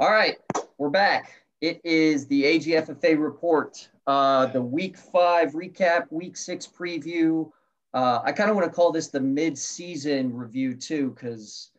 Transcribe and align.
All 0.00 0.10
right. 0.12 0.36
Cool. 0.54 0.62
All 0.62 0.62
right, 0.62 0.70
we're 0.78 0.90
back. 0.90 1.42
It 1.60 1.80
is 1.82 2.28
the 2.28 2.44
AGFFA 2.44 3.18
report, 3.18 3.88
uh, 4.06 4.46
the 4.46 4.62
week 4.62 4.96
five 4.96 5.54
recap, 5.54 6.06
week 6.12 6.36
six 6.36 6.68
preview. 6.68 7.50
Uh, 7.92 8.20
I 8.22 8.30
kind 8.30 8.48
of 8.48 8.54
want 8.54 8.68
to 8.68 8.72
call 8.72 8.92
this 8.92 9.08
the 9.08 9.18
mid-season 9.18 10.32
review 10.36 10.76
too, 10.76 11.10
because 11.10 11.72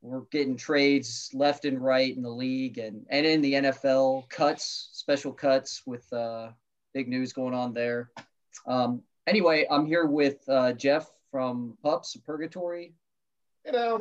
we're 0.00 0.22
getting 0.30 0.56
trades 0.56 1.30
left 1.34 1.66
and 1.66 1.78
right 1.78 2.16
in 2.16 2.22
the 2.22 2.30
league 2.30 2.78
and, 2.78 3.04
and 3.10 3.26
in 3.26 3.42
the 3.42 3.52
NFL 3.52 4.26
cuts, 4.30 4.88
special 4.92 5.32
cuts 5.32 5.82
with 5.84 6.10
uh, 6.14 6.48
big 6.94 7.08
news 7.08 7.34
going 7.34 7.52
on 7.52 7.74
there. 7.74 8.10
Um, 8.66 9.02
anyway, 9.26 9.66
I'm 9.70 9.84
here 9.84 10.06
with 10.06 10.48
uh, 10.48 10.72
Jeff 10.72 11.10
from 11.30 11.76
Pups 11.82 12.16
Purgatory. 12.24 12.94
You 13.66 13.72
know, 13.72 14.00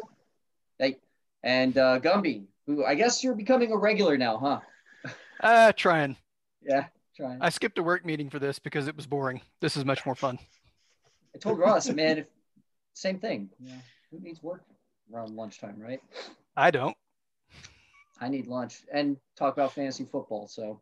Hey, 0.80 0.98
and 1.44 1.78
uh, 1.78 2.00
Gumby, 2.00 2.46
who 2.66 2.86
I 2.86 2.96
guess 2.96 3.24
you're 3.24 3.36
becoming 3.36 3.72
a 3.72 3.78
regular 3.78 4.18
now, 4.18 4.38
huh? 4.38 5.12
Uh, 5.42 5.72
trying. 5.74 6.16
Yeah, 6.62 6.86
trying. 7.16 7.38
I 7.42 7.50
skipped 7.50 7.78
a 7.78 7.84
work 7.84 8.06
meeting 8.06 8.30
for 8.30 8.40
this 8.40 8.60
because 8.60 8.88
it 8.88 8.96
was 8.96 9.06
boring. 9.06 9.42
This 9.62 9.78
is 9.78 9.86
much 9.86 10.06
more 10.06 10.16
fun. 10.16 10.40
I 11.36 11.38
told 11.38 11.60
Ross, 11.60 11.90
man, 11.94 12.20
if, 12.20 12.26
same 12.94 13.20
thing. 13.20 13.50
Yeah, 13.60 13.74
who 14.12 14.20
needs 14.20 14.42
work 14.42 14.64
around 15.14 15.36
lunchtime, 15.36 15.76
right? 15.78 16.02
I 16.58 16.72
don't. 16.72 16.96
I 18.20 18.30
need 18.30 18.48
lunch 18.48 18.84
and 18.94 19.18
talk 19.36 19.54
about 19.54 19.74
fantasy 19.74 20.06
football. 20.06 20.48
So, 20.48 20.82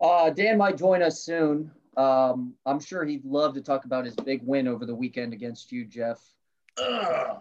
uh, 0.00 0.30
Dan 0.30 0.58
might 0.58 0.76
join 0.76 1.02
us 1.02 1.20
soon. 1.20 1.70
Um, 1.96 2.54
I'm 2.66 2.80
sure 2.80 3.04
he'd 3.04 3.24
love 3.24 3.54
to 3.54 3.60
talk 3.60 3.84
about 3.84 4.04
his 4.04 4.16
big 4.16 4.42
win 4.42 4.66
over 4.66 4.84
the 4.84 4.94
weekend 4.94 5.32
against 5.32 5.70
you, 5.70 5.84
Jeff. 5.84 6.20
ugh. 6.78 7.40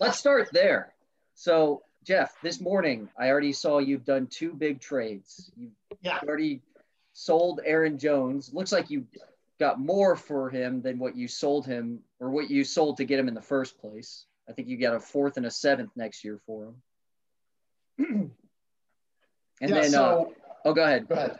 Let's 0.00 0.18
start 0.18 0.48
there. 0.52 0.94
So, 1.34 1.82
Jeff, 2.04 2.34
this 2.42 2.60
morning 2.60 3.08
I 3.16 3.28
already 3.28 3.52
saw 3.52 3.78
you've 3.78 4.04
done 4.04 4.26
two 4.26 4.52
big 4.52 4.80
trades. 4.80 5.52
You've 5.56 5.72
yeah, 6.00 6.18
already 6.26 6.60
sold 7.12 7.60
Aaron 7.64 7.98
Jones. 7.98 8.52
Looks 8.52 8.72
like 8.72 8.90
you 8.90 9.06
got 9.60 9.78
more 9.78 10.16
for 10.16 10.50
him 10.50 10.82
than 10.82 10.98
what 10.98 11.16
you 11.16 11.28
sold 11.28 11.64
him 11.66 12.00
or 12.18 12.30
what 12.30 12.50
you 12.50 12.64
sold 12.64 12.96
to 12.96 13.04
get 13.04 13.20
him 13.20 13.28
in 13.28 13.34
the 13.34 13.42
first 13.42 13.78
place. 13.80 14.26
I 14.48 14.52
think 14.52 14.66
you 14.66 14.76
got 14.76 14.96
a 14.96 15.00
fourth 15.00 15.36
and 15.36 15.46
a 15.46 15.50
seventh 15.50 15.90
next 15.94 16.24
year 16.24 16.40
for 16.44 16.64
him. 16.64 16.74
and 18.08 18.30
yeah. 19.60 19.68
then, 19.68 19.84
uh, 19.84 19.88
so 19.88 20.34
oh, 20.64 20.74
go 20.74 20.82
ahead. 20.82 21.08
go 21.08 21.14
ahead. 21.14 21.38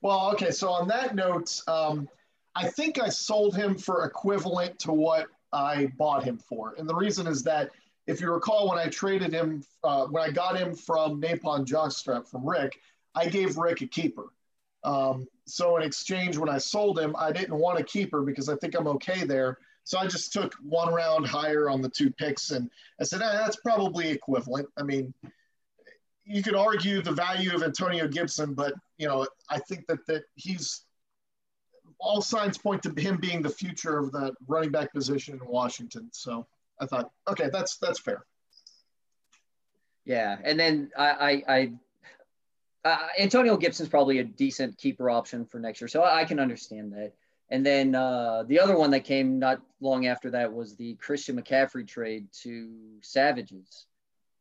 Well, 0.00 0.32
okay. 0.32 0.50
So 0.50 0.70
on 0.70 0.88
that 0.88 1.14
note, 1.14 1.60
um, 1.68 2.08
I 2.56 2.66
think 2.68 3.00
I 3.00 3.08
sold 3.08 3.54
him 3.54 3.78
for 3.78 4.04
equivalent 4.04 4.80
to 4.80 4.92
what 4.92 5.28
I 5.52 5.92
bought 5.96 6.24
him 6.24 6.38
for, 6.38 6.74
and 6.76 6.88
the 6.88 6.94
reason 6.94 7.28
is 7.28 7.44
that 7.44 7.70
if 8.06 8.20
you 8.20 8.30
recall, 8.32 8.68
when 8.68 8.78
I 8.78 8.88
traded 8.88 9.32
him, 9.32 9.62
uh, 9.84 10.06
when 10.06 10.22
I 10.22 10.30
got 10.30 10.56
him 10.56 10.74
from 10.74 11.20
Napon 11.20 11.64
Jockstrap 11.64 12.28
from 12.28 12.48
Rick, 12.48 12.80
I 13.14 13.28
gave 13.28 13.56
Rick 13.56 13.82
a 13.82 13.86
keeper. 13.86 14.32
Um, 14.84 15.26
so 15.46 15.76
in 15.76 15.82
exchange, 15.82 16.36
when 16.36 16.48
I 16.48 16.58
sold 16.58 16.98
him, 16.98 17.14
I 17.16 17.30
didn't 17.30 17.56
want 17.56 17.78
a 17.78 17.84
keeper 17.84 18.22
because 18.22 18.48
I 18.48 18.56
think 18.56 18.74
I'm 18.74 18.88
okay 18.88 19.24
there. 19.24 19.58
So 19.84 19.98
I 19.98 20.06
just 20.06 20.32
took 20.32 20.54
one 20.62 20.92
round 20.92 21.26
higher 21.26 21.68
on 21.68 21.80
the 21.80 21.88
two 21.88 22.10
picks, 22.10 22.50
and 22.50 22.70
I 23.00 23.04
said 23.04 23.20
ah, 23.22 23.32
that's 23.32 23.56
probably 23.56 24.10
equivalent. 24.10 24.68
I 24.76 24.82
mean, 24.82 25.12
you 26.24 26.42
could 26.42 26.54
argue 26.54 27.02
the 27.02 27.12
value 27.12 27.54
of 27.54 27.62
Antonio 27.62 28.06
Gibson, 28.06 28.54
but 28.54 28.74
you 28.98 29.08
know, 29.08 29.26
I 29.50 29.58
think 29.58 29.86
that 29.88 30.06
that 30.06 30.22
he's 30.36 30.84
all 31.98 32.22
signs 32.22 32.58
point 32.58 32.82
to 32.82 32.90
him 33.00 33.16
being 33.16 33.42
the 33.42 33.50
future 33.50 33.98
of 33.98 34.12
the 34.12 34.34
running 34.46 34.70
back 34.70 34.92
position 34.92 35.34
in 35.34 35.46
Washington. 35.46 36.08
So 36.12 36.46
I 36.80 36.86
thought, 36.86 37.10
okay, 37.28 37.48
that's 37.52 37.76
that's 37.76 38.00
fair. 38.00 38.24
Yeah, 40.04 40.36
and 40.42 40.58
then 40.58 40.90
I, 40.96 41.06
I, 41.06 41.42
I 41.48 41.72
uh, 42.84 43.06
Antonio 43.20 43.56
Gibson's 43.56 43.88
probably 43.88 44.18
a 44.18 44.24
decent 44.24 44.78
keeper 44.78 45.10
option 45.10 45.44
for 45.46 45.60
next 45.60 45.80
year, 45.80 45.88
so 45.88 46.02
I, 46.02 46.20
I 46.20 46.24
can 46.24 46.40
understand 46.40 46.92
that. 46.92 47.12
And 47.50 47.64
then 47.64 47.94
uh, 47.94 48.44
the 48.44 48.58
other 48.58 48.76
one 48.76 48.90
that 48.92 49.04
came 49.04 49.38
not 49.38 49.60
long 49.80 50.06
after 50.06 50.30
that 50.30 50.52
was 50.52 50.74
the 50.74 50.94
Christian 50.94 51.40
McCaffrey 51.40 51.86
trade 51.86 52.26
to 52.42 52.70
Savages. 53.02 53.86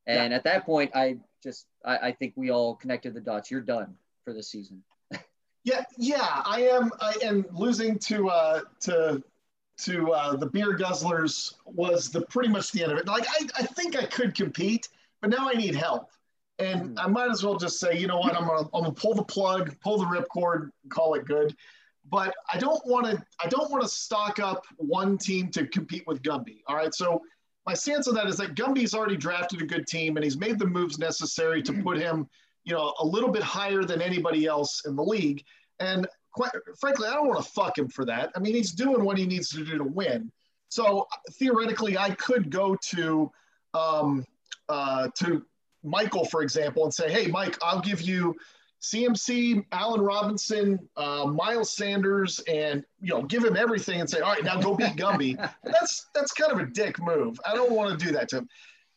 And 0.07 0.33
at 0.33 0.43
that 0.45 0.65
point, 0.65 0.91
I 0.95 1.17
just 1.43 1.67
I, 1.85 1.97
I 1.97 2.11
think 2.11 2.33
we 2.35 2.51
all 2.51 2.75
connected 2.75 3.13
the 3.13 3.21
dots. 3.21 3.51
You're 3.51 3.61
done 3.61 3.95
for 4.23 4.33
the 4.33 4.43
season. 4.43 4.83
Yeah, 5.63 5.83
yeah, 5.95 6.41
I 6.43 6.63
am. 6.63 6.89
I 6.99 7.13
am 7.21 7.45
losing 7.51 7.99
to 7.99 8.29
uh, 8.29 8.61
to 8.79 9.21
to 9.85 10.11
uh, 10.11 10.35
the 10.35 10.45
beer 10.45 10.77
guzzlers 10.77 11.53
was 11.65 12.09
the 12.09 12.21
pretty 12.21 12.49
much 12.49 12.71
the 12.71 12.83
end 12.83 12.91
of 12.91 12.97
it. 12.97 13.07
Like 13.07 13.25
I, 13.27 13.47
I 13.59 13.63
think 13.63 13.97
I 13.97 14.05
could 14.05 14.35
compete, 14.35 14.89
but 15.21 15.29
now 15.29 15.49
I 15.49 15.53
need 15.53 15.75
help, 15.75 16.09
and 16.59 16.99
I 16.99 17.07
might 17.07 17.29
as 17.29 17.43
well 17.43 17.57
just 17.57 17.79
say, 17.79 17.97
you 17.97 18.07
know 18.07 18.19
what, 18.19 18.35
I'm 18.35 18.47
gonna 18.47 18.69
I'm 18.73 18.83
gonna 18.83 18.91
pull 18.91 19.13
the 19.13 19.23
plug, 19.23 19.75
pull 19.81 19.97
the 19.97 20.05
ripcord, 20.05 20.71
call 20.89 21.15
it 21.15 21.25
good. 21.25 21.55
But 22.09 22.33
I 22.51 22.57
don't 22.57 22.85
want 22.85 23.05
to. 23.05 23.23
I 23.43 23.47
don't 23.47 23.69
want 23.71 23.83
to 23.83 23.89
stock 23.89 24.39
up 24.39 24.65
one 24.77 25.17
team 25.17 25.49
to 25.51 25.67
compete 25.67 26.03
with 26.07 26.21
Gumby. 26.21 26.61
All 26.67 26.75
right, 26.75 26.93
so 26.93 27.21
my 27.65 27.73
stance 27.73 28.07
on 28.07 28.15
that 28.15 28.27
is 28.27 28.37
that 28.37 28.55
Gumby's 28.55 28.93
already 28.93 29.17
drafted 29.17 29.61
a 29.61 29.65
good 29.65 29.87
team, 29.87 30.17
and 30.17 30.23
he's 30.23 30.37
made 30.37 30.57
the 30.57 30.65
moves 30.65 30.97
necessary 30.97 31.61
to 31.63 31.73
put 31.73 31.97
him, 31.97 32.27
you 32.63 32.73
know, 32.73 32.93
a 32.99 33.05
little 33.05 33.29
bit 33.29 33.43
higher 33.43 33.83
than 33.83 34.01
anybody 34.01 34.45
else 34.45 34.83
in 34.85 34.95
the 34.95 35.03
league. 35.03 35.43
And 35.79 36.07
quite 36.31 36.51
frankly, 36.79 37.07
I 37.07 37.13
don't 37.13 37.27
want 37.27 37.43
to 37.43 37.51
fuck 37.51 37.77
him 37.77 37.89
for 37.89 38.05
that. 38.05 38.31
I 38.35 38.39
mean, 38.39 38.55
he's 38.55 38.71
doing 38.71 39.03
what 39.03 39.17
he 39.17 39.25
needs 39.25 39.49
to 39.49 39.63
do 39.65 39.77
to 39.77 39.83
win. 39.83 40.31
So 40.69 41.07
theoretically, 41.33 41.97
I 41.97 42.11
could 42.11 42.49
go 42.49 42.75
to 42.75 43.31
um, 43.73 44.25
uh, 44.69 45.09
to 45.19 45.45
Michael, 45.83 46.25
for 46.25 46.41
example, 46.43 46.83
and 46.83 46.93
say, 46.93 47.11
"Hey, 47.11 47.27
Mike, 47.27 47.57
I'll 47.61 47.81
give 47.81 48.01
you 48.01 48.35
CMC, 48.81 49.65
Allen 49.71 50.01
Robinson, 50.01 50.79
uh, 50.97 51.25
Miles 51.25 51.71
Sanders, 51.71 52.39
and 52.47 52.83
you 53.01 53.13
know, 53.13 53.21
give 53.23 53.43
him 53.43 53.55
everything 53.55 53.99
and 53.99 54.09
say, 54.09 54.21
all 54.21 54.31
right, 54.31 54.43
now 54.43 54.59
go 54.59 54.75
beat 54.75 54.95
Gumby." 54.95 55.35
that's 55.63 56.07
that's 56.13 56.31
kind 56.31 56.51
of 56.51 56.59
a 56.59 56.65
dick 56.65 56.99
move. 56.99 57.39
I 57.45 57.53
don't 57.53 57.71
want 57.71 57.97
to 57.97 58.05
do 58.05 58.11
that 58.13 58.29
to 58.29 58.39
him. 58.39 58.49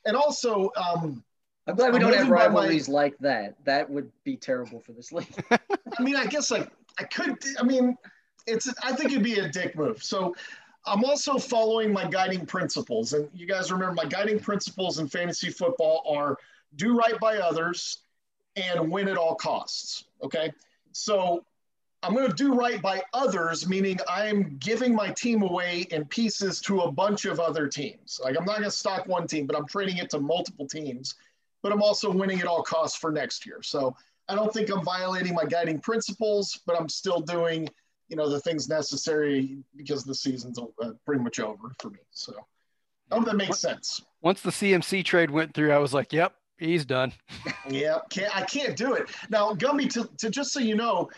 And 0.07 0.17
also, 0.17 0.71
um, 0.77 1.25
I'm 1.67 1.77
glad 1.77 1.93
we 1.93 1.97
I'm 1.97 2.03
don't 2.03 2.15
have 2.15 2.29
by 2.29 2.49
my- 2.49 2.61
rivalries 2.61 2.89
like 2.89 3.17
that. 3.19 3.57
That 3.65 3.89
would 3.91 4.11
be 4.23 4.37
terrible 4.37 4.81
for 4.81 4.93
this 4.93 5.13
league. 5.13 5.35
I 5.51 6.03
mean, 6.03 6.17
I 6.17 6.27
guess 6.27 6.51
like 6.51 6.71
I 6.99 7.05
could. 7.05 7.37
I 7.59 7.63
mean, 7.63 7.97
it's. 8.47 8.73
I 8.83 8.93
think 8.93 9.13
it'd 9.13 9.25
be 9.25 9.39
a 9.41 9.49
dick 9.49 9.77
move. 9.77 10.03
So. 10.03 10.35
I'm 10.87 11.03
also 11.03 11.39
following 11.39 11.95
my 11.95 12.07
guiding 12.07 12.45
principles. 12.45 13.15
And 13.15 13.27
you 13.33 13.47
guys 13.47 13.73
remember 13.73 13.95
my 13.95 14.05
guiding 14.05 14.39
principles 14.39 14.99
in 14.99 15.09
fantasy 15.09 15.49
football 15.49 16.05
are 16.07 16.37
do 16.77 16.95
right 16.95 17.19
by 17.19 17.39
others 17.39 18.01
and 18.57 18.91
win 18.91 19.09
at 19.09 19.17
all 19.17 19.35
costs. 19.35 20.05
Okay. 20.23 20.53
So 20.93 21.45
I'm 22.03 22.15
going 22.15 22.29
to 22.29 22.35
do 22.35 22.53
right 22.53 22.83
by 22.83 23.03
others, 23.15 23.67
meaning 23.67 23.99
I'm 24.11 24.59
giving 24.59 24.95
my 24.95 25.11
team 25.13 25.43
away 25.43 25.87
in 25.91 26.05
pieces 26.05 26.61
to 26.63 26.81
a 26.81 26.93
bunch 26.93 27.25
of 27.25 27.41
other 27.41 27.67
teams. 27.67 28.21
Like 28.23 28.37
I'm 28.39 28.45
not 28.45 28.59
going 28.59 28.65
to 28.65 28.71
stock 28.71 29.07
one 29.07 29.27
team, 29.27 29.47
but 29.47 29.57
I'm 29.57 29.67
trading 29.67 29.97
it 29.97 30.11
to 30.11 30.21
multiple 30.21 30.67
teams. 30.67 31.15
But 31.63 31.73
I'm 31.73 31.81
also 31.81 32.11
winning 32.11 32.41
at 32.41 32.47
all 32.47 32.63
costs 32.63 32.99
for 32.99 33.11
next 33.11 33.47
year. 33.47 33.63
So 33.63 33.97
I 34.29 34.35
don't 34.35 34.53
think 34.53 34.71
I'm 34.71 34.85
violating 34.85 35.35
my 35.35 35.45
guiding 35.45 35.81
principles, 35.81 36.61
but 36.67 36.81
I'm 36.81 36.89
still 36.89 37.21
doing, 37.21 37.69
you 38.09 38.17
know, 38.17 38.29
the 38.29 38.41
things 38.41 38.69
necessary 38.69 39.59
because 39.77 40.05
the 40.05 40.15
season's 40.15 40.59
uh, 40.59 40.93
pretty 41.05 41.23
much 41.23 41.41
over 41.41 41.73
for 41.79 41.91
me. 41.91 41.99
So 42.11 42.35
I 43.11 43.17
hope 43.17 43.27
that 43.27 43.37
makes 43.37 43.59
sense. 43.59 44.03
Once 44.23 44.41
the 44.41 44.51
CMC 44.51 45.05
trade 45.05 45.31
went 45.31 45.55
through, 45.55 45.73
I 45.73 45.79
was 45.79 45.93
like, 45.93 46.13
yep, 46.13 46.35
he's 46.59 46.85
done. 46.85 47.13
Yeah, 47.67 48.01
can't 48.11 48.37
I 48.37 48.43
can't 48.43 48.77
do 48.77 48.93
it. 48.93 49.09
Now, 49.31 49.55
Gumby, 49.55 49.91
to, 49.95 50.07
to 50.19 50.29
just 50.29 50.53
so 50.53 50.61
you 50.61 50.75
know, 50.75 51.09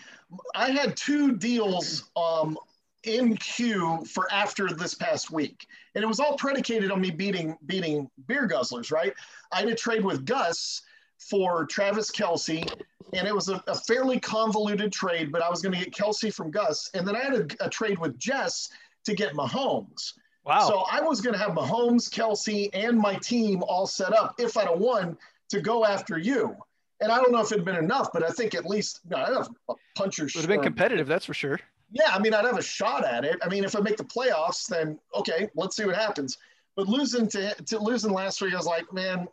I 0.54 0.70
had 0.70 0.96
two 0.96 1.32
deals 1.32 2.08
um, 2.14 2.56
in 3.02 3.36
queue 3.36 4.04
for 4.08 4.32
after 4.32 4.68
this 4.68 4.94
past 4.94 5.32
week, 5.32 5.66
and 5.96 6.04
it 6.04 6.06
was 6.06 6.20
all 6.20 6.36
predicated 6.36 6.92
on 6.92 7.00
me 7.00 7.10
beating 7.10 7.56
beating 7.66 8.08
beer 8.28 8.46
guzzlers. 8.46 8.92
Right? 8.92 9.12
I 9.50 9.60
had 9.60 9.68
a 9.68 9.74
trade 9.74 10.04
with 10.04 10.24
Gus 10.24 10.82
for 11.18 11.64
Travis 11.66 12.12
Kelce, 12.12 12.68
and 13.12 13.26
it 13.26 13.34
was 13.34 13.48
a, 13.48 13.62
a 13.66 13.74
fairly 13.74 14.18
convoluted 14.18 14.92
trade, 14.92 15.32
but 15.32 15.42
I 15.42 15.48
was 15.48 15.62
going 15.62 15.72
to 15.72 15.78
get 15.78 15.94
Kelce 15.94 16.32
from 16.32 16.50
Gus, 16.50 16.90
and 16.94 17.06
then 17.06 17.16
I 17.16 17.20
had 17.20 17.34
a, 17.34 17.66
a 17.66 17.70
trade 17.70 17.98
with 17.98 18.18
Jess 18.18 18.70
to 19.04 19.14
get 19.14 19.34
Mahomes. 19.34 20.12
Wow. 20.44 20.68
So 20.68 20.84
I 20.90 21.00
was 21.00 21.20
going 21.20 21.32
to 21.32 21.38
have 21.38 21.52
Mahomes, 21.52 22.08
Kelce, 22.08 22.70
and 22.72 22.98
my 22.98 23.14
team 23.16 23.62
all 23.64 23.86
set 23.86 24.12
up 24.12 24.34
if 24.38 24.56
I'd 24.56 24.68
have 24.68 24.78
won 24.78 25.18
to 25.50 25.60
go 25.60 25.84
after 25.84 26.18
you. 26.18 26.56
And 27.00 27.12
I 27.12 27.16
don't 27.18 27.32
know 27.32 27.40
if 27.40 27.52
it'd 27.52 27.64
been 27.64 27.76
enough, 27.76 28.10
but 28.12 28.22
I 28.22 28.30
think 28.30 28.54
at 28.54 28.64
least 28.64 29.00
no, 29.08 29.16
I'd 29.16 29.34
have 29.34 29.48
a 29.68 29.74
puncher. 29.96 30.24
Would 30.24 30.34
have 30.34 30.46
been 30.46 30.62
competitive, 30.62 31.06
that's 31.06 31.26
for 31.26 31.34
sure. 31.34 31.60
Yeah, 31.92 32.10
I 32.10 32.18
mean, 32.18 32.32
I'd 32.32 32.44
have 32.44 32.58
a 32.58 32.62
shot 32.62 33.04
at 33.04 33.24
it. 33.24 33.38
I 33.42 33.48
mean, 33.48 33.64
if 33.64 33.76
I 33.76 33.80
make 33.80 33.96
the 33.96 34.04
playoffs, 34.04 34.66
then 34.66 34.98
okay, 35.14 35.48
let's 35.54 35.76
see 35.76 35.84
what 35.84 35.96
happens. 35.96 36.38
But 36.74 36.88
losing 36.88 37.28
to, 37.28 37.54
to 37.54 37.78
losing 37.78 38.12
last 38.12 38.40
week, 38.40 38.54
I 38.54 38.56
was 38.56 38.66
like, 38.66 38.92
man, 38.92 39.28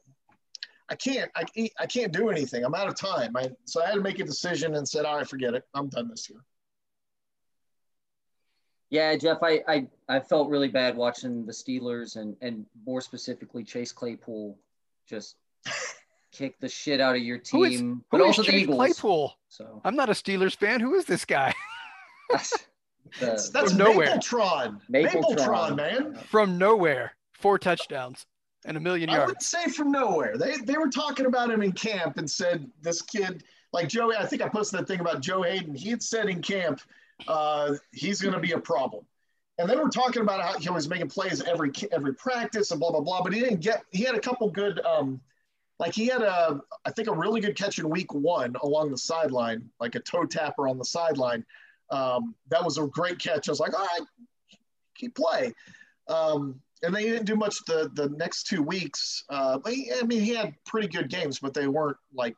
I 0.89 0.95
can't, 0.95 1.31
I, 1.35 1.45
I 1.79 1.85
can't 1.85 2.11
do 2.11 2.29
anything. 2.29 2.63
I'm 2.65 2.75
out 2.75 2.87
of 2.87 2.95
time. 2.95 3.35
I, 3.35 3.49
so 3.65 3.81
I 3.81 3.87
had 3.87 3.95
to 3.95 4.01
make 4.01 4.19
a 4.19 4.23
decision 4.23 4.75
and 4.75 4.87
said, 4.87 5.05
all 5.05 5.17
right, 5.17 5.27
forget 5.27 5.53
it. 5.53 5.63
I'm 5.73 5.87
done 5.89 6.09
this 6.09 6.29
year. 6.29 6.39
Yeah, 8.89 9.15
Jeff, 9.15 9.39
I, 9.41 9.61
I, 9.67 9.87
I 10.07 10.19
felt 10.19 10.49
really 10.49 10.67
bad 10.67 10.95
watching 10.95 11.45
the 11.45 11.51
Steelers 11.51 12.15
and, 12.15 12.35
and 12.41 12.65
more 12.85 13.01
specifically 13.01 13.63
Chase 13.63 13.91
Claypool 13.91 14.57
just 15.07 15.35
kick 16.31 16.59
the 16.59 16.69
shit 16.69 17.01
out 17.01 17.15
of 17.15 17.21
your 17.23 17.39
Who 17.51 17.63
is- 17.63 17.79
team, 17.79 18.03
Who 18.11 18.17
but 18.17 18.21
is 18.21 18.27
also 18.27 18.41
the 18.43 18.51
Chase 18.51 18.61
Eagles. 18.63 18.75
Claypool? 18.77 19.33
So 19.49 19.81
I'm 19.83 19.95
not 19.95 20.09
a 20.09 20.13
Steelers 20.13 20.55
fan. 20.55 20.79
Who 20.79 20.93
is 20.95 21.05
this 21.05 21.25
guy? 21.25 21.53
the- 22.29 22.59
That's, 23.19 23.49
that's 23.49 23.69
From 23.71 23.77
nowhere. 23.79 24.07
Mapletron. 24.07 24.79
Mapletron. 24.91 25.23
Mapletron, 25.37 25.75
man. 25.75 26.15
From 26.29 26.57
nowhere, 26.59 27.15
four 27.33 27.57
touchdowns 27.57 28.25
and 28.65 28.77
a 28.77 28.79
million 28.79 29.09
yards. 29.09 29.23
I 29.23 29.27
would 29.27 29.41
say 29.41 29.67
from 29.67 29.91
nowhere. 29.91 30.37
They 30.37 30.57
they 30.57 30.77
were 30.77 30.89
talking 30.89 31.25
about 31.25 31.51
him 31.51 31.61
in 31.61 31.71
camp 31.71 32.17
and 32.17 32.29
said 32.29 32.69
this 32.81 33.01
kid, 33.01 33.43
like 33.71 33.87
Joe. 33.87 34.13
I 34.13 34.25
think 34.25 34.41
I 34.41 34.49
posted 34.49 34.79
that 34.79 34.87
thing 34.87 34.99
about 34.99 35.21
Joe 35.21 35.43
Haden. 35.43 35.75
He 35.75 35.89
had 35.89 36.03
said 36.03 36.29
in 36.29 36.41
camp, 36.41 36.81
uh, 37.27 37.75
he's 37.91 38.21
going 38.21 38.33
to 38.33 38.39
be 38.39 38.51
a 38.53 38.59
problem. 38.59 39.05
And 39.59 39.69
then 39.69 39.77
we're 39.77 39.89
talking 39.89 40.23
about 40.23 40.41
how 40.41 40.57
he 40.57 40.69
was 40.69 40.89
making 40.89 41.09
plays 41.09 41.41
every 41.41 41.71
every 41.91 42.15
practice 42.15 42.71
and 42.71 42.79
blah 42.79 42.91
blah 42.91 43.01
blah. 43.01 43.21
But 43.21 43.33
he 43.33 43.39
didn't 43.39 43.61
get. 43.61 43.83
He 43.91 44.03
had 44.03 44.15
a 44.15 44.19
couple 44.19 44.49
good. 44.49 44.79
Um, 44.85 45.21
like 45.79 45.93
he 45.93 46.07
had 46.07 46.21
a, 46.21 46.61
I 46.85 46.91
think 46.91 47.07
a 47.07 47.13
really 47.13 47.41
good 47.41 47.57
catch 47.57 47.79
in 47.79 47.89
week 47.89 48.13
one 48.13 48.55
along 48.61 48.91
the 48.91 48.97
sideline, 48.97 49.69
like 49.79 49.95
a 49.95 49.99
toe 49.99 50.25
tapper 50.25 50.67
on 50.67 50.77
the 50.77 50.85
sideline. 50.85 51.43
Um, 51.89 52.35
that 52.49 52.63
was 52.63 52.77
a 52.77 52.87
great 52.87 53.19
catch. 53.19 53.49
I 53.49 53.51
was 53.51 53.59
like, 53.59 53.73
all 53.73 53.85
right, 53.85 54.07
keep 54.95 55.15
play. 55.15 55.53
Um, 56.07 56.61
and 56.83 56.93
they 56.93 57.03
didn't 57.03 57.25
do 57.25 57.35
much 57.35 57.63
the 57.65 57.89
the 57.93 58.09
next 58.09 58.43
two 58.43 58.61
weeks. 58.61 59.23
Uh, 59.29 59.59
I 59.65 60.03
mean, 60.03 60.21
he 60.21 60.35
had 60.35 60.53
pretty 60.65 60.87
good 60.87 61.09
games, 61.09 61.39
but 61.39 61.53
they 61.53 61.67
weren't 61.67 61.97
like 62.13 62.35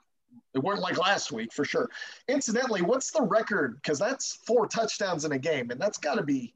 they 0.54 0.60
weren't 0.60 0.82
like 0.82 0.98
last 0.98 1.32
week 1.32 1.52
for 1.52 1.66
sure. 1.66 1.90
Incidentally, 2.28 2.82
what's 2.82 3.12
the 3.12 3.24
record? 3.24 3.76
Because 3.76 4.00
that's 4.00 4.40
four 4.46 4.68
touchdowns 4.68 5.26
in 5.26 5.32
a 5.34 5.40
game, 5.40 5.72
and 5.72 5.82
that's 5.82 5.98
got 5.98 6.16
to 6.16 6.24
be 6.24 6.54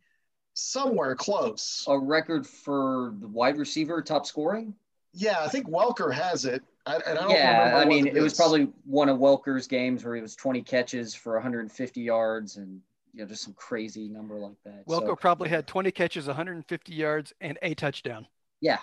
somewhere 0.54 1.16
close. 1.16 1.86
a 1.88 1.98
record 1.98 2.46
for 2.46 3.14
the 3.20 3.28
wide 3.28 3.58
receiver 3.58 4.02
top 4.02 4.26
scoring. 4.26 4.74
Yeah, 5.14 5.40
I 5.42 5.48
think 5.48 5.68
Welker 5.68 6.14
has 6.14 6.46
it. 6.46 6.64
I, 6.86 6.96
and 7.08 7.18
I 7.18 7.22
don't 7.22 7.32
Yeah, 7.32 7.74
I 7.76 7.86
mean, 7.86 8.08
it 8.08 8.22
was 8.22 8.34
probably 8.36 8.70
one 8.86 9.10
of 9.10 9.18
Welker's 9.18 9.68
games 9.68 10.04
where 10.06 10.16
he 10.16 10.22
was 10.22 10.36
20 10.36 10.62
catches 10.62 11.16
for 11.16 11.34
150 11.34 12.02
yards 12.02 12.58
and 12.58 12.82
you 13.14 13.24
know 13.24 13.28
just 13.28 13.44
some 13.44 13.54
crazy 13.54 14.08
number 14.08 14.36
like 14.36 14.58
that. 14.66 14.86
Welko 14.88 15.08
So, 15.08 15.16
probably 15.16 15.50
had 15.50 15.68
20 15.68 15.92
catches, 15.92 16.28
150 16.28 16.94
yards, 16.94 17.34
and 17.42 17.58
a 17.62 17.74
touchdown. 17.74 18.28
yeah, 18.62 18.78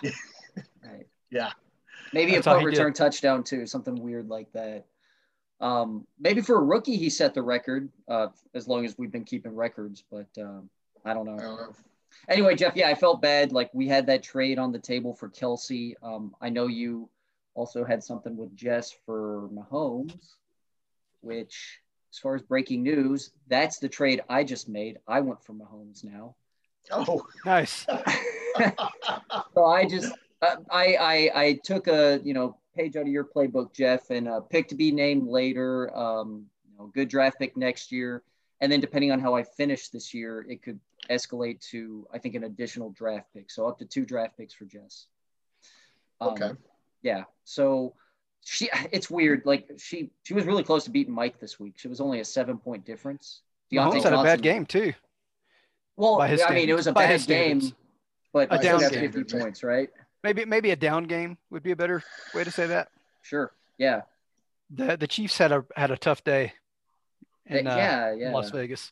right. 0.83 1.07
Yeah. 1.29 1.51
Maybe 2.13 2.31
That's 2.33 2.47
a 2.47 2.51
punt 2.51 2.61
he 2.61 2.65
did. 2.65 2.71
return 2.77 2.93
touchdown 2.93 3.43
too, 3.43 3.65
something 3.65 3.95
weird 3.95 4.27
like 4.27 4.51
that. 4.53 4.85
Um, 5.59 6.05
maybe 6.19 6.41
for 6.41 6.57
a 6.57 6.63
rookie, 6.63 6.97
he 6.97 7.09
set 7.09 7.33
the 7.33 7.41
record. 7.41 7.89
Uh, 8.07 8.27
as 8.53 8.67
long 8.67 8.85
as 8.85 8.97
we've 8.97 9.11
been 9.11 9.23
keeping 9.23 9.55
records, 9.55 10.03
but 10.09 10.27
um, 10.39 10.69
I 11.05 11.13
don't 11.13 11.25
know. 11.25 11.35
I 11.35 11.41
don't 11.41 11.57
know. 11.57 11.75
Anyway, 12.29 12.55
Jeff, 12.55 12.75
yeah, 12.75 12.89
I 12.89 12.95
felt 12.95 13.21
bad. 13.21 13.51
Like 13.51 13.69
we 13.73 13.87
had 13.87 14.07
that 14.07 14.23
trade 14.23 14.59
on 14.59 14.71
the 14.71 14.79
table 14.79 15.13
for 15.13 15.29
Kelce. 15.29 15.93
Um, 16.01 16.35
I 16.41 16.49
know 16.49 16.67
you 16.67 17.09
also 17.53 17.83
had 17.83 18.03
something 18.03 18.37
with 18.37 18.55
Jess 18.55 18.95
for 19.05 19.49
Mahomes, 19.53 20.35
which, 21.21 21.79
as 22.11 22.19
far 22.19 22.35
as 22.35 22.41
breaking 22.41 22.83
news, 22.83 23.31
that's 23.47 23.79
the 23.79 23.89
trade 23.89 24.21
I 24.29 24.43
just 24.43 24.69
made. 24.69 24.97
I 25.07 25.21
went 25.21 25.43
for 25.43 25.53
Mahomes 25.53 26.03
now. 26.03 26.35
Oh, 26.91 27.25
Nice. 27.45 27.85
so 29.53 29.65
I 29.65 29.85
just 29.85 30.13
uh, 30.41 30.55
I, 30.71 30.95
I 30.95 31.31
I 31.35 31.59
took 31.63 31.87
a 31.87 32.19
you 32.23 32.33
know 32.33 32.57
page 32.75 32.95
out 32.95 33.03
of 33.03 33.07
your 33.07 33.25
playbook, 33.25 33.73
Jeff, 33.73 34.09
and 34.09 34.27
uh, 34.27 34.39
pick 34.39 34.67
to 34.69 34.75
be 34.75 34.91
named 34.91 35.27
later. 35.27 35.95
Um, 35.95 36.45
you 36.69 36.77
know, 36.77 36.91
good 36.93 37.09
draft 37.09 37.39
pick 37.39 37.57
next 37.57 37.91
year, 37.91 38.23
and 38.61 38.71
then 38.71 38.79
depending 38.79 39.11
on 39.11 39.19
how 39.19 39.35
I 39.35 39.43
finish 39.43 39.89
this 39.89 40.13
year, 40.13 40.45
it 40.49 40.63
could 40.63 40.79
escalate 41.09 41.61
to 41.69 42.07
I 42.13 42.17
think 42.17 42.35
an 42.35 42.45
additional 42.45 42.91
draft 42.91 43.27
pick. 43.33 43.51
So 43.51 43.67
up 43.67 43.79
to 43.79 43.85
two 43.85 44.05
draft 44.05 44.37
picks 44.37 44.53
for 44.53 44.65
Jess. 44.65 45.07
Um, 46.21 46.29
Okay. 46.29 46.51
Yeah. 47.03 47.23
So 47.43 47.93
she 48.45 48.69
it's 48.91 49.09
weird. 49.09 49.43
Like 49.45 49.69
she 49.77 50.11
she 50.23 50.33
was 50.33 50.45
really 50.45 50.63
close 50.63 50.83
to 50.85 50.89
beating 50.89 51.13
Mike 51.13 51.39
this 51.39 51.59
week. 51.59 51.75
She 51.77 51.87
was 51.87 52.01
only 52.01 52.19
a 52.19 52.25
seven 52.25 52.57
point 52.57 52.85
difference. 52.85 53.41
Mahomes 53.71 54.03
had 54.03 54.13
a 54.13 54.23
bad 54.23 54.41
game 54.41 54.65
too. 54.65 54.93
Well, 55.97 56.21
I 56.21 56.35
mean, 56.53 56.69
it 56.69 56.75
was 56.75 56.87
a. 56.87 56.93
By 56.93 57.07
bad 57.07 57.25
game, 57.25 57.61
but 58.31 58.47
A 58.51 58.59
down 58.59 58.79
game. 58.79 59.11
50 59.11 59.39
points, 59.39 59.63
right? 59.63 59.89
Maybe 60.23 60.45
maybe 60.45 60.71
a 60.71 60.75
down 60.75 61.05
game 61.05 61.37
would 61.49 61.63
be 61.63 61.71
a 61.71 61.75
better 61.75 62.03
way 62.33 62.43
to 62.43 62.51
say 62.51 62.67
that. 62.67 62.89
Sure. 63.21 63.51
Yeah. 63.77 64.01
The 64.69 64.97
the 64.97 65.07
Chiefs 65.07 65.37
had 65.37 65.51
a 65.51 65.65
had 65.75 65.91
a 65.91 65.97
tough 65.97 66.23
day 66.23 66.53
in 67.45 67.67
uh, 67.67 67.75
yeah, 67.75 68.13
yeah. 68.13 68.31
Las 68.31 68.51
Vegas. 68.51 68.91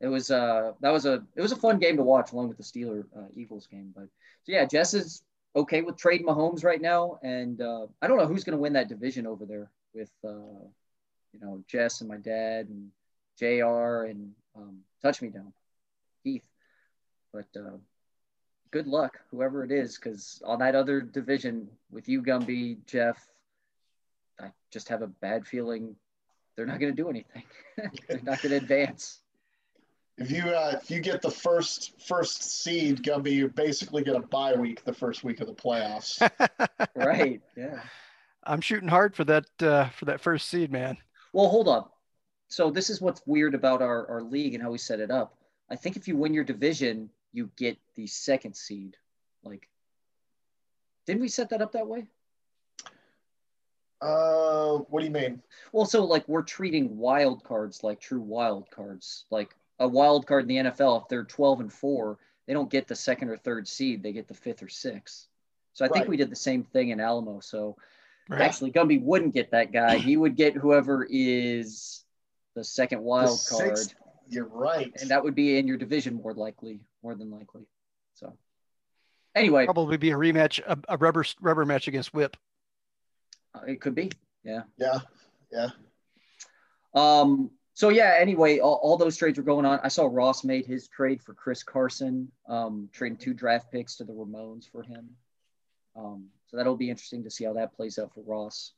It 0.00 0.06
was 0.06 0.30
uh 0.30 0.72
that 0.80 0.90
was 0.90 1.06
a 1.06 1.24
it 1.36 1.42
was 1.42 1.52
a 1.52 1.56
fun 1.56 1.78
game 1.78 1.96
to 1.96 2.02
watch 2.02 2.32
along 2.32 2.48
with 2.48 2.56
the 2.56 2.62
Steeler 2.62 3.04
uh, 3.16 3.26
Eagles 3.36 3.66
game. 3.66 3.92
But 3.94 4.04
so 4.44 4.52
yeah, 4.52 4.64
Jess 4.64 4.94
is 4.94 5.22
okay 5.58 5.82
with 5.82 5.96
trading 5.96 6.26
Mahomes 6.26 6.64
right 6.64 6.80
now, 6.80 7.18
and 7.22 7.60
uh, 7.60 7.86
I 8.00 8.06
don't 8.06 8.18
know 8.18 8.26
who's 8.26 8.44
going 8.44 8.56
to 8.56 8.62
win 8.62 8.74
that 8.74 8.88
division 8.88 9.26
over 9.26 9.44
there 9.44 9.70
with 9.94 10.10
uh, 10.24 10.64
you 11.32 11.40
know 11.40 11.62
Jess 11.66 12.00
and 12.00 12.08
my 12.08 12.16
dad 12.16 12.68
and 12.68 12.90
Jr. 13.38 14.08
and 14.10 14.32
um, 14.56 14.78
Touch 15.02 15.22
Me 15.22 15.28
Down, 15.28 15.52
Keith. 16.22 16.46
But 17.32 17.46
uh, 17.56 17.76
good 18.70 18.86
luck, 18.86 19.18
whoever 19.30 19.64
it 19.64 19.72
is, 19.72 19.96
because 19.96 20.42
on 20.44 20.60
that 20.60 20.74
other 20.74 21.00
division 21.00 21.68
with 21.90 22.08
you, 22.08 22.22
Gumby, 22.22 22.78
Jeff, 22.86 23.18
I 24.40 24.50
just 24.70 24.88
have 24.88 25.02
a 25.02 25.06
bad 25.06 25.46
feeling 25.46 25.96
they're 26.56 26.66
not 26.66 26.80
going 26.80 26.94
to 26.94 27.02
do 27.02 27.08
anything. 27.08 27.44
they're 28.08 28.20
not 28.22 28.42
going 28.42 28.50
to 28.50 28.56
advance. 28.56 29.20
If 30.18 30.30
you 30.30 30.42
uh, 30.42 30.78
if 30.82 30.90
you 30.90 31.00
get 31.00 31.22
the 31.22 31.30
first 31.30 32.00
first 32.00 32.62
seed, 32.62 33.02
Gumby, 33.02 33.36
you're 33.36 33.48
basically 33.48 34.02
get 34.02 34.16
a 34.16 34.20
bye 34.20 34.54
week 34.54 34.84
the 34.84 34.92
first 34.92 35.24
week 35.24 35.40
of 35.40 35.46
the 35.46 35.54
playoffs. 35.54 36.20
right. 36.94 37.40
Yeah. 37.56 37.80
I'm 38.44 38.60
shooting 38.60 38.88
hard 38.88 39.14
for 39.14 39.24
that 39.24 39.46
uh, 39.60 39.88
for 39.90 40.06
that 40.06 40.20
first 40.20 40.48
seed, 40.48 40.70
man. 40.70 40.96
Well, 41.32 41.48
hold 41.48 41.68
on. 41.68 41.84
So 42.48 42.70
this 42.70 42.90
is 42.90 43.00
what's 43.00 43.22
weird 43.26 43.54
about 43.54 43.82
our, 43.82 44.06
our 44.08 44.22
league 44.22 44.54
and 44.54 44.62
how 44.62 44.70
we 44.70 44.78
set 44.78 45.00
it 45.00 45.10
up. 45.10 45.34
I 45.70 45.76
think 45.76 45.96
if 45.96 46.08
you 46.08 46.16
win 46.16 46.32
your 46.32 46.44
division, 46.44 47.10
you 47.32 47.50
get 47.56 47.78
the 47.94 48.06
second 48.06 48.56
seed. 48.56 48.96
Like, 49.44 49.68
didn't 51.06 51.20
we 51.20 51.28
set 51.28 51.50
that 51.50 51.60
up 51.60 51.72
that 51.72 51.86
way? 51.86 52.06
uh, 54.00 54.78
what 54.88 55.00
do 55.00 55.06
you 55.06 55.12
mean? 55.12 55.42
Well, 55.72 55.86
so 55.86 56.04
like 56.04 56.26
we're 56.28 56.42
treating 56.42 56.96
wild 56.98 57.44
cards 57.44 57.82
like 57.82 58.00
true 58.00 58.20
wild 58.20 58.70
cards. 58.70 59.24
Like 59.30 59.54
a 59.78 59.88
wild 59.88 60.26
card 60.26 60.48
in 60.50 60.64
the 60.64 60.70
NFL, 60.70 61.02
if 61.02 61.08
they're 61.08 61.24
12 61.24 61.60
and 61.60 61.72
four, 61.72 62.18
they 62.46 62.52
don't 62.52 62.70
get 62.70 62.88
the 62.88 62.96
second 62.96 63.28
or 63.28 63.36
third 63.36 63.68
seed, 63.68 64.02
they 64.02 64.12
get 64.12 64.26
the 64.28 64.34
fifth 64.34 64.62
or 64.62 64.68
sixth. 64.68 65.26
So 65.74 65.84
I 65.84 65.88
think 65.88 66.08
we 66.08 66.16
did 66.16 66.30
the 66.30 66.36
same 66.36 66.64
thing 66.64 66.88
in 66.90 67.00
Alamo. 67.00 67.40
So 67.40 67.76
Right. 68.28 68.42
Actually, 68.42 68.72
Gumby 68.72 69.02
wouldn't 69.02 69.32
get 69.32 69.52
that 69.52 69.72
guy. 69.72 69.96
He 69.96 70.16
would 70.18 70.36
get 70.36 70.54
whoever 70.54 71.06
is 71.08 72.04
the 72.54 72.62
second 72.62 73.00
wild 73.02 73.38
The 73.38 73.46
card, 73.56 73.78
sixth- 73.78 73.94
You're 74.28 74.44
right. 74.44 74.92
and 75.00 75.08
that 75.10 75.24
would 75.24 75.34
be 75.34 75.56
in 75.56 75.66
your 75.66 75.78
division 75.78 76.12
more 76.14 76.34
likely, 76.34 76.80
more 77.02 77.14
than 77.14 77.30
likely. 77.30 77.62
So, 78.12 78.36
anyway, 79.34 79.64
Probably 79.64 79.96
be 79.96 80.10
a 80.10 80.14
rematch, 80.16 80.58
a, 80.66 80.78
a 80.90 80.98
rubber 80.98 81.24
rubber 81.40 81.64
match 81.64 81.88
against 81.88 82.12
Whip. 82.12 82.36
uh, 83.54 83.60
it 83.66 83.80
could 83.80 83.94
be. 83.94 84.12
Yeah. 84.44 84.64
yeah, 84.76 84.98
yeah. 85.50 85.68
Um. 86.94 87.50
So 87.78 87.90
yeah. 87.90 88.16
Anyway, 88.18 88.58
all, 88.58 88.80
all 88.82 88.96
those 88.96 89.16
trades 89.16 89.38
were 89.38 89.44
going 89.44 89.64
on. 89.64 89.78
I 89.84 89.86
saw 89.86 90.08
Ross 90.10 90.42
made 90.42 90.66
his 90.66 90.88
trade 90.88 91.22
for 91.22 91.32
Chris 91.32 91.62
Carson, 91.62 92.28
um, 92.48 92.88
trading 92.92 93.18
two 93.18 93.32
draft 93.32 93.70
picks 93.70 93.94
to 93.98 94.04
the 94.04 94.12
Ramones 94.12 94.68
for 94.68 94.82
him. 94.82 95.10
Um. 95.94 96.24
So 96.48 96.56
that'll 96.56 96.76
be 96.76 96.90
interesting 96.90 97.22
to 97.22 97.30
see 97.30 97.44
how 97.44 97.52
that 97.52 97.76
plays 97.76 97.96
out 98.00 98.12
for 98.12 98.22
Ross, 98.22 98.72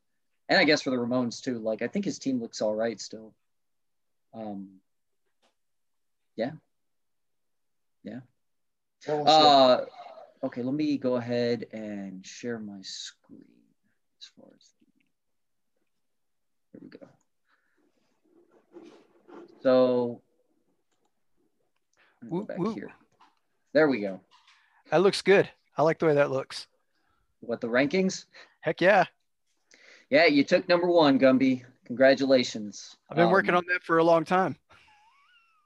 and 0.50 0.58
I 0.58 0.64
guess 0.64 0.82
for 0.82 0.90
the 0.90 0.96
Ramones 0.96 1.40
too. 1.40 1.58
Like 1.60 1.80
I 1.80 1.88
think 1.88 2.04
his 2.04 2.18
team 2.18 2.42
looks 2.42 2.60
all 2.60 2.74
right 2.74 3.00
still. 3.00 3.32
Um. 4.34 4.68
Yeah. 6.36 6.50
Yeah. 8.04 8.20
Well, 9.08 9.24
we'll 9.24 9.26
see. 9.26 9.32
Uh, 9.32 10.46
okay, 10.46 10.62
let 10.62 10.74
me 10.74 10.98
go 10.98 11.16
ahead 11.16 11.64
and 11.72 12.26
share 12.26 12.58
my 12.58 12.82
screen 12.82 13.46
as 14.20 14.30
far 14.36 14.50
as 14.54 14.74
here 16.72 16.80
we 16.82 16.88
go. 16.90 17.08
So 19.62 20.22
back 22.22 22.58
here. 22.74 22.90
There 23.72 23.88
we 23.88 24.00
go. 24.00 24.20
That 24.90 25.02
looks 25.02 25.22
good. 25.22 25.48
I 25.76 25.82
like 25.82 25.98
the 25.98 26.06
way 26.06 26.14
that 26.14 26.30
looks. 26.30 26.66
What 27.40 27.60
the 27.60 27.68
rankings? 27.68 28.26
Heck 28.60 28.80
yeah. 28.80 29.04
Yeah, 30.10 30.26
you 30.26 30.44
took 30.44 30.68
number 30.68 30.88
one, 30.88 31.18
Gumby. 31.18 31.62
Congratulations. 31.86 32.96
I've 33.08 33.16
been 33.16 33.30
working 33.30 33.50
Um, 33.50 33.58
on 33.58 33.64
that 33.68 33.82
for 33.82 33.98
a 33.98 34.04
long 34.04 34.24
time. 34.24 34.56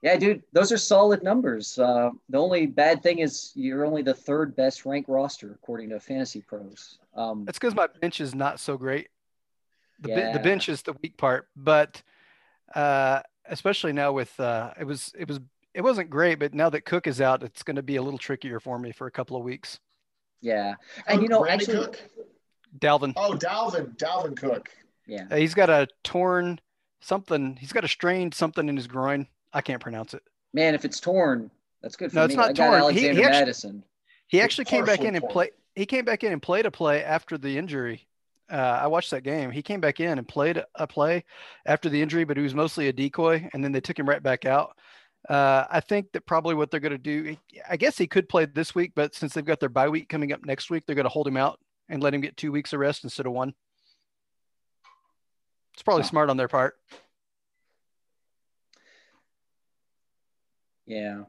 Yeah, 0.02 0.16
dude, 0.16 0.42
those 0.52 0.70
are 0.70 0.76
solid 0.76 1.22
numbers. 1.22 1.78
Uh, 1.78 2.10
the 2.28 2.38
only 2.38 2.66
bad 2.66 3.02
thing 3.02 3.20
is 3.20 3.52
you're 3.54 3.86
only 3.86 4.02
the 4.02 4.12
third 4.12 4.54
best 4.54 4.84
ranked 4.84 5.08
roster 5.08 5.52
according 5.52 5.88
to 5.90 6.00
Fantasy 6.00 6.42
Pros. 6.42 6.98
Um, 7.14 7.46
That's 7.46 7.58
because 7.58 7.74
my 7.74 7.86
bench 8.00 8.20
is 8.20 8.34
not 8.34 8.60
so 8.60 8.76
great. 8.76 9.08
The, 10.00 10.08
ben- 10.08 10.32
the 10.34 10.40
bench 10.40 10.68
is 10.68 10.82
the 10.82 10.92
weak 11.02 11.16
part, 11.16 11.48
but 11.56 12.02
uh, 12.74 13.22
especially 13.48 13.92
now 13.92 14.12
with 14.12 14.38
uh, 14.40 14.72
it 14.78 14.84
was 14.84 15.12
it 15.18 15.28
was 15.28 15.40
it 15.74 15.82
wasn't 15.82 16.10
great, 16.10 16.38
but 16.38 16.54
now 16.54 16.70
that 16.70 16.84
Cook 16.84 17.06
is 17.06 17.20
out, 17.20 17.42
it's 17.42 17.62
going 17.62 17.76
to 17.76 17.82
be 17.82 17.96
a 17.96 18.02
little 18.02 18.18
trickier 18.18 18.60
for 18.60 18.78
me 18.78 18.92
for 18.92 19.06
a 19.06 19.10
couple 19.10 19.36
of 19.36 19.42
weeks. 19.42 19.80
yeah, 20.40 20.74
and 21.06 21.22
you 21.22 21.28
know, 21.28 21.42
Randy 21.44 21.64
actually, 21.64 21.86
Cook? 21.86 22.00
Dalvin. 22.78 23.12
Oh, 23.16 23.32
Dalvin, 23.32 23.96
Dalvin 23.96 24.36
Cook. 24.36 24.70
Yeah. 25.06 25.26
Uh, 25.30 25.36
he's 25.36 25.54
got 25.54 25.70
a 25.70 25.86
torn 26.02 26.60
something. 27.00 27.56
He's 27.56 27.72
got 27.72 27.84
a 27.84 27.88
strained 27.88 28.34
something 28.34 28.68
in 28.68 28.76
his 28.76 28.86
groin. 28.86 29.26
I 29.52 29.60
can't 29.60 29.80
pronounce 29.80 30.14
it. 30.14 30.22
Man, 30.52 30.74
if 30.74 30.84
it's 30.84 30.98
torn, 31.00 31.50
that's 31.82 31.96
good 31.96 32.10
for 32.10 32.16
No, 32.16 32.22
me. 32.22 32.26
it's 32.26 32.36
not 32.36 32.50
I 32.50 32.52
got 32.52 32.80
torn. 32.80 32.94
He- 32.94 33.00
he 33.00 33.06
Alexander 33.08 33.22
actually- 33.28 33.40
Madison. 33.40 33.84
He 34.26 34.38
It's 34.38 34.44
actually 34.44 34.64
came 34.64 34.84
back 34.84 35.00
in 35.00 35.14
and 35.14 35.20
torn. 35.20 35.32
play. 35.32 35.50
He 35.76 35.86
came 35.86 36.04
back 36.04 36.24
in 36.24 36.32
and 36.32 36.40
played 36.40 36.66
a 36.66 36.70
play 36.70 37.04
after 37.04 37.36
the 37.36 37.58
injury. 37.58 38.06
Uh, 38.50 38.56
I 38.82 38.86
watched 38.86 39.10
that 39.10 39.22
game. 39.22 39.50
He 39.50 39.62
came 39.62 39.80
back 39.80 40.00
in 40.00 40.18
and 40.18 40.28
played 40.28 40.62
a 40.74 40.86
play 40.86 41.24
after 41.66 41.88
the 41.88 42.00
injury, 42.00 42.24
but 42.24 42.36
he 42.36 42.42
was 42.42 42.54
mostly 42.54 42.88
a 42.88 42.92
decoy, 42.92 43.48
and 43.52 43.64
then 43.64 43.72
they 43.72 43.80
took 43.80 43.98
him 43.98 44.08
right 44.08 44.22
back 44.22 44.44
out. 44.44 44.76
Uh, 45.28 45.64
I 45.70 45.80
think 45.80 46.12
that 46.12 46.26
probably 46.26 46.54
what 46.54 46.70
they're 46.70 46.80
going 46.80 46.92
to 46.92 46.98
do. 46.98 47.36
I 47.68 47.76
guess 47.76 47.96
he 47.96 48.06
could 48.06 48.28
play 48.28 48.44
this 48.44 48.74
week, 48.74 48.92
but 48.94 49.14
since 49.14 49.32
they've 49.32 49.44
got 49.44 49.60
their 49.60 49.70
bye 49.70 49.88
week 49.88 50.08
coming 50.08 50.32
up 50.32 50.44
next 50.44 50.70
week, 50.70 50.84
they're 50.86 50.96
going 50.96 51.04
to 51.04 51.10
hold 51.10 51.26
him 51.26 51.38
out 51.38 51.58
and 51.88 52.02
let 52.02 52.12
him 52.12 52.20
get 52.20 52.36
two 52.36 52.52
weeks 52.52 52.72
of 52.72 52.80
rest 52.80 53.04
instead 53.04 53.26
of 53.26 53.32
one. 53.32 53.54
It's 55.72 55.82
probably 55.82 56.04
smart 56.04 56.30
on 56.30 56.36
their 56.36 56.48
part. 56.48 56.76
Yeah. 60.86 61.22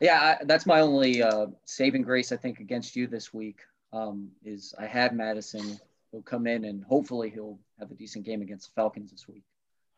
Yeah, 0.00 0.36
I, 0.40 0.44
that's 0.44 0.66
my 0.66 0.80
only 0.80 1.22
uh, 1.22 1.46
saving 1.66 2.02
grace, 2.02 2.32
I 2.32 2.36
think, 2.36 2.60
against 2.60 2.96
you 2.96 3.06
this 3.06 3.32
week. 3.32 3.60
Um, 3.92 4.30
is 4.42 4.74
I 4.78 4.86
had 4.86 5.14
Madison. 5.14 5.78
He'll 6.12 6.22
come 6.22 6.46
in 6.46 6.64
and 6.66 6.84
hopefully 6.84 7.30
he'll 7.30 7.58
have 7.80 7.90
a 7.90 7.94
decent 7.94 8.24
game 8.24 8.42
against 8.42 8.68
the 8.68 8.74
Falcons 8.74 9.10
this 9.10 9.26
week. 9.26 9.42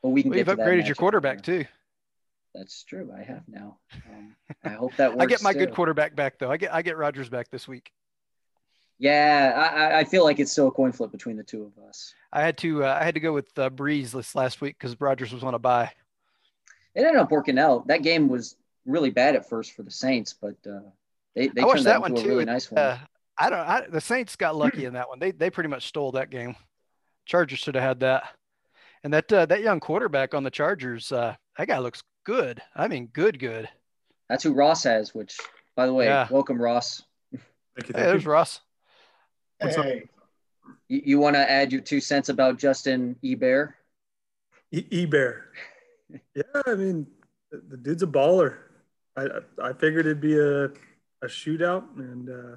But 0.02 0.11
we 0.11 0.23
can 0.23 0.30
Well, 0.30 0.38
you've 0.38 0.47
get 0.47 0.56
that 0.56 0.66
upgraded 0.66 0.87
your 0.87 0.94
quarterback 0.94 1.42
too. 1.42 1.64
That's 2.54 2.85
true. 2.85 3.12
I 3.16 3.23
have 3.25 3.42
now. 3.49 3.78
Um, 4.09 4.37
I 4.64 4.68
hope 4.71 4.94
that 4.97 5.11
works. 5.12 5.23
I 5.25 5.26
get 5.26 5.42
my 5.42 5.52
good 5.52 5.75
quarterback 5.75 6.14
back 6.14 6.38
though. 6.38 6.50
I 6.50 6.56
get 6.56 6.73
I 6.73 6.83
get 6.83 6.97
Rodgers 6.97 7.28
back 7.28 7.50
this 7.50 7.66
week. 7.66 7.92
Yeah, 8.99 9.52
I, 9.75 9.99
I- 10.00 10.04
feel 10.04 10.23
like 10.23 10.38
it's 10.38 10.52
still 10.52 10.68
a 10.68 10.71
coin 10.71 10.92
flip 10.92 11.11
between 11.11 11.37
the 11.37 11.42
two 11.42 11.64
of 11.64 11.85
us. 11.88 12.14
I 12.33 12.42
had 12.42 12.56
to 12.59 12.85
uh, 12.85 12.97
I 13.00 13.04
had 13.04 13.14
to 13.14 13.21
go 13.21 13.33
with 13.33 13.59
uh, 13.59 13.71
Brees 13.71 14.12
this 14.12 14.37
last 14.37 14.61
week 14.61 14.76
because 14.78 14.99
Rodgers 15.00 15.33
was 15.33 15.42
on 15.42 15.54
a 15.54 15.59
bye. 15.59 15.90
It 16.94 17.00
ended 17.02 17.16
up 17.16 17.33
working 17.33 17.59
out. 17.59 17.88
That 17.88 18.02
game 18.04 18.28
was 18.28 18.54
really 18.87 19.11
bad 19.11 19.35
at 19.35 19.49
first 19.49 19.73
for 19.73 19.83
the 19.83 19.90
Saints, 19.90 20.33
but 20.33 20.54
uh, 20.64 20.78
they 21.35 21.49
they 21.49 21.62
I 21.62 21.64
watched 21.64 21.78
turned 21.78 21.87
that 21.87 21.92
that 21.94 22.00
one 22.02 22.11
into 22.12 22.21
a 22.21 22.25
too. 22.25 22.30
really 22.30 22.44
nice 22.44 22.71
one. 22.71 22.80
Uh, 22.80 22.99
I 23.38 23.50
don't. 23.50 23.59
I, 23.59 23.87
the 23.88 24.00
Saints 24.00 24.37
got 24.37 24.55
lucky 24.57 24.85
in 24.85 24.95
that 24.95 25.09
one. 25.09 25.19
They 25.19 25.31
they 25.33 25.50
pretty 25.50 25.69
much 25.69 25.87
stole 25.88 26.12
that 26.12 26.31
game. 26.31 26.55
Chargers 27.26 27.59
should 27.59 27.75
have 27.75 27.85
had 27.85 28.00
that. 28.00 28.25
And 29.03 29.12
that 29.12 29.33
uh, 29.33 29.47
that 29.47 29.61
young 29.62 29.81
quarterback 29.81 30.35
on 30.35 30.45
the 30.45 30.50
Chargers, 30.50 31.11
uh, 31.12 31.35
that 31.59 31.69
guy 31.69 31.79
looks 31.79 32.03
good. 32.25 32.62
I 32.75 32.88
mean, 32.88 33.07
good, 33.12 33.38
good. 33.38 33.69
That's 34.29 34.45
who 34.45 34.53
Ross 34.53 34.85
has. 34.85 35.14
Which, 35.14 35.38
by 35.76 35.87
the 35.87 35.93
way, 35.93 36.07
Yeah. 36.07 36.29
welcome 36.31 36.61
Ross. 36.61 37.03
Thank 37.33 37.43
you. 37.43 37.43
Hey, 37.79 37.93
Thank 37.93 37.95
there's 38.07 38.25
you. 38.25 38.31
Ross. 38.31 38.61
What's 39.59 39.76
up? 39.76 39.87
You, 40.88 41.03
you 41.05 41.19
want 41.19 41.35
to 41.37 41.50
add 41.50 41.73
your 41.73 41.81
two 41.81 42.00
cents 42.00 42.29
about 42.29 42.59
Justin 42.59 43.17
Eber? 43.25 43.75
E- 44.73 44.87
E-Bear. 44.91 45.47
Yeah, 46.37 46.43
I 46.67 46.75
mean, 46.75 47.07
the, 47.50 47.62
the 47.71 47.76
dude's 47.79 48.03
a 48.03 48.07
baller. 48.07 48.59
I, 49.17 49.23
I 49.23 49.69
I 49.71 49.73
figured 49.73 50.07
it'd 50.07 50.21
be 50.21 50.38
a, 50.38 50.64
a 50.67 51.26
shootout, 51.26 51.85
and 51.99 52.29
uh, 52.29 52.57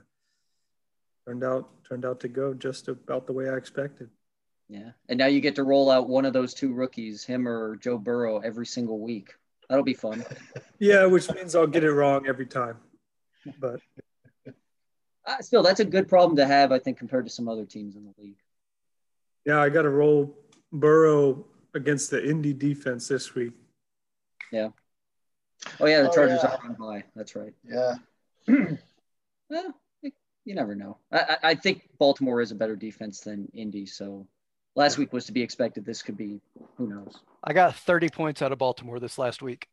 turned 1.28 1.44
out 1.44 1.70
turned 1.84 2.06
out 2.06 2.20
to 2.22 2.28
go 2.30 2.54
just 2.54 2.88
about 2.88 3.28
the 3.28 3.34
way 3.34 3.50
I 3.50 3.56
expected. 3.56 4.10
Yeah, 4.70 4.92
and 5.10 5.18
now 5.18 5.28
you 5.28 5.40
get 5.42 5.56
to 5.56 5.64
roll 5.64 5.90
out 5.92 6.10
one 6.10 6.26
of 6.26 6.34
those 6.34 6.54
two 6.54 6.74
rookies, 6.74 7.24
him 7.24 7.48
or 7.48 7.76
Joe 7.78 7.98
Burrow, 7.98 8.40
every 8.40 8.66
single 8.66 9.00
week. 9.00 9.34
That'll 9.70 9.84
be 9.84 9.94
fun. 9.94 10.24
Yeah, 10.80 11.06
which 11.08 11.34
means 11.34 11.56
I'll 11.56 11.66
get 11.66 11.84
it 11.84 11.92
wrong 11.92 12.28
every 12.28 12.46
time. 12.46 12.78
But 13.60 13.80
Uh, 15.26 15.42
still, 15.42 15.64
that's 15.64 15.80
a 15.80 15.86
good 15.86 16.08
problem 16.08 16.36
to 16.38 16.46
have, 16.46 16.72
I 16.72 16.78
think, 16.78 17.00
compared 17.00 17.26
to 17.26 17.32
some 17.32 17.50
other 17.50 17.66
teams 17.66 17.96
in 17.96 18.04
the 18.06 18.14
league. 18.22 18.38
yeah, 19.44 19.60
I 19.60 19.70
got 19.70 19.82
to 19.82 19.90
roll 19.90 20.38
Burrow 20.72 21.46
against 21.74 22.12
the 22.12 22.24
Indy 22.24 22.54
defense 22.54 23.08
this 23.08 23.34
week. 23.34 23.54
Yeah. 24.52 24.70
Oh 25.80 25.88
yeah, 25.88 26.04
the 26.04 26.10
Oh, 26.12 26.14
Chargers 26.14 26.42
yeah. 26.44 26.52
are 26.52 26.60
on 26.64 26.76
bye. 26.76 27.04
That's 27.16 27.36
right. 27.36 27.54
yeah. 27.68 27.96
Well, 29.50 29.74
you 30.48 30.56
never 30.56 30.76
know. 30.76 30.98
I, 31.12 31.18
I 31.18 31.38
I 31.44 31.56
think 31.56 31.90
Baltimore 32.00 32.42
is 32.42 32.52
a 32.52 32.56
better 32.56 32.76
defense 32.76 33.20
than 33.20 33.50
Indy. 33.54 33.86
So 33.86 34.26
last 34.76 34.98
week 34.98 35.12
was 35.12 35.26
to 35.26 35.34
be 35.34 35.42
expected. 35.42 35.86
This 35.86 36.02
could 36.02 36.16
be. 36.16 36.40
Who 36.78 36.88
knows? 36.88 37.20
I 37.44 37.52
got 37.54 37.76
30 37.76 38.10
points 38.10 38.42
out 38.42 38.54
of 38.54 38.58
Baltimore 38.58 39.00
this 39.00 39.18
last 39.18 39.42
week. 39.42 39.68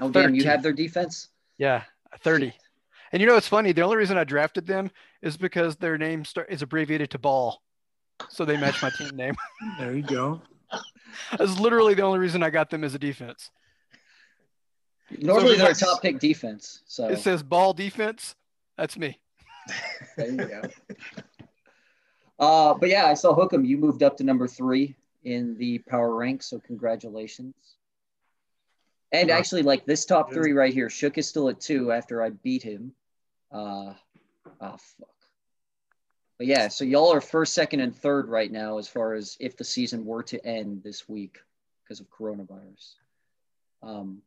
Oh 0.00 0.10
damn, 0.10 0.34
you 0.34 0.44
have 0.44 0.62
their 0.62 0.72
defense. 0.72 1.28
Yeah, 1.58 1.82
30. 2.22 2.52
And 3.12 3.20
you 3.20 3.26
know 3.26 3.36
it's 3.36 3.48
funny? 3.48 3.72
The 3.72 3.82
only 3.82 3.96
reason 3.96 4.16
I 4.16 4.24
drafted 4.24 4.66
them 4.66 4.90
is 5.20 5.36
because 5.36 5.76
their 5.76 5.98
name 5.98 6.24
start, 6.24 6.46
is 6.50 6.62
abbreviated 6.62 7.10
to 7.10 7.18
Ball, 7.18 7.60
so 8.28 8.44
they 8.44 8.56
match 8.56 8.82
my 8.82 8.90
team 8.90 9.16
name. 9.16 9.34
there 9.78 9.94
you 9.94 10.02
go. 10.02 10.40
That's 11.36 11.58
literally 11.58 11.94
the 11.94 12.02
only 12.02 12.18
reason 12.18 12.42
I 12.42 12.50
got 12.50 12.70
them 12.70 12.84
as 12.84 12.94
a 12.94 12.98
defense. 12.98 13.50
Normally 15.18 15.56
they're 15.56 15.72
a 15.72 15.74
top 15.74 16.02
pick 16.02 16.20
defense. 16.20 16.82
So 16.86 17.08
It 17.08 17.18
says 17.18 17.42
Ball 17.42 17.72
defense. 17.72 18.36
That's 18.78 18.96
me. 18.96 19.18
There 20.16 20.30
you 20.30 20.36
go. 20.46 20.62
Uh, 22.38 22.74
but 22.74 22.88
yeah, 22.88 23.06
I 23.06 23.14
saw 23.14 23.36
Hookem. 23.36 23.66
You 23.66 23.76
moved 23.76 24.02
up 24.02 24.16
to 24.16 24.24
number 24.24 24.48
three 24.48 24.96
in 25.24 25.56
the 25.58 25.78
power 25.80 26.14
rank, 26.14 26.42
so 26.42 26.58
congratulations. 26.58 27.54
And 29.12 29.28
Yeah. 29.28 29.36
actually, 29.36 29.62
like 29.62 29.84
this 29.84 30.06
top 30.06 30.32
three 30.32 30.52
right 30.52 30.72
here, 30.72 30.88
Shook 30.88 31.18
is 31.18 31.28
still 31.28 31.48
at 31.48 31.60
two 31.60 31.92
after 31.92 32.22
I 32.22 32.30
beat 32.30 32.62
him. 32.62 32.94
Uh, 33.52 33.94
oh 34.60 34.76
fuck. 34.78 35.08
But 36.38 36.46
yeah, 36.46 36.68
so 36.68 36.84
y'all 36.84 37.12
are 37.12 37.20
first, 37.20 37.52
second, 37.52 37.80
and 37.80 37.94
third 37.94 38.28
right 38.28 38.50
now 38.50 38.78
as 38.78 38.88
far 38.88 39.12
as 39.12 39.36
if 39.40 39.56
the 39.58 39.64
season 39.64 40.06
were 40.06 40.22
to 40.22 40.42
end 40.46 40.82
this 40.82 41.06
week 41.06 41.38
because 41.82 42.00
of 42.00 42.08
coronavirus. 42.08 42.94
Um, 43.82 44.22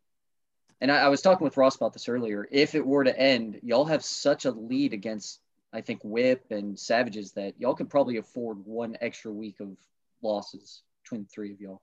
and 0.81 0.91
I, 0.91 0.97
I 0.99 1.07
was 1.07 1.21
talking 1.21 1.45
with 1.45 1.57
Ross 1.57 1.75
about 1.75 1.93
this 1.93 2.09
earlier. 2.09 2.47
If 2.51 2.75
it 2.75 2.85
were 2.85 3.03
to 3.03 3.17
end, 3.17 3.59
y'all 3.63 3.85
have 3.85 4.03
such 4.03 4.45
a 4.45 4.51
lead 4.51 4.93
against, 4.93 5.39
I 5.71 5.81
think, 5.81 6.01
Whip 6.03 6.45
and 6.51 6.77
Savages 6.77 7.31
that 7.33 7.53
y'all 7.59 7.75
could 7.75 7.89
probably 7.89 8.17
afford 8.17 8.65
one 8.65 8.97
extra 9.01 9.31
week 9.31 9.59
of 9.59 9.77
losses 10.21 10.81
between 11.03 11.23
the 11.23 11.29
three 11.29 11.51
of 11.51 11.61
y'all. 11.61 11.81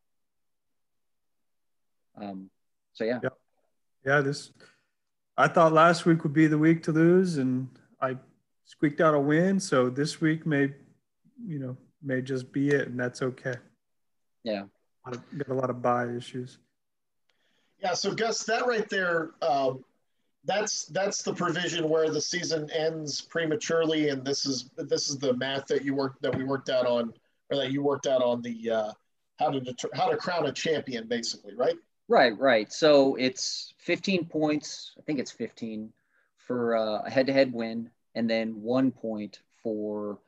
Um, 2.20 2.50
so 2.92 3.04
yeah, 3.04 3.20
Yep. 3.22 3.34
Yeah, 4.04 4.20
this 4.20 4.50
I 5.36 5.48
thought 5.48 5.72
last 5.72 6.04
week 6.06 6.22
would 6.22 6.32
be 6.32 6.46
the 6.46 6.58
week 6.58 6.82
to 6.84 6.92
lose, 6.92 7.38
and 7.38 7.68
I 8.00 8.16
squeaked 8.64 9.00
out 9.00 9.14
a 9.14 9.20
win. 9.20 9.58
So 9.60 9.88
this 9.88 10.20
week 10.20 10.46
may, 10.46 10.74
you 11.42 11.58
know, 11.58 11.76
may 12.02 12.20
just 12.20 12.52
be 12.52 12.70
it, 12.70 12.88
and 12.88 12.98
that's 12.98 13.22
okay. 13.22 13.56
yeah, 14.44 14.64
got 15.10 15.48
a 15.48 15.54
lot 15.54 15.70
of 15.70 15.80
bye 15.80 16.08
issues. 16.08 16.58
Yeah, 17.82 17.94
so 17.94 18.14
Gus, 18.14 18.42
that 18.44 18.66
right 18.66 18.88
there, 18.88 19.30
um, 19.42 19.84
that's 20.44 20.86
that's 20.86 21.22
the 21.22 21.32
provision 21.32 21.88
where 21.88 22.10
the 22.10 22.20
season 22.20 22.70
ends 22.70 23.20
prematurely, 23.20 24.08
and 24.08 24.24
this 24.24 24.46
is 24.46 24.70
this 24.76 25.08
is 25.08 25.18
the 25.18 25.34
math 25.34 25.66
that 25.66 25.84
you 25.84 25.94
worked 25.94 26.22
that 26.22 26.36
we 26.36 26.44
worked 26.44 26.70
out 26.70 26.86
on, 26.86 27.12
or 27.50 27.56
that 27.56 27.72
you 27.72 27.82
worked 27.82 28.06
out 28.06 28.22
on 28.22 28.42
the 28.42 28.70
uh, 28.70 28.92
how 29.38 29.50
to 29.50 29.60
deter, 29.60 29.88
how 29.94 30.08
to 30.08 30.16
crown 30.16 30.46
a 30.46 30.52
champion, 30.52 31.08
basically, 31.08 31.54
right? 31.54 31.76
right, 32.08 32.38
right. 32.38 32.72
So 32.72 33.14
it's 33.14 33.72
15 33.78 34.26
points. 34.26 34.92
I 34.98 35.02
think 35.02 35.18
it's 35.18 35.30
15 35.30 35.92
for 36.36 36.76
uh, 36.76 37.02
a 37.06 37.10
head-to-head 37.10 37.52
win, 37.52 37.90
and 38.14 38.28
then 38.28 38.60
one 38.60 38.90
point 38.90 39.40
for 39.62 40.18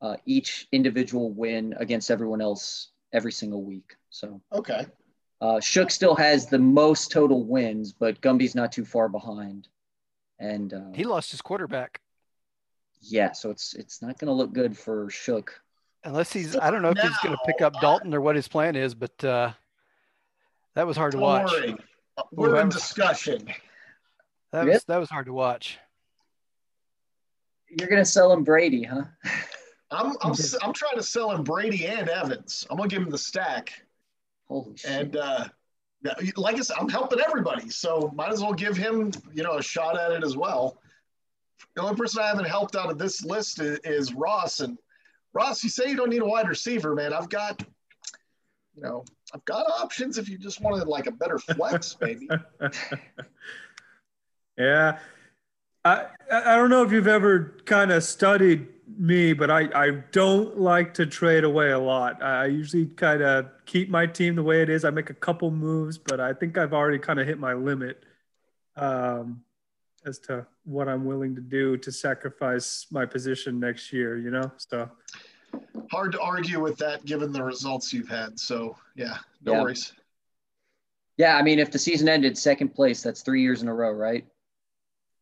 uh, 0.00 0.16
each 0.24 0.68
individual 0.72 1.30
win 1.30 1.74
against 1.78 2.10
everyone 2.10 2.40
else 2.40 2.88
every 3.12 3.32
single 3.32 3.62
week. 3.62 3.96
So 4.10 4.40
Okay. 4.52 4.86
Uh, 5.42 5.58
Shook 5.60 5.90
still 5.90 6.14
has 6.14 6.46
the 6.46 6.58
most 6.58 7.10
total 7.10 7.42
wins, 7.44 7.92
but 7.92 8.20
Gumby's 8.20 8.54
not 8.54 8.70
too 8.70 8.84
far 8.84 9.08
behind. 9.08 9.66
And 10.38 10.72
uh, 10.72 10.80
He 10.94 11.02
lost 11.04 11.32
his 11.32 11.42
quarterback. 11.42 12.00
yeah, 13.00 13.32
so 13.32 13.50
it's 13.50 13.74
it's 13.74 14.00
not 14.00 14.18
going 14.18 14.28
to 14.28 14.32
look 14.34 14.52
good 14.52 14.78
for 14.78 15.10
Shook. 15.10 15.60
Unless 16.04 16.32
he's, 16.32 16.56
I 16.56 16.70
don't 16.70 16.80
know 16.82 16.90
if 16.90 16.98
he's 16.98 17.16
going 17.24 17.34
to 17.36 17.42
pick 17.44 17.60
up 17.60 17.74
Dalton 17.80 18.14
or 18.14 18.20
what 18.20 18.34
his 18.36 18.46
plan 18.48 18.74
is, 18.76 18.94
but 18.94 19.24
uh, 19.24 19.52
that 20.74 20.86
was 20.86 20.96
hard 20.96 21.12
to 21.12 21.16
Don't 21.18 21.22
watch. 21.26 21.50
worry. 21.52 21.76
We're 22.32 22.52
that 22.52 22.60
in 22.60 22.66
was- 22.68 22.76
discussion. 22.76 23.46
That 24.52 24.60
Really? 24.60 24.72
was 24.74 24.84
that 24.84 24.98
was 24.98 25.10
hard 25.10 25.26
to 25.26 25.32
watch. 25.32 25.78
You're 27.68 27.88
going 27.88 28.02
to 28.02 28.08
sell 28.08 28.32
him 28.32 28.44
Brady, 28.44 28.82
huh? 28.84 29.02
I'm 29.90 30.12
I'm 30.22 30.30
s- 30.38 30.56
I'm 30.62 30.72
trying 30.72 30.96
to 30.96 31.02
sell 31.02 31.30
him 31.32 31.42
Brady 31.42 31.86
and 31.86 32.08
Evans. 32.08 32.66
I'm 32.70 32.76
gonna 32.76 32.88
give 32.88 33.02
him 33.02 33.10
the 33.10 33.18
stack, 33.18 33.72
Holy 34.52 34.76
shit! 34.76 34.90
and 34.90 35.16
uh, 35.16 35.44
like 36.36 36.56
I 36.56 36.60
said, 36.60 36.76
I'm 36.78 36.88
helping 36.88 37.20
everybody, 37.20 37.70
so 37.70 38.12
might 38.14 38.30
as 38.30 38.42
well 38.42 38.52
give 38.52 38.76
him 38.76 39.12
you 39.32 39.42
know 39.42 39.56
a 39.56 39.62
shot 39.62 39.98
at 39.98 40.12
it 40.12 40.22
as 40.22 40.36
well. 40.36 40.78
The 41.74 41.82
only 41.82 41.96
person 41.96 42.22
I 42.22 42.26
haven't 42.26 42.46
helped 42.46 42.76
out 42.76 42.90
of 42.90 42.98
this 42.98 43.24
list 43.24 43.60
is, 43.60 43.78
is 43.84 44.12
Ross, 44.12 44.60
and 44.60 44.76
Ross, 45.32 45.64
you 45.64 45.70
say 45.70 45.88
you 45.88 45.96
don't 45.96 46.10
need 46.10 46.20
a 46.20 46.26
wide 46.26 46.48
receiver, 46.48 46.94
man. 46.94 47.14
I've 47.14 47.30
got, 47.30 47.62
you 48.74 48.82
know, 48.82 49.04
I've 49.34 49.44
got 49.46 49.66
options 49.80 50.18
if 50.18 50.28
you 50.28 50.36
just 50.36 50.60
wanted 50.60 50.86
like 50.86 51.06
a 51.06 51.12
better 51.12 51.38
flex, 51.38 51.96
maybe. 52.00 52.28
yeah. 54.58 54.98
I 55.84 56.06
I 56.30 56.56
don't 56.56 56.68
know 56.68 56.82
if 56.82 56.92
you've 56.92 57.08
ever 57.08 57.56
kind 57.64 57.90
of 57.90 58.04
studied 58.04 58.68
me, 58.98 59.32
but 59.32 59.50
I, 59.50 59.68
I 59.74 59.90
don't 60.12 60.58
like 60.58 60.94
to 60.94 61.06
trade 61.06 61.44
away 61.44 61.70
a 61.70 61.78
lot. 61.78 62.22
I 62.22 62.46
usually 62.46 62.86
kind 62.86 63.22
of 63.22 63.46
keep 63.66 63.88
my 63.88 64.06
team 64.06 64.34
the 64.36 64.42
way 64.42 64.62
it 64.62 64.68
is. 64.68 64.84
I 64.84 64.90
make 64.90 65.10
a 65.10 65.14
couple 65.14 65.50
moves, 65.50 65.98
but 65.98 66.20
I 66.20 66.32
think 66.32 66.58
I've 66.58 66.72
already 66.72 66.98
kind 66.98 67.20
of 67.20 67.26
hit 67.26 67.38
my 67.38 67.54
limit 67.54 68.04
um, 68.76 69.42
as 70.04 70.18
to 70.20 70.46
what 70.64 70.88
I'm 70.88 71.04
willing 71.04 71.34
to 71.34 71.40
do 71.40 71.76
to 71.76 71.92
sacrifice 71.92 72.86
my 72.90 73.06
position 73.06 73.60
next 73.60 73.92
year, 73.92 74.18
you 74.18 74.30
know? 74.30 74.50
So 74.56 74.90
hard 75.90 76.12
to 76.12 76.20
argue 76.20 76.60
with 76.60 76.78
that 76.78 77.04
given 77.04 77.32
the 77.32 77.42
results 77.42 77.92
you've 77.92 78.08
had. 78.08 78.38
So, 78.38 78.76
yeah, 78.96 79.18
no 79.44 79.52
Yeah. 79.54 79.62
worries. 79.62 79.92
Yeah, 81.18 81.36
I 81.36 81.42
mean, 81.42 81.58
if 81.58 81.70
the 81.70 81.78
season 81.78 82.08
ended 82.08 82.38
second 82.38 82.70
place, 82.70 83.02
that's 83.02 83.22
three 83.22 83.42
years 83.42 83.62
in 83.62 83.68
a 83.68 83.74
row, 83.74 83.92
right? 83.92 84.26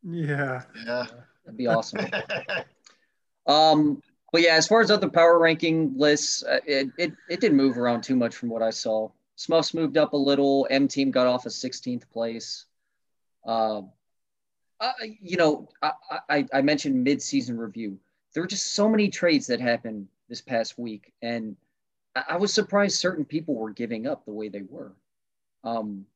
yeah. 0.02 0.62
Yeah. 0.86 1.06
That'd 1.44 1.58
be 1.58 1.66
awesome. 1.66 2.00
Um, 3.50 4.00
but 4.32 4.42
yeah, 4.42 4.54
as 4.54 4.68
far 4.68 4.80
as 4.80 4.90
other 4.90 5.08
power 5.08 5.38
ranking 5.38 5.94
lists, 5.96 6.44
uh, 6.44 6.60
it, 6.64 6.88
it 6.96 7.12
it 7.28 7.40
didn't 7.40 7.56
move 7.56 7.78
around 7.78 8.02
too 8.02 8.14
much 8.14 8.36
from 8.36 8.48
what 8.48 8.62
I 8.62 8.70
saw. 8.70 9.10
Smuffs 9.34 9.74
moved 9.74 9.96
up 9.96 10.12
a 10.12 10.16
little. 10.16 10.68
M 10.70 10.86
team 10.86 11.10
got 11.10 11.26
off 11.26 11.46
a 11.46 11.48
16th 11.48 12.08
place. 12.10 12.66
Uh, 13.44 13.82
uh, 14.78 14.92
you 15.20 15.36
know, 15.36 15.68
I, 15.82 15.92
I 16.28 16.46
I 16.52 16.62
mentioned 16.62 17.02
mid-season 17.02 17.58
review. 17.58 17.98
There 18.32 18.42
were 18.42 18.46
just 18.46 18.74
so 18.74 18.88
many 18.88 19.08
trades 19.08 19.48
that 19.48 19.60
happened 19.60 20.06
this 20.28 20.40
past 20.40 20.78
week, 20.78 21.12
and 21.20 21.56
I, 22.14 22.22
I 22.30 22.36
was 22.36 22.54
surprised 22.54 23.00
certain 23.00 23.24
people 23.24 23.56
were 23.56 23.70
giving 23.70 24.06
up 24.06 24.24
the 24.24 24.32
way 24.32 24.48
they 24.48 24.62
were. 24.62 24.92
Um, 25.64 26.06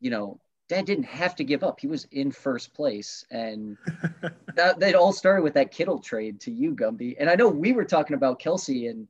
you 0.00 0.10
know, 0.10 0.40
Dad 0.70 0.84
didn't 0.84 1.06
have 1.06 1.34
to 1.34 1.42
give 1.42 1.64
up. 1.64 1.80
He 1.80 1.88
was 1.88 2.06
in 2.12 2.30
first 2.30 2.72
place, 2.74 3.24
and 3.32 3.76
that 4.54 4.78
that 4.78 4.94
all 4.94 5.12
started 5.12 5.42
with 5.42 5.54
that 5.54 5.72
Kittle 5.72 5.98
trade 5.98 6.38
to 6.42 6.52
you, 6.52 6.76
Gumby. 6.76 7.16
And 7.18 7.28
I 7.28 7.34
know 7.34 7.48
we 7.48 7.72
were 7.72 7.84
talking 7.84 8.14
about 8.14 8.38
Kelce, 8.38 8.88
and 8.88 9.08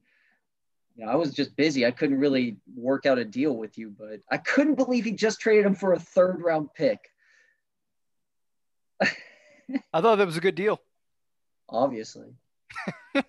you 0.96 1.04
know, 1.04 1.12
I 1.12 1.16
was 1.16 1.34
just 1.34 1.54
busy. 1.56 1.84
I 1.84 1.90
couldn't 1.90 2.18
really 2.18 2.56
work 2.74 3.04
out 3.04 3.18
a 3.18 3.26
deal 3.26 3.54
with 3.54 3.76
you, 3.76 3.90
but 3.90 4.20
I 4.30 4.38
couldn't 4.38 4.76
believe 4.76 5.04
he 5.04 5.12
just 5.12 5.38
traded 5.38 5.66
him 5.66 5.74
for 5.74 5.92
a 5.92 5.98
third 5.98 6.40
round 6.40 6.72
pick. 6.72 6.98
I 9.02 10.00
thought 10.00 10.16
that 10.16 10.26
was 10.26 10.38
a 10.38 10.40
good 10.40 10.54
deal. 10.54 10.80
Obviously. 11.68 12.28
yeah. 13.14 13.22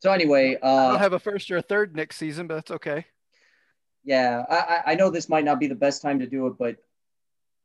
So 0.00 0.10
anyway, 0.10 0.58
uh, 0.60 0.90
don't 0.90 0.98
have 0.98 1.12
a 1.12 1.20
first 1.20 1.52
or 1.52 1.58
a 1.58 1.62
third 1.62 1.94
next 1.94 2.16
season, 2.16 2.48
but 2.48 2.56
that's 2.56 2.72
okay. 2.72 3.06
Yeah, 4.04 4.44
I, 4.48 4.92
I- 4.92 4.94
know 4.94 5.10
this 5.10 5.28
might 5.28 5.44
not 5.44 5.60
be 5.60 5.66
the 5.66 5.74
best 5.74 6.02
time 6.02 6.18
to 6.20 6.26
do 6.26 6.46
it, 6.46 6.54
but 6.58 6.76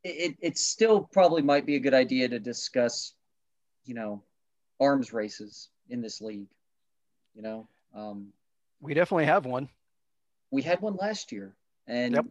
it, 0.04 0.36
it, 0.40 0.58
still 0.58 1.02
probably 1.02 1.42
might 1.42 1.66
be 1.66 1.76
a 1.76 1.80
good 1.80 1.94
idea 1.94 2.28
to 2.30 2.40
discuss, 2.40 3.14
you 3.86 3.96
know, 3.96 4.22
arms 4.80 5.14
races 5.14 5.70
in 5.90 6.02
this 6.02 6.22
league. 6.22 6.48
You 7.34 7.42
know, 7.42 7.68
um, 7.96 8.28
We 8.82 8.94
definitely 8.94 9.26
have 9.26 9.46
one. 9.46 9.68
we 10.52 10.62
had 10.62 10.80
one 10.82 10.96
last 10.96 11.32
year 11.32 11.56
and 11.88 12.14
Yep. 12.16 12.26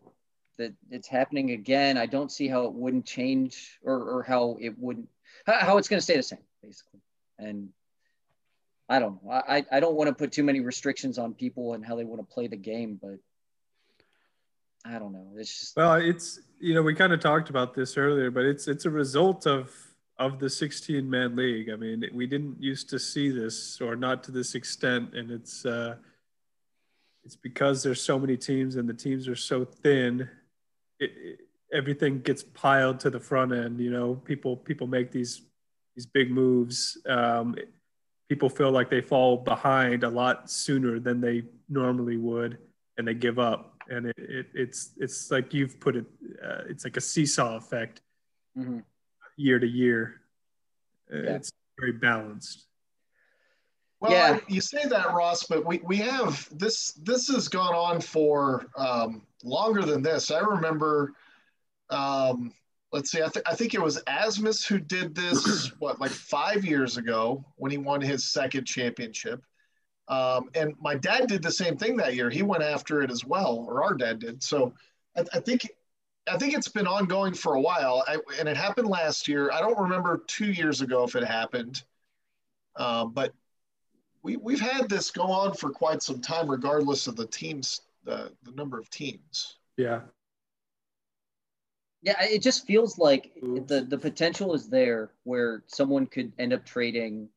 that 0.59 0.73
it's 0.91 1.09
happening 1.09 1.51
again. 1.51 1.99
I 1.99 2.07
don't 2.07 2.31
see 2.31 2.47
how 2.49 2.65
it 2.67 2.73
wouldn't 2.73 3.07
change 3.07 3.79
or, 3.83 3.97
or 4.19 4.23
how 4.23 4.57
it 4.61 4.79
wouldn't, 4.79 5.09
how, 5.47 5.55
how 5.55 5.79
it's 5.79 5.89
going 5.89 5.99
to 5.99 6.05
stay 6.05 6.17
the 6.17 6.23
same 6.23 6.39
basically. 6.63 7.01
And 7.39 7.71
I 8.89 8.99
don't 8.99 9.23
know. 9.25 9.31
I- 9.31 9.67
I 9.73 9.81
don't 9.81 9.97
want 9.97 10.09
to 10.09 10.15
put 10.15 10.31
too 10.33 10.45
many 10.45 10.61
restrictions 10.61 11.19
on 11.19 11.35
people 11.35 11.75
and 11.75 11.85
how 11.85 11.97
they 11.97 12.05
want 12.05 12.21
to 12.27 12.35
play 12.35 12.47
the 12.47 12.57
game, 12.57 12.99
but 13.03 13.19
I 14.85 14.99
don't 14.99 15.13
know. 15.13 15.27
It's 15.37 15.61
just, 15.61 15.77
Well, 15.77 15.95
it's 15.95 16.41
you 16.61 16.75
know 16.75 16.83
we 16.83 16.95
kind 16.95 17.13
of 17.13 17.21
talked 17.21 17.51
about 17.51 17.75
this 17.75 17.97
earlier, 17.97 18.31
but 18.31 18.45
it's 18.45 18.69
it's 18.69 18.85
a 18.85 18.91
result 18.91 19.47
of 19.47 19.73
of 20.19 20.39
the 20.39 20.49
16 20.49 21.09
man 21.09 21.35
league. 21.35 21.71
I 21.71 21.77
mean, 21.77 22.05
we 22.13 22.27
didn't 22.27 22.63
used 22.63 22.89
to 22.91 22.99
see 22.99 23.31
this 23.31 23.81
or 23.81 23.97
not 23.97 24.23
to 24.25 24.31
this 24.31 24.55
extent, 24.55 25.15
and 25.15 25.31
it's 25.31 25.65
uh, 25.65 25.97
it's 27.25 27.37
because 27.37 27.83
there's 27.83 28.03
so 28.03 28.19
many 28.19 28.37
teams 28.37 28.77
and 28.77 28.89
the 28.89 28.95
teams 28.95 29.27
are 29.29 29.37
so 29.37 29.65
thin. 29.65 30.29
It, 31.01 31.11
it, 31.17 31.41
everything 31.73 32.21
gets 32.21 32.43
piled 32.43 33.01
to 33.01 33.11
the 33.11 33.21
front 33.21 33.53
end. 33.53 33.81
You 33.81 33.91
know, 33.91 34.15
people 34.15 34.57
people 34.57 34.87
make 34.87 35.11
these 35.11 35.43
these 35.97 36.07
big 36.07 36.31
moves. 36.31 36.99
Um, 37.07 37.57
people 38.29 38.49
feel 38.49 38.71
like 38.71 38.91
they 38.91 39.01
fall 39.01 39.39
behind 39.39 40.05
a 40.05 40.09
lot 40.09 40.51
sooner 40.51 40.99
than 40.99 41.21
they 41.21 41.45
normally 41.69 42.17
would, 42.17 42.59
and 42.99 43.09
they 43.09 43.15
give 43.15 43.39
up. 43.39 43.74
And 43.89 44.07
it, 44.07 44.17
it 44.19 44.47
it's 44.55 44.91
it's 44.99 45.31
like 45.31 45.53
you've 45.53 45.79
put 45.81 45.97
it. 45.97 46.07
Uh, 46.43 46.63
it's 46.69 46.85
like 46.85 46.97
a 46.97 47.01
seesaw 47.01 47.57
effect 47.57 48.01
mhm. 48.57 48.83
year 49.37 49.59
to 49.59 49.67
year. 49.67 50.21
Uh, 51.13 51.17
Yeah. 51.19 51.31
It's 51.37 51.53
very 51.79 51.93
balanced. 51.93 52.67
Well, 54.01 54.13
Yeah. 54.13 54.39
I- 54.41 54.53
you 54.53 54.61
say 54.61 54.87
that, 54.89 55.13
Ross, 55.15 55.45
but 55.45 55.65
we, 55.67 55.79
we 55.85 55.97
have 55.99 56.49
this. 56.57 56.93
This 56.93 57.29
has 57.29 57.49
gone 57.49 57.75
on 57.75 58.01
for 58.01 58.67
um, 58.77 59.23
longer 59.43 59.83
than 59.83 60.03
this. 60.03 60.31
I 60.31 60.41
remember. 60.41 61.13
Um, 61.91 62.53
let's 62.93 63.11
see. 63.11 63.23
I, 63.23 63.29
th- 63.29 63.45
I 63.47 63.55
think 63.55 63.75
it 63.75 63.83
was 63.83 64.03
Asmus 64.05 64.67
who 64.67 64.79
did 64.79 65.15
this. 65.15 65.69
what, 65.79 66.01
like 66.01 66.11
five 66.11 66.65
years 66.65 66.97
ago 66.97 67.45
when 67.57 67.71
he 67.71 67.79
won 67.79 68.01
his 68.01 68.25
second 68.25 68.65
championship. 68.65 69.43
Um, 70.09 70.51
and 70.55 70.75
my 70.81 70.95
dad 70.95 71.29
did 71.29 71.43
the 71.43 71.51
same 71.51 71.77
thing 71.77 71.97
that 71.97 72.15
year. 72.15 72.31
He 72.31 72.43
went 72.43 72.63
after 72.63 73.03
it 73.03 73.11
as 73.11 73.25
well, 73.25 73.65
or 73.69 73.83
our 73.85 73.95
dad 73.95 74.19
did. 74.19 74.43
So 74.43 74.75
I, 75.17 75.25
I 75.35 75.41
think. 75.41 75.69
I 76.27 76.39
think 76.39 76.55
it's 76.55 76.69
been 76.69 76.87
ongoing 76.87 77.35
for 77.35 77.57
a 77.57 77.61
while, 77.61 78.03
I, 78.09 78.17
and 78.41 78.49
it 78.49 78.57
happened 78.57 78.89
last 78.89 79.29
year. 79.29 79.51
I 79.53 79.61
don't 79.61 79.79
remember 79.79 80.25
two 80.27 80.53
years 80.53 80.81
ago 80.81 81.05
if 81.05 81.17
it 81.17 81.23
happened, 81.23 81.83
um, 82.77 83.13
but 83.13 83.35
we, 84.23 84.39
we've 84.39 84.59
had 84.59 84.89
this 84.89 85.11
go 85.11 85.25
on 85.25 85.53
for 85.53 85.69
quite 85.69 86.03
some 86.03 86.23
time, 86.23 86.51
regardless 86.51 87.07
of 87.07 87.17
the 87.17 87.27
teams, 87.27 87.83
the, 88.05 88.33
the 88.43 88.53
number 88.53 88.79
of 88.79 88.89
teams. 88.89 89.57
Yeah. 89.77 90.01
Yeah, 92.01 92.23
it 92.23 92.41
just 92.41 92.67
feels 92.67 92.97
like 92.97 93.33
Oops. 93.45 93.69
the 93.69 93.83
the 93.83 93.99
potential 93.99 94.55
is 94.55 94.67
there 94.71 95.11
where 95.25 95.63
someone 95.67 96.07
could 96.07 96.33
end 96.39 96.55
up 96.55 96.65
trading, 96.65 97.29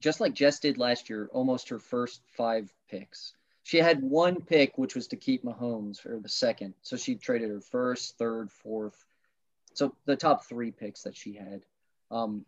just 0.00 0.20
like 0.20 0.34
Jess 0.34 0.58
did 0.60 0.78
last 0.78 1.08
year, 1.08 1.28
almost 1.32 1.68
her 1.68 1.78
first 1.78 2.20
five 2.36 2.72
picks. 2.90 3.34
She 3.62 3.78
had 3.78 4.02
one 4.02 4.40
pick, 4.40 4.78
which 4.78 4.94
was 4.94 5.08
to 5.08 5.16
keep 5.16 5.42
Mahomes 5.42 6.00
for 6.00 6.20
the 6.20 6.28
second, 6.28 6.74
so 6.82 6.96
she 6.96 7.16
traded 7.16 7.50
her 7.50 7.60
first, 7.60 8.16
third, 8.16 8.50
fourth, 8.52 9.04
so 9.74 9.94
the 10.04 10.16
top 10.16 10.44
three 10.44 10.70
picks 10.70 11.02
that 11.02 11.16
she 11.16 11.34
had. 11.34 11.62
Um, 12.10 12.44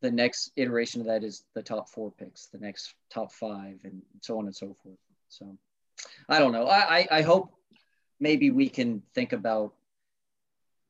the 0.00 0.10
next 0.10 0.50
iteration 0.56 1.00
of 1.00 1.06
that 1.06 1.22
is 1.22 1.44
the 1.54 1.62
top 1.62 1.88
four 1.88 2.10
picks, 2.10 2.46
the 2.46 2.58
next 2.58 2.94
top 3.08 3.32
five, 3.32 3.78
and 3.84 4.02
so 4.20 4.38
on 4.38 4.46
and 4.46 4.54
so 4.54 4.76
forth. 4.82 4.98
So, 5.28 5.56
I 6.28 6.40
don't 6.40 6.52
know. 6.52 6.66
I 6.66 6.98
I, 6.98 7.08
I 7.10 7.22
hope 7.22 7.54
maybe 8.18 8.50
we 8.50 8.68
can 8.68 9.02
think 9.14 9.32
about 9.32 9.74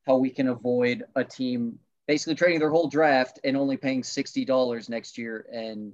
how 0.05 0.17
we 0.17 0.29
can 0.29 0.47
avoid 0.47 1.03
a 1.15 1.23
team 1.23 1.79
basically 2.07 2.35
trading 2.35 2.59
their 2.59 2.69
whole 2.69 2.87
draft 2.87 3.39
and 3.43 3.55
only 3.55 3.77
paying 3.77 4.01
$60 4.01 4.89
next 4.89 5.17
year. 5.17 5.45
And, 5.51 5.93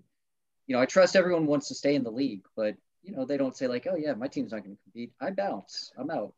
you 0.67 0.76
know, 0.76 0.82
I 0.82 0.86
trust 0.86 1.15
everyone 1.15 1.45
wants 1.45 1.67
to 1.67 1.76
stay 1.76 1.95
in 1.95 2.04
the 2.04 2.12
league, 2.12 2.43
but, 2.56 2.76
you 3.04 3.15
know, 3.15 3.26
they 3.26 3.38
don't 3.38 3.56
say, 3.56 3.67
like, 3.67 3.88
oh, 3.89 3.95
yeah, 3.95 4.13
my 4.13 4.28
team's 4.28 4.52
not 4.52 4.63
going 4.63 4.76
to 4.76 4.84
compete. 4.84 5.12
I 5.22 5.32
bounce. 5.32 5.91
I'm 5.98 6.10
out. 6.10 6.34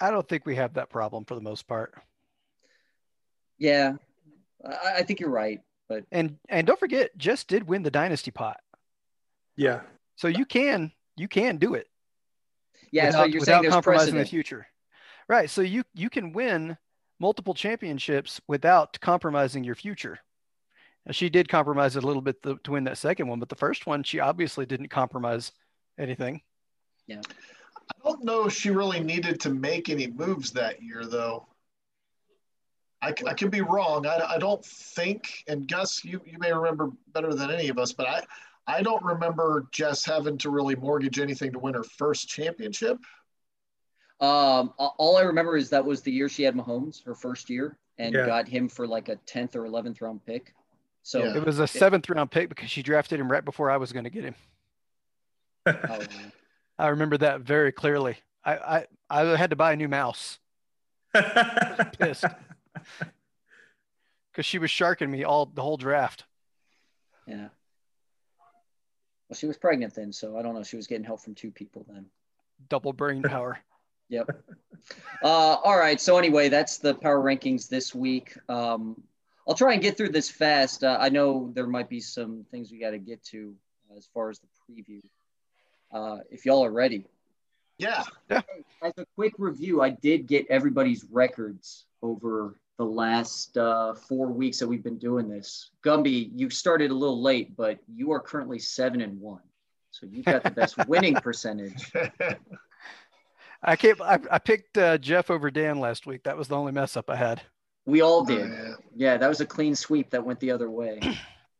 I 0.00 0.10
don't 0.10 0.28
think 0.28 0.44
we 0.44 0.56
have 0.56 0.74
that 0.74 0.90
problem 0.90 1.24
for 1.24 1.34
the 1.34 1.40
most 1.40 1.66
part. 1.66 1.94
Yeah, 3.58 3.94
I, 4.64 4.96
I 4.98 5.02
think 5.02 5.20
you're 5.20 5.30
right. 5.30 5.60
But 5.88 6.04
And 6.12 6.36
and 6.48 6.66
don't 6.66 6.78
forget, 6.78 7.16
Jess 7.16 7.44
did 7.44 7.66
win 7.66 7.82
the 7.82 7.90
dynasty 7.90 8.30
pot, 8.30 8.60
Yeah. 9.56 9.82
so 10.16 10.28
you 10.28 10.44
can 10.44 10.92
you 11.16 11.28
can 11.28 11.56
do 11.56 11.74
it 11.74 11.88
yeah, 12.90 13.04
so 13.04 13.06
without, 13.06 13.30
you're 13.30 13.40
without 13.40 13.52
saying 13.52 13.62
there's 13.62 13.74
compromising 13.74 14.14
the 14.16 14.24
future, 14.24 14.66
right? 15.28 15.50
So 15.50 15.60
you 15.60 15.84
you 15.94 16.10
can 16.10 16.32
win 16.32 16.76
multiple 17.18 17.54
championships 17.54 18.40
without 18.46 18.98
compromising 19.00 19.64
your 19.64 19.74
future. 19.74 20.18
Now, 21.04 21.12
she 21.12 21.28
did 21.28 21.48
compromise 21.48 21.96
a 21.96 22.00
little 22.00 22.22
bit 22.22 22.42
to, 22.42 22.58
to 22.64 22.72
win 22.72 22.84
that 22.84 22.98
second 22.98 23.28
one, 23.28 23.38
but 23.38 23.48
the 23.48 23.54
first 23.54 23.86
one 23.86 24.02
she 24.02 24.20
obviously 24.20 24.66
didn't 24.66 24.88
compromise 24.88 25.52
anything. 25.98 26.42
Yeah. 27.06 27.22
I 27.88 28.08
don't 28.08 28.24
know 28.24 28.46
if 28.46 28.52
she 28.52 28.70
really 28.70 29.00
needed 29.00 29.40
to 29.40 29.50
make 29.50 29.88
any 29.88 30.08
moves 30.08 30.50
that 30.52 30.82
year, 30.82 31.06
though. 31.06 31.46
I, 33.00 33.14
I 33.26 33.34
could 33.34 33.50
be 33.52 33.60
wrong. 33.60 34.06
I, 34.06 34.20
I 34.30 34.38
don't 34.38 34.64
think, 34.64 35.44
and 35.46 35.68
Gus, 35.68 36.04
you, 36.04 36.20
you 36.24 36.38
may 36.38 36.52
remember 36.52 36.90
better 37.12 37.34
than 37.34 37.50
any 37.50 37.68
of 37.68 37.78
us, 37.78 37.92
but 37.92 38.08
I, 38.08 38.22
I 38.66 38.82
don't 38.82 39.04
remember 39.04 39.66
Jess 39.70 40.04
having 40.04 40.38
to 40.38 40.50
really 40.50 40.74
mortgage 40.74 41.20
anything 41.20 41.52
to 41.52 41.58
win 41.58 41.74
her 41.74 41.84
first 41.84 42.28
championship. 42.28 42.98
Um, 44.20 44.72
all 44.78 45.16
I 45.16 45.22
remember 45.22 45.56
is 45.56 45.68
that 45.70 45.84
was 45.84 46.00
the 46.02 46.10
year 46.12 46.28
she 46.28 46.42
had 46.42 46.54
Mahomes, 46.54 47.04
her 47.04 47.14
first 47.14 47.50
year, 47.50 47.76
and 47.98 48.14
Yeah. 48.14 48.26
got 48.26 48.48
him 48.48 48.68
for 48.68 48.86
like 48.86 49.08
a 49.08 49.16
10th 49.26 49.54
or 49.56 49.64
11th 49.64 50.00
round 50.00 50.24
pick. 50.24 50.54
So, 51.02 51.24
Yeah. 51.24 51.36
It 51.36 51.44
was 51.44 51.58
a 51.58 51.66
seventh 51.66 52.08
round 52.08 52.30
pick 52.30 52.48
because 52.48 52.70
she 52.70 52.82
drafted 52.82 53.20
him 53.20 53.30
right 53.30 53.44
before 53.44 53.70
I 53.70 53.76
was 53.76 53.92
going 53.92 54.04
to 54.04 54.10
get 54.10 54.24
him. 54.24 54.34
oh, 55.66 56.00
I 56.78 56.88
remember 56.88 57.18
that 57.18 57.40
very 57.42 57.72
clearly. 57.72 58.16
I, 58.44 58.56
I, 58.56 58.86
I 59.10 59.36
had 59.36 59.50
to 59.50 59.56
buy 59.56 59.72
a 59.72 59.76
new 59.76 59.88
mouse 59.88 60.38
pissed. 61.12 62.24
because 64.32 64.46
she 64.46 64.58
was 64.58 64.70
sharking 64.70 65.10
me 65.10 65.24
all 65.24 65.46
the 65.46 65.62
whole 65.62 65.76
draft. 65.76 66.24
Yeah. 67.26 67.48
Well, 69.28 69.36
she 69.36 69.46
was 69.46 69.56
pregnant 69.56 69.94
then, 69.94 70.12
so 70.12 70.38
I 70.38 70.42
don't 70.42 70.54
know. 70.54 70.62
She 70.62 70.76
was 70.76 70.86
getting 70.86 71.04
help 71.04 71.20
from 71.20 71.34
two 71.34 71.50
people 71.50 71.84
then. 71.88 72.06
Double 72.68 72.92
brain 72.92 73.22
power. 73.22 73.58
Yep. 74.08 74.30
Uh, 75.22 75.26
all 75.26 75.78
right. 75.78 76.00
So 76.00 76.18
anyway, 76.18 76.48
that's 76.48 76.78
the 76.78 76.94
power 76.94 77.22
rankings 77.22 77.68
this 77.68 77.94
week. 77.94 78.36
Um, 78.48 79.02
I'll 79.48 79.54
try 79.54 79.72
and 79.72 79.82
get 79.82 79.96
through 79.96 80.10
this 80.10 80.28
fast. 80.28 80.84
Uh, 80.84 80.98
I 81.00 81.08
know 81.08 81.50
there 81.54 81.66
might 81.66 81.88
be 81.88 82.00
some 82.00 82.44
things 82.50 82.70
we 82.70 82.78
got 82.78 82.90
to 82.90 82.98
get 82.98 83.22
to 83.26 83.54
as 83.96 84.08
far 84.12 84.30
as 84.30 84.40
the 84.40 84.46
preview. 84.68 85.00
Uh, 85.92 86.18
if 86.30 86.44
y'all 86.44 86.64
are 86.64 86.70
ready. 86.70 87.04
Yeah. 87.78 88.04
Yeah. 88.30 88.42
As 88.82 88.92
a 88.98 89.06
quick 89.14 89.34
review, 89.38 89.82
I 89.82 89.90
did 89.90 90.26
get 90.26 90.46
everybody's 90.48 91.04
records 91.10 91.84
over 92.02 92.58
the 92.78 92.84
last 92.84 93.56
uh, 93.56 93.94
four 93.94 94.28
weeks 94.28 94.58
that 94.58 94.68
we've 94.68 94.82
been 94.82 94.98
doing 94.98 95.28
this. 95.28 95.70
Gumby, 95.82 96.30
you 96.34 96.50
started 96.50 96.90
a 96.90 96.94
little 96.94 97.22
late, 97.22 97.56
but 97.56 97.78
you 97.88 98.12
are 98.12 98.20
currently 98.20 98.58
seven 98.58 99.00
and 99.00 99.20
one. 99.20 99.40
So 99.90 100.06
you've 100.06 100.26
got 100.26 100.42
the 100.42 100.50
best 100.50 100.76
winning 100.88 101.14
percentage. 101.14 101.92
I 103.62 103.76
can't. 103.76 104.00
I, 104.00 104.18
I 104.30 104.38
picked 104.38 104.78
uh, 104.78 104.98
Jeff 104.98 105.30
over 105.30 105.50
Dan 105.50 105.80
last 105.80 106.06
week. 106.06 106.22
That 106.24 106.36
was 106.36 106.48
the 106.48 106.56
only 106.56 106.72
mess 106.72 106.96
up 106.96 107.10
I 107.10 107.16
had. 107.16 107.42
We 107.84 108.00
all 108.02 108.22
Oh, 108.22 108.26
did. 108.26 108.48
yeah. 108.50 108.72
Yeah, 108.94 109.16
that 109.16 109.28
was 109.28 109.40
a 109.40 109.46
clean 109.46 109.74
sweep 109.76 110.10
that 110.10 110.24
went 110.24 110.40
the 110.40 110.50
other 110.50 110.70
way. 110.70 111.00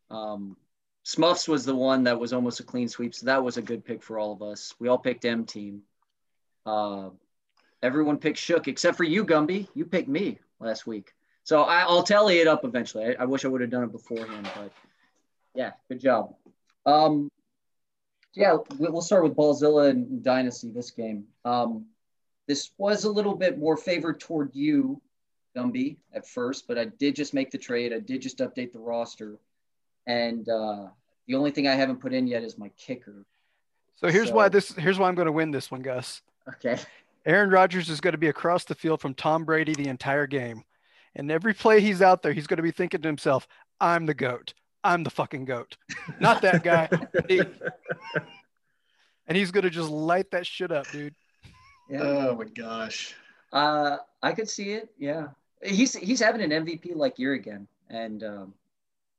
Um, 0.09 0.57
Smuffs 1.03 1.49
was 1.49 1.65
the 1.65 1.75
one 1.75 2.05
that 2.05 2.21
was 2.21 2.33
almost 2.33 2.61
a 2.61 2.63
clean 2.63 2.89
sweep, 2.89 3.13
so 3.13 3.27
that 3.27 3.43
was 3.43 3.57
a 3.57 3.63
good 3.63 3.85
pick 3.85 4.05
for 4.05 4.21
all 4.21 4.33
of 4.33 4.41
us. 4.41 4.73
We 4.79 4.87
all 4.87 4.99
picked 4.99 5.25
M 5.25 5.45
team. 5.45 5.83
Uh, 6.65 7.09
everyone 7.83 8.19
picked 8.19 8.39
Shook 8.39 8.69
except 8.69 8.97
for 8.97 9.03
you, 9.03 9.25
Gumby. 9.25 9.67
You 9.75 9.85
picked 9.85 10.09
me 10.09 10.39
last 10.61 10.87
week, 10.87 11.13
so 11.43 11.63
I, 11.63 11.81
I'll 11.81 12.05
tally 12.05 12.39
it 12.39 12.47
up 12.47 12.65
eventually. 12.65 13.05
I, 13.17 13.23
I 13.23 13.25
wish 13.25 13.45
I 13.45 13.49
would 13.49 13.61
have 13.63 13.71
done 13.71 13.83
it 13.83 13.91
beforehand, 13.91 14.49
but 14.55 14.71
yeah, 15.57 15.73
good 15.89 15.99
job. 15.99 16.37
Um, 16.85 17.29
yeah, 18.37 18.57
we- 18.79 18.89
we'll 18.89 19.01
start 19.03 19.25
with 19.25 19.35
Ballzilla 19.35 19.91
and 19.91 20.23
Dynasty 20.23 20.71
this 20.71 20.91
game. 20.91 21.27
Um, 21.45 21.87
this 22.47 22.71
was 22.79 23.05
a 23.05 23.11
little 23.11 23.35
bit 23.35 23.59
more 23.59 23.77
favored 23.77 24.21
toward 24.21 24.55
you, 24.55 25.01
Gumby 25.57 25.97
at 26.13 26.27
first, 26.29 26.69
but 26.69 26.79
I 26.79 26.85
did 26.85 27.17
just 27.17 27.35
make 27.35 27.51
the 27.51 27.59
trade. 27.59 27.93
I 27.93 27.99
did 27.99 28.21
just 28.23 28.39
update 28.39 28.73
the 28.73 28.79
roster. 28.79 29.39
And 30.07 30.49
uh, 30.49 30.89
the 31.27 31.35
only 31.35 31.51
thing 31.51 31.67
I 31.67 31.75
haven't 31.75 31.97
put 32.01 32.13
in 32.13 32.27
yet 32.27 32.45
is 32.45 32.57
my 32.59 32.69
kicker. 32.77 33.25
So 33.97 34.09
here's 34.09 34.31
why 34.31 34.49
this. 34.51 34.73
Here's 34.75 34.99
why 34.99 35.09
I'm 35.09 35.15
going 35.15 35.27
to 35.27 35.33
win 35.33 35.51
this 35.51 35.71
one, 35.71 35.81
Gus. 35.83 36.21
Okay. 36.47 36.79
Aaron 37.25 37.51
Rodgers 37.51 37.89
is 37.89 38.01
going 38.01 38.13
to 38.13 38.19
be 38.19 38.29
across 38.29 38.65
the 38.65 38.75
field 38.75 39.01
from 39.01 39.15
Tom 39.15 39.45
Brady 39.45 39.73
the 39.75 39.89
entire 39.89 40.27
game, 40.29 40.63
and 41.17 41.31
every 41.31 41.55
play 41.55 41.81
he's 41.81 42.03
out 42.03 42.23
there, 42.23 42.33
he's 42.35 42.47
going 42.47 42.59
to 42.59 42.63
be 42.63 42.71
thinking 42.71 43.01
to 43.01 43.09
himself, 43.09 43.49
"I'm 43.81 44.07
the 44.07 44.15
goat. 44.15 44.53
I'm 44.85 45.03
the 45.03 45.11
fucking 45.11 45.45
goat, 45.45 45.77
not 46.21 46.43
that 46.43 46.63
guy." 46.63 46.89
And 49.29 49.37
he's 49.37 49.51
going 49.51 49.65
to 49.65 49.71
just 49.71 49.91
light 49.91 50.31
that 50.31 50.47
shit 50.47 50.71
up, 50.71 50.89
dude. 50.91 51.15
Yeah. 51.91 52.01
Oh 52.03 52.37
my 52.37 52.45
gosh. 52.45 53.15
Uh, 53.53 53.99
I 54.23 54.33
could 54.33 54.49
see 54.49 54.73
it. 54.73 54.91
Yeah. 54.99 55.29
He's 55.63 55.95
he's 55.95 56.21
having 56.21 56.41
an 56.43 56.65
MVP 56.65 56.95
like 56.95 57.19
year 57.19 57.35
again. 57.35 57.67
And 57.89 58.23
um, 58.23 58.55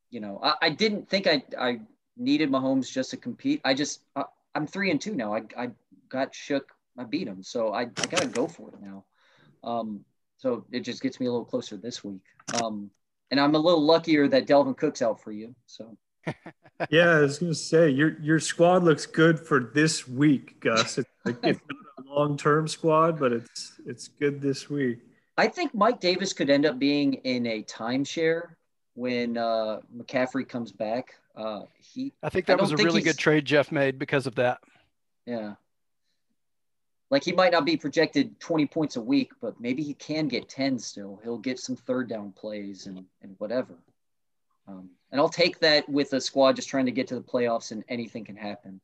you 0.09 0.19
know, 0.19 0.39
I, 0.41 0.53
I 0.61 0.69
didn't 0.69 1.09
think 1.09 1.27
I 1.27 1.43
I 1.59 1.81
needed 2.15 2.49
Mahomes 2.49 2.91
just 2.91 3.11
to 3.11 3.17
compete. 3.17 3.61
I 3.65 3.73
just 3.73 4.01
I, 4.15 4.23
I'm 4.55 4.67
three 4.67 4.91
and 4.91 5.01
two 5.01 5.15
now. 5.15 5.33
I 5.33 5.43
I 5.57 5.71
got 6.09 6.33
shook. 6.33 6.71
I 6.97 7.03
beat 7.03 7.27
him, 7.27 7.43
so 7.43 7.73
I 7.73 7.81
I 7.81 8.05
gotta 8.09 8.27
go 8.27 8.47
for 8.47 8.69
it 8.69 8.81
now. 8.81 9.03
Um, 9.63 10.05
so 10.37 10.65
it 10.71 10.81
just 10.81 11.01
gets 11.01 11.19
me 11.19 11.25
a 11.25 11.31
little 11.31 11.45
closer 11.45 11.77
this 11.77 12.03
week. 12.03 12.21
Um, 12.61 12.91
and 13.31 13.39
I'm 13.39 13.55
a 13.55 13.59
little 13.59 13.83
luckier 13.83 14.27
that 14.27 14.47
Dalvin 14.47 14.77
Cook's 14.77 15.01
out 15.01 15.21
for 15.21 15.31
you. 15.31 15.55
So 15.65 15.97
Yeah, 16.89 17.17
I 17.17 17.19
was 17.21 17.39
gonna 17.39 17.55
say 17.55 17.89
your 17.89 18.19
your 18.21 18.39
squad 18.39 18.83
looks 18.83 19.05
good 19.05 19.39
for 19.39 19.71
this 19.73 20.07
week, 20.07 20.59
Gus. 20.59 20.99
It's 20.99 21.09
like 21.25 21.37
it's 21.43 21.59
not 21.69 22.05
a 22.05 22.13
long 22.13 22.37
term 22.37 22.67
squad, 22.67 23.19
but 23.19 23.33
it's 23.33 23.73
it's 23.85 24.07
good 24.07 24.41
this 24.41 24.69
week. 24.69 24.99
I 25.37 25.47
think 25.47 25.73
Mike 25.73 25.99
Davis 25.99 26.33
could 26.33 26.49
end 26.49 26.65
up 26.65 26.77
being 26.77 27.15
in 27.15 27.45
a 27.47 27.63
timeshare 27.63 28.49
when 28.93 29.37
uh, 29.37 29.79
McCaffrey 29.95 30.47
comes 30.47 30.71
back. 30.71 31.15
Uh, 31.35 31.61
he 31.79 32.13
I 32.21 32.29
think 32.29 32.49
I 32.49 32.53
that 32.53 32.61
was 32.61 32.71
a 32.71 32.77
really 32.77 33.01
good 33.01 33.17
trade 33.17 33.45
Jeff 33.45 33.71
made 33.71 33.97
because 33.97 34.27
of 34.27 34.35
that. 34.35 34.59
Yeah. 35.25 35.55
Like 37.09 37.23
he 37.23 37.31
might 37.31 37.53
not 37.53 37.65
be 37.65 37.77
projected 37.77 38.39
20 38.39 38.65
points 38.67 38.95
a 38.97 39.01
week, 39.01 39.31
but 39.41 39.59
maybe 39.61 39.81
he 39.81 39.93
can 39.93 40.27
get 40.27 40.49
10 40.49 40.77
still. 40.77 41.19
He'll 41.23 41.37
get 41.37 41.59
some 41.59 41.75
third 41.75 42.09
down 42.09 42.33
plays 42.33 42.85
and, 42.85 43.05
and 43.21 43.35
whatever. 43.37 43.75
Um, 44.67 44.89
and 45.11 45.21
I'll 45.21 45.29
take 45.29 45.59
that 45.59 45.87
with 45.87 46.11
a 46.13 46.19
squad 46.19 46.57
just 46.57 46.67
trying 46.67 46.85
to 46.85 46.91
get 46.91 47.07
to 47.07 47.15
the 47.15 47.21
playoffs 47.21 47.71
and 47.71 47.83
anything 47.87 48.25
can 48.25 48.35
happen. 48.35 48.81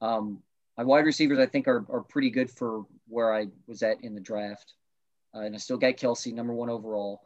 Um, 0.00 0.42
my 0.76 0.82
wide 0.82 1.06
receivers, 1.06 1.38
I 1.38 1.46
think, 1.46 1.68
are, 1.68 1.84
are 1.88 2.02
pretty 2.02 2.30
good 2.30 2.50
for 2.50 2.84
where 3.08 3.32
I 3.32 3.46
was 3.68 3.84
at 3.84 4.02
in 4.02 4.14
the 4.14 4.20
draft. 4.20 4.74
Uh, 5.32 5.40
and 5.40 5.54
I 5.54 5.58
still 5.58 5.76
got 5.76 5.94
Kelce, 5.94 6.32
number 6.32 6.52
one 6.52 6.68
overall. 6.68 7.22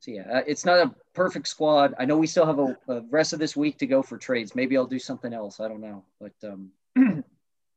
So, 0.00 0.10
yeah, 0.10 0.30
uh, 0.30 0.42
it's 0.46 0.66
not 0.66 0.78
a 0.78 0.94
perfect 1.14 1.48
squad. 1.48 1.94
I 1.98 2.04
know 2.04 2.16
we 2.16 2.26
still 2.26 2.46
have 2.46 2.58
a, 2.58 2.76
a 2.88 3.00
rest 3.10 3.32
of 3.32 3.38
this 3.38 3.56
week 3.56 3.78
to 3.78 3.86
go 3.86 4.02
for 4.02 4.18
trades. 4.18 4.54
Maybe 4.54 4.76
I'll 4.76 4.86
do 4.86 4.98
something 4.98 5.32
else. 5.32 5.60
I 5.60 5.68
don't 5.68 5.80
know. 5.80 6.04
But, 6.20 6.34
um, 6.44 6.70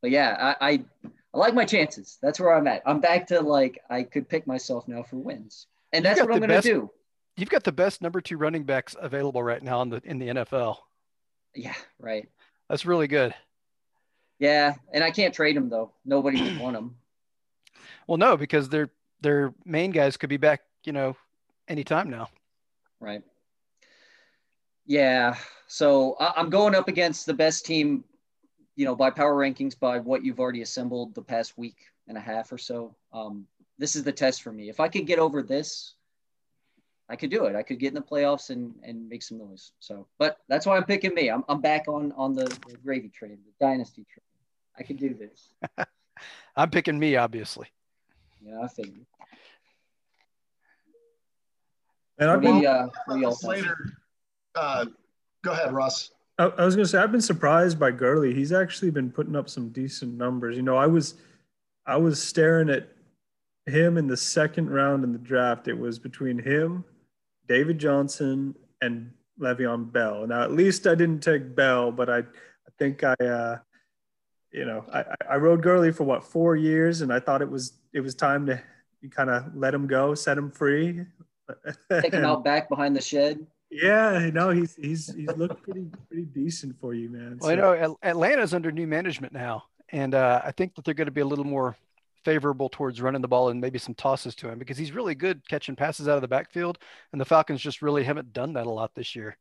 but 0.02 0.12
yeah, 0.12 0.56
I, 0.60 0.72
I 0.72 0.84
I 1.34 1.38
like 1.38 1.54
my 1.54 1.66
chances. 1.66 2.18
That's 2.22 2.40
where 2.40 2.54
I'm 2.54 2.68
at. 2.68 2.82
I'm 2.86 3.00
back 3.00 3.28
to 3.28 3.42
like 3.42 3.82
I 3.90 4.04
could 4.04 4.28
pick 4.28 4.46
myself 4.48 4.88
now 4.88 5.04
for 5.04 5.18
wins, 5.18 5.68
and 5.94 6.04
that's 6.04 6.20
what 6.20 6.32
I'm 6.32 6.40
going 6.40 6.50
to 6.50 6.62
do. 6.62 6.90
You've 7.38 7.50
got 7.50 7.64
the 7.64 7.72
best 7.72 8.02
number 8.02 8.20
two 8.20 8.38
running 8.38 8.66
backs 8.66 8.96
available 9.00 9.42
right 9.42 9.64
now 9.64 9.82
in 9.82 9.90
the 9.90 10.02
in 10.04 10.20
the 10.20 10.28
NFL. 10.28 10.78
Yeah, 11.56 11.76
right. 12.00 12.28
That's 12.70 12.86
really 12.86 13.08
good. 13.08 13.34
Yeah, 14.40 14.74
and 14.94 15.04
I 15.04 15.12
can't 15.12 15.34
trade 15.34 15.56
them 15.56 15.70
though. 15.70 15.92
Nobody 16.06 16.42
would 16.42 16.60
want 16.60 16.76
them. 16.76 16.96
Well, 18.08 18.18
no, 18.18 18.36
because 18.36 18.68
their 18.68 18.90
their 19.22 19.54
main 19.64 19.92
guys 19.92 20.18
could 20.18 20.30
be 20.30 20.38
back, 20.38 20.62
you 20.84 20.92
know, 20.92 21.16
anytime 21.68 22.10
now. 22.10 22.30
Right. 23.00 23.22
Yeah. 24.86 25.36
So 25.68 26.18
I, 26.20 26.34
I'm 26.36 26.50
going 26.50 26.76
up 26.76 26.88
against 26.88 27.26
the 27.26 27.34
best 27.34 27.66
team, 27.66 28.04
you 28.76 28.86
know, 28.86 28.96
by 28.96 29.10
power 29.10 29.36
rankings, 29.36 29.78
by 29.78 30.00
what 30.00 30.24
you've 30.24 30.40
already 30.40 30.62
assembled 30.62 31.14
the 31.14 31.22
past 31.22 31.58
week 31.58 31.78
and 32.08 32.18
a 32.18 32.22
half 32.22 32.52
or 32.52 32.58
so. 32.58 32.96
Um, 33.14 33.46
this 33.78 33.96
is 33.96 34.04
the 34.04 34.12
test 34.12 34.44
for 34.44 34.52
me. 34.52 34.70
If 34.70 34.80
I 34.80 34.88
could 34.88 35.08
get 35.08 35.20
over 35.20 35.42
this, 35.42 35.96
I 37.10 37.16
could 37.16 37.30
do 37.30 37.46
it. 37.46 37.56
I 37.56 37.64
could 37.64 37.80
get 37.80 37.90
in 37.90 37.96
the 37.96 38.02
playoffs 38.02 38.52
and, 38.52 38.74
and 38.84 39.10
make 39.10 39.22
some 39.22 39.38
noise. 39.38 39.74
So, 39.80 40.08
but 40.18 40.38
that's 40.48 40.66
why 40.66 40.78
I'm 40.78 40.86
picking 40.86 41.14
me. 41.14 41.30
I'm, 41.30 41.44
I'm 41.50 41.60
back 41.60 41.88
on 41.88 42.14
on 42.14 42.34
the, 42.34 42.46
the 42.68 42.78
gravy 42.84 43.10
train, 43.10 43.38
the 43.46 43.66
dynasty 43.66 44.06
train. 44.12 44.24
I 44.80 44.84
could 44.84 44.98
do 44.98 45.14
this. 45.14 45.54
I'm 46.56 46.70
picking 46.70 46.98
me, 46.98 47.18
obviously. 47.18 47.68
Yeah, 48.42 48.62
I 48.64 48.68
figured. 48.68 49.06
And 52.18 52.30
I've 52.30 52.42
do 52.42 52.48
been, 52.48 52.62
you, 52.62 52.68
uh, 52.68 52.88
what 53.06 53.16
do 53.16 53.22
y'all 53.22 53.32
think? 53.32 53.54
Later. 53.54 53.78
Uh, 54.56 54.86
go 55.44 55.52
ahead, 55.52 55.74
Russ. 55.74 56.12
I, 56.42 56.62
I 56.62 56.66
was 56.66 56.76
gonna 56.76 56.88
say 56.88 56.98
I've 56.98 57.12
been 57.12 57.22
surprised 57.22 57.80
by 57.80 57.92
Gurley. 57.92 58.34
He's 58.34 58.52
actually 58.52 58.92
been 58.92 59.12
putting 59.12 59.36
up 59.36 59.50
some 59.50 59.70
decent 59.70 60.18
numbers. 60.18 60.56
You 60.56 60.64
know, 60.64 60.78
I 60.78 60.88
was 60.88 61.16
I 61.86 61.98
was 61.98 62.22
staring 62.22 62.70
at 62.70 62.90
him 63.68 63.98
in 63.98 64.08
the 64.08 64.18
second 64.18 64.70
round 64.70 65.04
in 65.04 65.12
the 65.12 65.20
draft. 65.20 65.68
It 65.68 65.78
was 65.78 66.00
between 66.00 66.40
him, 66.40 66.84
David 67.48 67.78
Johnson, 67.80 68.56
and 68.82 69.12
Le'Veon 69.40 69.92
Bell. 69.92 70.26
Now 70.28 70.42
at 70.44 70.52
least 70.52 70.88
I 70.88 70.96
didn't 70.96 71.22
take 71.22 71.56
Bell, 71.56 71.92
but 71.92 72.10
I 72.10 72.20
I 72.20 72.72
think 72.80 73.04
I 73.04 73.14
uh 73.24 73.58
you 74.52 74.66
know 74.66 74.84
I, 74.92 75.00
I- 75.02 75.16
I 75.32 75.36
rode 75.36 75.62
Gurley 75.62 75.92
for 75.92 76.04
what 76.06 76.24
four 76.24 76.56
years, 76.56 77.02
and 77.02 77.14
I 77.14 77.20
thought 77.20 77.42
it 77.42 77.50
was 77.50 77.74
it 77.94 78.00
was 78.02 78.16
time 78.16 78.46
to 78.48 78.62
kind 79.12 79.30
of 79.30 79.56
let 79.56 79.74
him 79.74 79.86
go, 79.88 80.14
set 80.16 80.38
him 80.38 80.50
free. 80.52 81.06
Take 81.92 82.14
him 82.14 82.26
out 82.32 82.44
back 82.44 82.68
behind 82.70 82.96
the 82.96 83.02
shed. 83.02 83.46
Yeah, 83.72 84.30
no, 84.34 84.50
he's 84.50 84.76
he's 84.76 85.14
he's 85.16 85.30
looked 85.38 85.64
pretty 85.64 85.88
pretty 86.10 86.26
decent 86.26 86.78
for 86.82 86.94
you, 86.94 87.10
man. 87.10 87.38
Well, 87.40 87.52
I 87.52 87.56
So- 87.56 87.62
know 87.86 87.98
Atlanta's 88.04 88.54
under 88.54 88.72
new 88.72 88.86
management 88.86 89.32
now, 89.34 89.64
and 89.90 90.14
uh, 90.14 90.42
I 90.44 90.52
think 90.52 90.76
that 90.76 90.84
they're 90.86 90.94
going 90.94 91.06
to 91.06 91.12
be 91.12 91.22
a 91.22 91.26
little 91.26 91.46
more 91.46 91.78
favorable 92.26 92.70
towards 92.70 93.02
running 93.02 93.22
the 93.22 93.28
ball 93.28 93.50
and 93.50 93.60
maybe 93.62 93.80
some 93.80 93.96
tosses 93.96 94.36
to 94.36 94.48
him 94.50 94.60
because 94.60 94.78
he's 94.78 94.92
really 94.92 95.16
good 95.16 95.48
catching 95.48 95.76
passes 95.76 96.08
out 96.08 96.16
of 96.16 96.22
the 96.22 96.28
backfield, 96.28 96.80
and 97.14 97.22
the 97.22 97.26
Falcons 97.26 97.62
just 97.62 97.82
really 97.82 98.04
haven't 98.04 98.34
done 98.34 98.54
that 98.54 98.68
a 98.68 98.70
lot 98.70 98.94
this 98.94 99.16
year. 99.16 99.38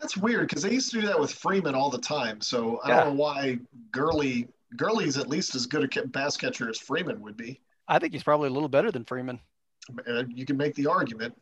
That's 0.00 0.16
weird 0.16 0.48
because 0.48 0.62
they 0.62 0.72
used 0.72 0.90
to 0.92 1.00
do 1.00 1.06
that 1.06 1.18
with 1.18 1.32
Freeman 1.32 1.74
all 1.74 1.88
the 1.90 1.98
time. 1.98 2.40
So 2.40 2.80
I 2.84 2.88
Yeah. 2.90 3.04
don't 3.04 3.16
know 3.16 3.22
why 3.22 3.58
Gurley 3.92 4.48
Gurley's 4.76 5.16
at 5.18 5.28
least 5.28 5.54
as 5.54 5.66
good 5.66 5.84
a 5.84 5.88
ca- 5.88 6.06
pass 6.12 6.36
catcher 6.36 6.68
as 6.68 6.78
Freeman 6.78 7.20
would 7.20 7.36
be. 7.36 7.60
I 7.88 7.98
think 7.98 8.12
he's 8.14 8.22
probably 8.22 8.48
a 8.48 8.52
little 8.52 8.68
better 8.70 8.90
than 8.90 9.04
Freeman. 9.04 9.38
Uh, 10.08 10.24
you 10.28 10.46
can 10.46 10.56
make 10.56 10.74
the 10.74 10.86
argument. 10.86 11.34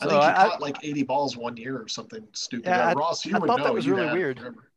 I 0.00 0.04
So 0.04 0.10
think 0.10 0.22
he 0.22 0.28
I- 0.28 0.44
I- 0.44 0.48
caught 0.48 0.60
like 0.60 0.76
80 0.82 1.02
balls 1.04 1.36
one 1.36 1.56
year 1.56 1.78
or 1.80 1.88
something 1.88 2.26
stupid. 2.32 2.66
Yeah, 2.66 2.88
I- 2.88 2.92
Ross, 2.94 3.24
you 3.24 3.34
I 3.36 3.38
would 3.38 3.46
thought 3.46 3.58
know. 3.58 3.64
that 3.64 3.74
was 3.74 3.88
really 3.88 4.12
weird. 4.12 4.38
remember. 4.38 4.70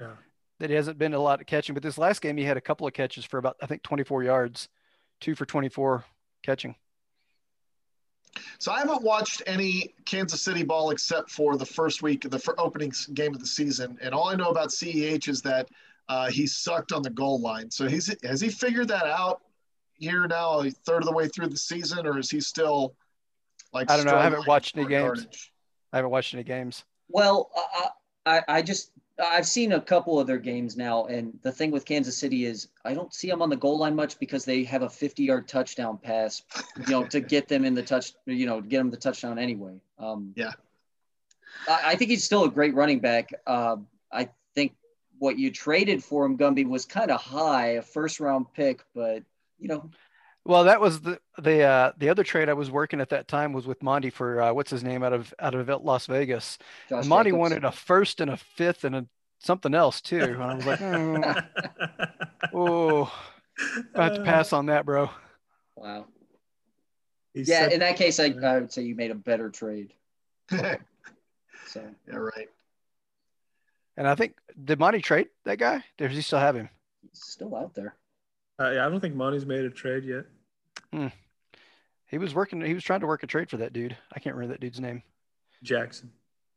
yeah. 0.00 0.12
That 0.58 0.70
he 0.70 0.76
hasn't 0.76 0.98
been 0.98 1.12
a 1.14 1.18
lot 1.18 1.40
of 1.40 1.46
catching, 1.46 1.74
but 1.74 1.82
this 1.82 1.98
last 1.98 2.20
game 2.22 2.36
he 2.36 2.44
had 2.44 2.56
a 2.56 2.60
couple 2.62 2.86
of 2.86 2.92
catches 2.92 3.24
for 3.24 3.38
about 3.38 3.56
I 3.62 3.66
think 3.66 3.82
24 3.82 4.22
yards, 4.22 4.68
two 5.20 5.34
for 5.34 5.44
24 5.46 6.04
catching. 6.42 6.74
So 8.58 8.70
I 8.72 8.80
haven't 8.80 9.02
watched 9.02 9.42
any 9.46 9.94
Kansas 10.04 10.42
City 10.42 10.62
ball 10.62 10.90
except 10.90 11.30
for 11.30 11.56
the 11.56 11.64
first 11.64 12.02
week, 12.02 12.22
the 12.28 12.54
opening 12.58 12.92
game 13.14 13.32
of 13.34 13.40
the 13.40 13.46
season, 13.46 13.98
and 14.02 14.14
all 14.14 14.28
I 14.28 14.34
know 14.34 14.50
about 14.50 14.68
CEH 14.70 15.28
is 15.28 15.40
that 15.42 15.68
uh, 16.08 16.30
he 16.30 16.46
sucked 16.46 16.92
on 16.92 17.02
the 17.02 17.10
goal 17.10 17.40
line. 17.40 17.70
So 17.70 17.88
he's 17.88 18.14
has 18.22 18.40
he 18.40 18.50
figured 18.50 18.88
that 18.88 19.06
out 19.06 19.42
here 19.94 20.26
now, 20.26 20.60
a 20.60 20.70
third 20.70 20.98
of 21.02 21.06
the 21.06 21.12
way 21.12 21.28
through 21.28 21.48
the 21.48 21.56
season, 21.56 22.06
or 22.06 22.18
is 22.18 22.30
he 22.30 22.40
still 22.40 22.94
like? 23.76 23.90
I 23.90 23.96
don't 23.96 24.06
know. 24.06 24.16
I 24.16 24.22
haven't 24.22 24.46
watched 24.46 24.76
any 24.76 24.86
games. 24.86 25.26
I 25.92 25.98
haven't 25.98 26.10
watched 26.10 26.34
any 26.34 26.42
games. 26.42 26.84
Well, 27.08 27.50
I, 27.74 27.88
I, 28.26 28.42
I 28.48 28.62
just 28.62 28.90
I've 29.18 29.46
seen 29.46 29.72
a 29.72 29.80
couple 29.80 30.20
of 30.20 30.26
their 30.26 30.38
games 30.38 30.76
now, 30.76 31.06
and 31.06 31.38
the 31.42 31.50
thing 31.50 31.70
with 31.70 31.86
Kansas 31.86 32.16
City 32.16 32.44
is 32.44 32.68
I 32.84 32.92
don't 32.92 33.14
see 33.14 33.28
them 33.28 33.40
on 33.40 33.48
the 33.48 33.56
goal 33.56 33.78
line 33.78 33.94
much 33.94 34.18
because 34.18 34.44
they 34.44 34.62
have 34.64 34.82
a 34.82 34.88
50-yard 34.88 35.48
touchdown 35.48 35.96
pass, 35.96 36.42
you 36.86 36.92
know, 36.92 37.04
to 37.04 37.20
get 37.20 37.48
them 37.48 37.64
in 37.64 37.74
the 37.74 37.82
touch, 37.82 38.12
you 38.26 38.46
know, 38.46 38.60
get 38.60 38.78
them 38.78 38.90
the 38.90 38.96
touchdown 38.96 39.38
anyway. 39.38 39.80
Um, 39.98 40.32
yeah, 40.36 40.52
I, 41.66 41.92
I, 41.92 41.94
think 41.96 42.10
he's 42.10 42.24
still 42.24 42.44
a 42.44 42.50
great 42.50 42.74
running 42.74 43.00
back. 43.00 43.30
Uh, 43.46 43.76
I 44.12 44.28
think 44.54 44.74
what 45.18 45.38
you 45.38 45.50
traded 45.50 46.04
for 46.04 46.26
him, 46.26 46.36
Gumby, 46.36 46.66
was 46.66 46.84
kind 46.84 47.10
of 47.10 47.20
high, 47.20 47.68
a 47.68 47.82
first-round 47.82 48.52
pick, 48.52 48.84
but 48.94 49.22
you 49.58 49.68
know. 49.68 49.90
Well, 50.46 50.64
that 50.64 50.80
was 50.80 51.00
the 51.00 51.18
the 51.38 51.62
uh, 51.62 51.92
the 51.98 52.08
other 52.08 52.22
trade 52.22 52.48
I 52.48 52.52
was 52.52 52.70
working 52.70 53.00
at 53.00 53.08
that 53.08 53.26
time 53.26 53.52
was 53.52 53.66
with 53.66 53.82
Monty 53.82 54.10
for 54.10 54.40
uh, 54.40 54.52
what's 54.52 54.70
his 54.70 54.84
name 54.84 55.02
out 55.02 55.12
of 55.12 55.34
out 55.40 55.56
of 55.56 55.68
Las 55.84 56.06
Vegas. 56.06 56.56
Josh 56.88 57.04
Monty 57.04 57.30
Jacobs. 57.30 57.40
wanted 57.40 57.64
a 57.64 57.72
first 57.72 58.20
and 58.20 58.30
a 58.30 58.36
fifth 58.36 58.84
and 58.84 58.94
a 58.94 59.06
something 59.40 59.74
else 59.74 60.00
too, 60.00 60.20
and 60.20 60.42
I 60.42 60.54
was 60.54 60.66
like, 60.66 60.78
mm, 60.80 61.46
oh, 62.54 63.12
I 63.96 64.04
have 64.04 64.14
to 64.14 64.22
pass 64.22 64.52
on 64.52 64.66
that, 64.66 64.86
bro. 64.86 65.10
Wow. 65.74 66.06
He's 67.34 67.48
yeah, 67.48 67.68
in 67.68 67.80
that 67.80 67.96
case, 67.96 68.20
I, 68.20 68.26
I 68.42 68.60
would 68.60 68.72
say 68.72 68.82
you 68.82 68.94
made 68.94 69.10
a 69.10 69.16
better 69.16 69.50
trade. 69.50 69.92
so 70.50 71.82
yeah, 72.08 72.14
right. 72.14 72.48
And 73.96 74.06
I 74.06 74.14
think 74.14 74.36
did 74.64 74.78
Monty 74.78 75.00
trade 75.00 75.26
that 75.44 75.58
guy? 75.58 75.82
Does 75.98 76.12
he 76.12 76.22
still 76.22 76.38
have 76.38 76.54
him? 76.54 76.68
He's 77.02 77.20
still 77.20 77.56
out 77.56 77.74
there. 77.74 77.96
Uh, 78.60 78.70
yeah, 78.70 78.86
I 78.86 78.88
don't 78.88 79.00
think 79.00 79.16
Monty's 79.16 79.44
made 79.44 79.64
a 79.64 79.70
trade 79.70 80.04
yet. 80.04 80.24
Hmm. 80.92 81.08
He 82.08 82.18
was 82.18 82.34
working. 82.34 82.60
He 82.60 82.74
was 82.74 82.84
trying 82.84 83.00
to 83.00 83.06
work 83.06 83.22
a 83.22 83.26
trade 83.26 83.50
for 83.50 83.56
that 83.58 83.72
dude. 83.72 83.96
I 84.12 84.20
can't 84.20 84.36
remember 84.36 84.54
that 84.54 84.60
dude's 84.60 84.80
name. 84.80 85.02
Jackson. 85.62 86.10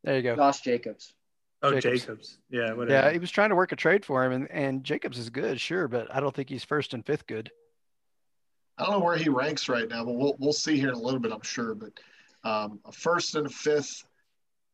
There 0.04 0.16
you 0.16 0.22
go. 0.22 0.36
Josh 0.36 0.60
Jacobs. 0.60 1.14
Oh, 1.62 1.72
Jacobs. 1.78 2.00
Jacobs. 2.00 2.38
Yeah, 2.50 2.72
whatever. 2.72 3.08
Yeah, 3.08 3.12
he 3.12 3.18
was 3.18 3.30
trying 3.30 3.50
to 3.50 3.56
work 3.56 3.72
a 3.72 3.76
trade 3.76 4.04
for 4.04 4.24
him, 4.24 4.32
and, 4.32 4.50
and 4.50 4.84
Jacobs 4.84 5.18
is 5.18 5.28
good, 5.28 5.60
sure, 5.60 5.88
but 5.88 6.14
I 6.14 6.20
don't 6.20 6.34
think 6.34 6.48
he's 6.48 6.64
first 6.64 6.94
and 6.94 7.04
fifth 7.04 7.26
good. 7.26 7.50
I 8.78 8.84
don't 8.84 8.92
know 8.92 9.04
where 9.04 9.16
he 9.16 9.28
ranks 9.28 9.68
right 9.68 9.86
now, 9.86 10.04
but 10.04 10.14
we'll 10.14 10.36
we'll 10.38 10.54
see 10.54 10.78
here 10.78 10.88
in 10.88 10.94
a 10.94 10.98
little 10.98 11.20
bit, 11.20 11.32
I'm 11.32 11.42
sure. 11.42 11.74
But 11.74 11.92
um, 12.44 12.80
a 12.86 12.92
first 12.92 13.34
and 13.34 13.46
a 13.46 13.50
fifth 13.50 14.04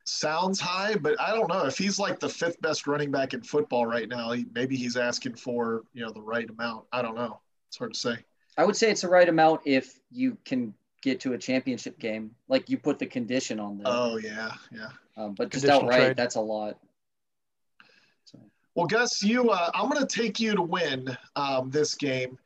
sounds 0.05 0.61
high, 0.61 0.95
but 0.95 1.21
I 1.21 1.35
don't 1.35 1.49
know 1.49 1.67
if 1.67 1.77
he's 1.77 1.99
like 1.99 2.21
the 2.21 2.29
fifth 2.29 2.61
best 2.61 2.87
running 2.87 3.11
back 3.11 3.35
in 3.35 3.43
football 3.43 3.85
right 3.85 4.09
now. 4.09 4.31
He, 4.31 4.47
maybe 4.55 4.77
he's 4.77 4.97
asking 4.97 5.35
for 5.35 5.83
you 5.93 6.05
know 6.05 6.13
the 6.13 6.23
right 6.23 6.49
amount. 6.49 6.85
I 6.93 7.03
don't 7.03 7.17
know. 7.17 7.41
It's 7.67 7.79
hard 7.79 7.95
to 7.95 7.99
say. 7.99 8.17
I 8.57 8.65
would 8.65 8.77
say 8.77 8.91
it's 8.91 9.03
the 9.03 9.09
right 9.09 9.29
amount 9.29 9.63
if 9.65 9.99
you 10.11 10.39
can 10.45 10.75
get 11.03 11.21
to 11.21 11.35
a 11.35 11.39
championship 11.39 11.99
game. 11.99 12.33
Like 12.49 12.69
you 12.69 12.79
put 12.79 12.99
the 12.99 13.07
condition 13.07 13.61
on 13.61 13.79
there. 13.79 13.87
Oh 13.89 14.17
yeah, 14.17 14.53
yeah. 14.73 14.89
Um, 15.17 15.35
but 15.35 15.51
just 15.51 15.67
outright, 15.67 16.01
trade. 16.01 16.17
that's 16.17 16.35
a 16.35 16.41
lot. 16.41 16.79
So. 18.25 18.39
Well, 18.75 18.87
Gus, 18.87 19.23
you, 19.23 19.51
uh, 19.51 19.71
I'm 19.75 19.89
going 19.89 20.05
to 20.05 20.07
take 20.07 20.39
you 20.41 20.55
to 20.55 20.63
win 20.63 21.17
um, 21.37 21.71
this 21.71 21.95
game. 21.95 22.39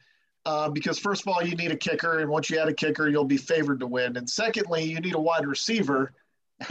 Uh, 0.47 0.71
because 0.71 0.99
first 0.99 1.23
of 1.23 1.29
all, 1.29 1.43
you 1.43 1.55
need 1.55 1.71
a 1.71 1.77
kicker, 1.77 2.21
and 2.21 2.31
once 2.31 2.49
you 2.49 2.59
add 2.59 2.67
a 2.67 2.73
kicker, 2.73 3.09
you'll 3.09 3.25
be 3.25 3.37
favored 3.37 3.79
to 3.79 3.87
win. 3.87 4.17
And 4.17 4.29
secondly, 4.29 4.83
you 4.85 4.99
need 4.99 5.15
a 5.15 5.21
wide 5.21 5.47
receiver, 5.47 6.15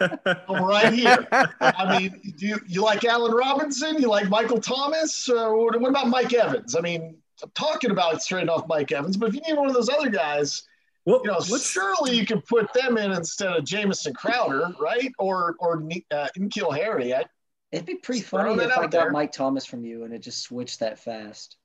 right 0.00 0.92
here. 0.92 1.28
I 1.60 1.98
mean, 1.98 2.34
do 2.36 2.46
you, 2.46 2.58
you 2.66 2.82
like 2.82 3.04
Allen 3.04 3.32
Robinson? 3.32 4.00
You 4.00 4.08
like 4.08 4.28
Michael 4.28 4.60
Thomas? 4.60 5.28
Uh, 5.28 5.50
what, 5.50 5.80
what 5.80 5.90
about 5.90 6.08
Mike 6.08 6.32
Evans? 6.34 6.74
I 6.74 6.80
mean, 6.80 7.16
I'm 7.42 7.50
talking 7.54 7.90
about 7.90 8.22
straight 8.22 8.48
off 8.48 8.66
Mike 8.68 8.92
Evans, 8.92 9.16
but 9.16 9.28
if 9.28 9.34
you 9.34 9.40
need 9.46 9.56
one 9.56 9.68
of 9.68 9.74
those 9.74 9.88
other 9.88 10.10
guys, 10.10 10.64
well, 11.04 11.20
you 11.24 11.30
know, 11.30 11.40
surely 11.40 12.16
you 12.16 12.26
can 12.26 12.40
put 12.42 12.72
them 12.72 12.98
in 12.98 13.12
instead 13.12 13.56
of 13.56 13.64
Jamison 13.64 14.12
Crowder, 14.12 14.74
right? 14.80 15.12
Or 15.18 15.56
or 15.58 15.76
uh, 16.10 16.28
N'Keal 16.36 16.76
Harry. 16.76 17.14
I, 17.14 17.24
It'd 17.70 17.86
be 17.86 17.96
pretty 17.96 18.22
funny 18.22 18.54
if 18.54 18.70
I 18.70 18.82
got 18.82 18.90
there. 18.90 19.10
Mike 19.10 19.32
Thomas 19.32 19.66
from 19.66 19.84
you 19.84 20.04
and 20.04 20.14
it 20.14 20.20
just 20.20 20.42
switched 20.42 20.80
that 20.80 20.98
fast. 20.98 21.56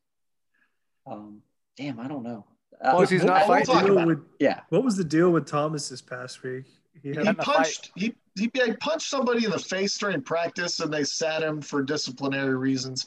Um, 1.08 1.42
damn, 1.78 2.00
I 2.00 2.08
don't 2.08 2.24
know. 2.24 2.46
Well, 2.82 3.02
uh, 3.02 3.06
he's 3.06 3.24
not 3.24 3.48
fighting. 3.48 4.06
With, 4.06 4.20
yeah. 4.40 4.62
What 4.70 4.84
was 4.84 4.98
the 4.98 5.04
deal 5.04 5.32
with 5.32 5.46
Thomas 5.46 5.90
this 5.90 6.02
past 6.02 6.44
week? 6.44 6.66
He, 7.02 7.12
he 7.14 7.34
punched 7.34 7.92
he, 7.96 8.14
he, 8.36 8.52
he 8.54 8.74
punched 8.74 9.10
somebody 9.10 9.46
in 9.46 9.52
the 9.52 9.60
face 9.60 9.98
during 9.98 10.22
practice, 10.22 10.80
and 10.80 10.94
they 10.94 11.04
sat 11.04 11.42
him 11.42 11.62
for 11.62 11.82
disciplinary 11.82 12.56
reasons. 12.56 13.06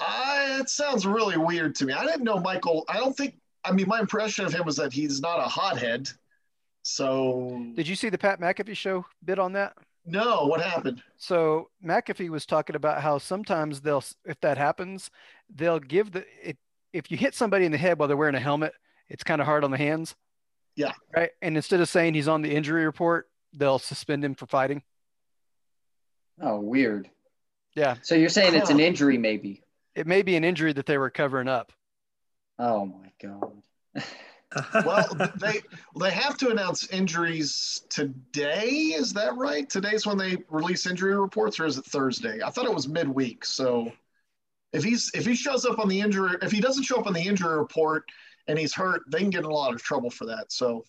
I, 0.00 0.58
it 0.60 0.68
sounds 0.68 1.06
really 1.06 1.36
weird 1.36 1.74
to 1.76 1.86
me. 1.86 1.92
I 1.92 2.04
didn't 2.04 2.24
know 2.24 2.38
Michael. 2.38 2.84
I 2.88 2.98
don't 2.98 3.16
think. 3.16 3.36
I 3.64 3.72
mean, 3.72 3.88
my 3.88 4.00
impression 4.00 4.44
of 4.44 4.52
him 4.52 4.64
was 4.64 4.76
that 4.76 4.92
he's 4.92 5.20
not 5.20 5.40
a 5.40 5.48
hothead. 5.48 6.08
So, 6.82 7.66
did 7.74 7.88
you 7.88 7.96
see 7.96 8.08
the 8.08 8.16
Pat 8.16 8.40
McAfee 8.40 8.76
show 8.76 9.04
bit 9.24 9.38
on 9.38 9.52
that? 9.54 9.74
No, 10.06 10.46
what 10.46 10.62
happened? 10.62 11.02
So 11.18 11.68
McAfee 11.84 12.30
was 12.30 12.46
talking 12.46 12.76
about 12.76 13.02
how 13.02 13.18
sometimes 13.18 13.82
they'll, 13.82 14.02
if 14.24 14.40
that 14.40 14.56
happens, 14.56 15.10
they'll 15.54 15.80
give 15.80 16.12
the 16.12 16.24
it, 16.42 16.56
if 16.94 17.10
you 17.10 17.18
hit 17.18 17.34
somebody 17.34 17.66
in 17.66 17.72
the 17.72 17.78
head 17.78 17.98
while 17.98 18.08
they're 18.08 18.16
wearing 18.16 18.34
a 18.34 18.40
helmet, 18.40 18.72
it's 19.10 19.22
kind 19.22 19.40
of 19.40 19.46
hard 19.46 19.64
on 19.64 19.70
the 19.70 19.76
hands. 19.76 20.14
Yeah. 20.76 20.92
Right. 21.14 21.30
And 21.42 21.56
instead 21.56 21.80
of 21.80 21.88
saying 21.88 22.14
he's 22.14 22.28
on 22.28 22.40
the 22.40 22.54
injury 22.54 22.86
report, 22.86 23.28
they'll 23.52 23.78
suspend 23.78 24.24
him 24.24 24.34
for 24.34 24.46
fighting. 24.46 24.82
Oh, 26.40 26.60
weird. 26.60 27.10
Yeah. 27.74 27.96
So 28.02 28.14
you're 28.14 28.28
saying 28.28 28.54
it's 28.54 28.70
an 28.70 28.80
injury, 28.80 29.18
maybe? 29.18 29.62
It 29.98 30.06
may 30.06 30.22
be 30.22 30.36
an 30.36 30.44
injury 30.44 30.72
that 30.74 30.86
they 30.86 30.96
were 30.96 31.10
covering 31.10 31.48
up. 31.48 31.72
Oh 32.58 32.86
my 32.86 33.10
god. 33.20 34.04
well, 34.86 35.08
they 35.40 35.60
they 35.98 36.10
have 36.10 36.36
to 36.38 36.50
announce 36.50 36.88
injuries 36.90 37.82
today. 37.88 38.68
Is 38.68 39.12
that 39.14 39.36
right? 39.36 39.68
Today's 39.68 40.06
when 40.06 40.16
they 40.16 40.36
release 40.50 40.86
injury 40.86 41.18
reports, 41.18 41.58
or 41.58 41.66
is 41.66 41.78
it 41.78 41.84
Thursday? 41.84 42.40
I 42.44 42.50
thought 42.50 42.66
it 42.66 42.74
was 42.74 42.86
midweek. 42.86 43.44
So 43.44 43.92
if 44.72 44.84
he's 44.84 45.10
if 45.14 45.26
he 45.26 45.34
shows 45.34 45.64
up 45.66 45.80
on 45.80 45.88
the 45.88 46.00
injury, 46.00 46.36
if 46.42 46.52
he 46.52 46.60
doesn't 46.60 46.84
show 46.84 47.00
up 47.00 47.08
on 47.08 47.12
the 47.12 47.22
injury 47.22 47.58
report, 47.58 48.04
and 48.46 48.56
he's 48.56 48.72
hurt, 48.72 49.02
they 49.10 49.18
can 49.18 49.30
get 49.30 49.40
in 49.40 49.46
a 49.46 49.52
lot 49.52 49.74
of 49.74 49.82
trouble 49.82 50.10
for 50.10 50.26
that. 50.26 50.52
So 50.52 50.84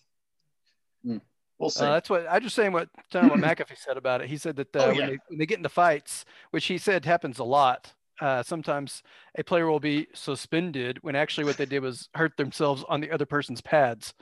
mm. 1.04 1.20
we'll 1.58 1.70
see. 1.70 1.84
Uh, 1.84 1.90
that's 1.90 2.10
what 2.10 2.28
I 2.28 2.38
just 2.38 2.54
saying 2.54 2.72
what 2.72 2.88
what 3.10 3.24
McAfee 3.32 3.76
said 3.76 3.96
about 3.96 4.20
it. 4.20 4.28
He 4.28 4.36
said 4.36 4.54
that 4.54 4.76
uh, 4.76 4.84
oh, 4.84 4.90
yeah. 4.92 4.98
when, 4.98 5.06
they, 5.08 5.18
when, 5.26 5.38
they, 5.40 5.46
get 5.46 5.58
into 5.58 5.68
fights, 5.68 6.24
which 6.52 6.66
he 6.66 6.78
said 6.78 7.04
happens 7.04 7.40
a 7.40 7.44
lot. 7.44 7.92
Uh, 8.20 8.42
sometimes 8.42 9.02
a 9.36 9.42
player 9.42 9.66
will 9.66 9.80
be 9.80 10.06
suspended 10.12 10.98
when 11.02 11.16
actually 11.16 11.44
what 11.44 11.56
they 11.56 11.66
did 11.66 11.80
was 11.80 12.08
hurt 12.14 12.36
themselves 12.36 12.84
on 12.88 13.00
the 13.00 13.10
other 13.10 13.26
person's 13.26 13.60
pads. 13.60 14.14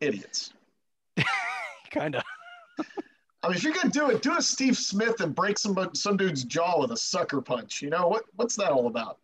Idiots. 0.00 0.52
kind 1.90 2.16
of. 2.16 2.22
I 3.42 3.48
mean, 3.48 3.56
if 3.56 3.64
you're 3.64 3.72
gonna 3.72 3.90
do 3.90 4.10
it, 4.10 4.22
do 4.22 4.36
a 4.36 4.42
Steve 4.42 4.76
Smith 4.76 5.20
and 5.20 5.34
break 5.34 5.58
some 5.58 5.76
some 5.94 6.16
dude's 6.16 6.44
jaw 6.44 6.80
with 6.80 6.90
a 6.92 6.96
sucker 6.96 7.40
punch. 7.40 7.80
You 7.82 7.90
know 7.90 8.08
what? 8.08 8.24
What's 8.34 8.56
that 8.56 8.72
all 8.72 8.86
about? 8.86 9.18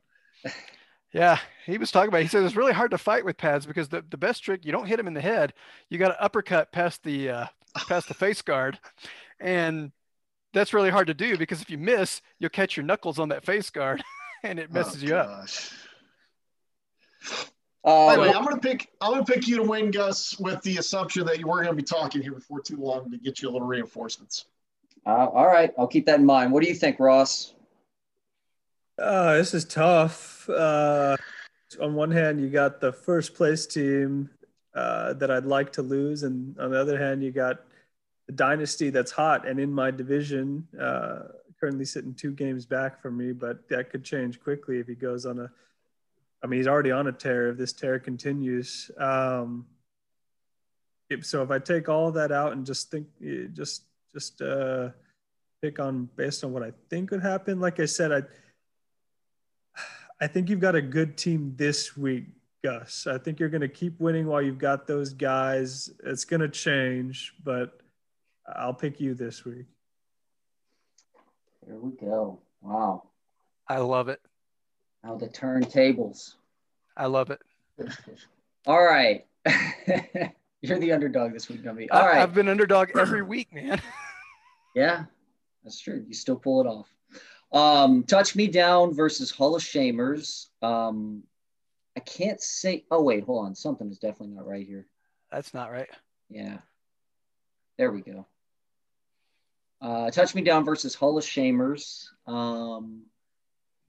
Yeah, 1.13 1.39
he 1.67 1.77
was 1.77 1.91
talking 1.91 2.09
about. 2.09 2.19
It. 2.19 2.25
He 2.25 2.29
said 2.29 2.43
it's 2.45 2.57
really 2.57 2.73
hard 2.73 2.91
to 2.93 2.99
fight 2.99 3.25
with 3.25 3.37
pads 3.37 3.67
because 3.67 3.89
the, 3.89 4.05
the 4.11 4.17
best 4.17 4.43
trick 4.43 4.65
you 4.65 4.73
don't 4.73 4.87
hit 4.87 4.99
him 4.99 5.07
in 5.07 5.15
the 5.15 5.21
head. 5.21 5.53
You 5.91 5.99
got 5.99 6.09
to 6.09 6.23
uppercut 6.23 6.73
past 6.73 7.03
the 7.03 7.31
uh, 7.31 7.47
past 7.89 8.09
the 8.09 8.15
face 8.15 8.41
guard, 8.43 8.79
and 9.39 9.93
that's 10.53 10.75
really 10.75 10.91
hard 10.91 11.07
to 11.07 11.15
do 11.15 11.37
because 11.37 11.63
if 11.63 11.71
you 11.71 11.79
miss, 11.79 12.21
you'll 12.39 12.51
catch 12.51 12.77
your 12.77 12.85
knuckles 12.85 13.19
on 13.19 13.29
that 13.31 13.45
face 13.45 13.71
guard, 13.71 14.03
and 14.43 14.59
it 14.59 14.73
messes 14.73 15.03
oh, 15.03 15.07
you 15.07 15.17
up. 15.17 15.49
Uh, 17.85 18.09
anyway, 18.09 18.29
I'm 18.29 18.45
gonna 18.45 18.59
pick. 18.59 18.89
I'm 19.01 19.13
gonna 19.13 19.25
pick 19.25 19.49
you 19.49 19.57
to 19.57 19.63
win, 19.63 19.91
Gus, 19.91 20.39
with 20.39 20.63
the 20.63 20.79
assumption 20.79 21.27
that 21.27 21.39
you 21.39 21.49
weren't 21.49 21.65
gonna 21.65 21.77
be 21.77 21.83
talking 21.83 22.23
here 22.23 22.33
before 22.33 22.61
too 22.61 22.77
long 22.77 23.11
to 23.11 23.19
get 23.19 23.43
you 23.43 23.49
a 23.49 23.53
little 23.53 23.67
reinforcements. 23.67 24.47
Uh, 25.05 25.27
all 25.27 25.47
right, 25.47 25.73
I'll 25.77 25.89
keep 25.89 26.07
that 26.07 26.21
in 26.21 26.27
mind. 26.27 26.53
What 26.53 26.63
do 26.63 26.69
you 26.69 26.77
think, 26.77 27.01
Ross? 27.01 27.55
Uh, 28.99 29.35
this 29.35 29.53
is 29.53 29.65
tough. 29.65 30.49
Uh, 30.49 31.17
on 31.81 31.95
one 31.95 32.11
hand, 32.11 32.41
you 32.41 32.51
got 32.51 32.81
the 32.81 32.93
first 32.93 33.35
place 33.35 33.67
team 33.67 34.31
uh, 34.75 35.15
that 35.15 35.31
I'd 35.31 35.45
like 35.45 35.73
to 35.73 35.83
lose, 35.83 36.23
and 36.23 36.57
on 36.61 36.71
the 36.71 36.81
other 36.81 36.99
hand, 36.99 37.23
you 37.25 37.33
got 37.33 37.57
the 37.57 37.72
dynasty 38.37 38.91
that's 38.91 39.11
hot 39.11 39.47
and 39.47 39.61
in 39.61 39.73
my 39.73 39.91
division, 39.91 40.67
uh, 40.81 41.21
currently 41.61 41.85
sitting 41.85 42.15
two 42.15 42.33
games 42.33 42.67
back 42.67 43.01
from 43.01 43.17
me. 43.17 43.33
But 43.33 43.69
that 43.69 43.91
could 43.91 44.05
change 44.05 44.41
quickly 44.41 44.79
if 44.79 44.87
he 44.87 44.95
goes 44.95 45.27
on 45.27 45.39
a. 45.39 45.51
I 46.43 46.49
mean, 46.49 46.59
he's 46.59 46.67
already 46.67 46.91
on 46.91 47.07
a 47.07 47.13
tear. 47.13 47.51
If 47.51 47.57
this 47.57 47.73
tear 47.73 48.01
continues, 48.01 48.91
um, 48.99 49.67
if, 51.09 51.25
so 51.25 51.43
if 51.43 51.53
I 51.53 51.61
take 51.61 51.89
all 51.89 52.11
that 52.13 52.33
out 52.33 52.53
and 52.53 52.67
just 52.67 52.91
think, 52.91 53.07
just 53.53 53.85
just 54.13 54.43
uh, 54.43 54.89
pick 55.63 55.79
on 55.79 56.09
based 56.17 56.43
on 56.43 56.53
what 56.53 56.63
I 56.63 56.73
think 56.91 57.13
would 57.13 57.23
happen. 57.23 57.61
Like 57.61 57.79
I 57.79 57.87
said, 57.87 58.13
I 58.13 58.23
I 60.23 60.27
think 60.29 60.49
you've 60.49 60.61
got 60.61 60.77
a 60.77 60.83
good 60.83 61.17
team 61.17 61.55
this 61.57 61.97
week, 61.97 62.27
Gus. 62.63 63.09
I 63.09 63.19
think 63.19 63.41
you're 63.41 63.49
going 63.49 63.63
to 63.63 63.69
keep 63.69 63.99
winning 63.99 64.27
while 64.27 64.41
you've 64.41 64.59
got 64.59 64.87
those 64.87 65.13
guys. 65.13 65.91
It's 66.05 66.25
going 66.25 66.41
to 66.41 66.49
change, 66.49 67.35
but 67.43 67.82
I'll 68.47 68.75
pick 68.75 69.01
you 69.01 69.15
this 69.15 69.45
week. 69.45 69.67
Here 71.65 71.77
we 71.77 71.93
go. 71.93 72.41
Wow. 72.61 73.05
I 73.69 73.79
love 73.79 74.09
it. 74.09 74.21
Now 75.05 75.17
the 75.17 75.29
turntables. 75.29 76.35
I 76.97 77.07
love 77.07 77.31
it. 77.31 77.41
All 78.67 78.83
right. 78.85 79.27
You're 80.63 80.79
the 80.79 80.93
underdog 80.93 81.33
this 81.33 81.49
week, 81.49 81.63
Gumby. 81.63 81.89
All 81.91 82.03
I, 82.03 82.07
right. 82.07 82.23
I've 82.23 82.35
been 82.35 82.49
underdog 82.49 82.91
every 82.97 83.23
week, 83.23 83.53
man. 83.53 83.81
Yeah, 84.75 85.05
that's 85.63 85.79
true. 85.79 86.03
You 86.09 86.15
still 86.15 86.37
pull 86.37 86.63
it 86.63 86.67
off. 86.67 86.89
Um, 87.53 88.05
Touch 88.05 88.35
Me 88.35 88.47
Down 88.47 88.95
versus 88.95 89.31
Hall 89.31 89.55
of 89.55 89.61
Shamers. 89.61 90.47
Um, 90.63 91.25
I 91.95 92.01
can't 92.01 92.41
say. 92.41 92.87
Oh 92.91 93.03
wait, 93.03 93.25
hold 93.25 93.45
on. 93.45 93.55
Something 93.55 93.91
is 93.91 93.99
definitely 93.99 94.35
not 94.35 94.47
right 94.47 94.67
here. 94.67 94.87
That's 95.31 95.53
not 95.53 95.71
right. 95.71 95.91
Yeah. 96.31 96.57
There 97.77 97.93
we 97.93 98.01
go. 98.01 98.27
Uh, 99.83 100.11
Touch 100.13 100.35
Me 100.35 100.43
Down 100.43 100.65
versus 100.65 100.95
Hall 100.95 101.19
of 101.19 101.25
Shamers. 101.25 102.07
Um, 102.27 103.03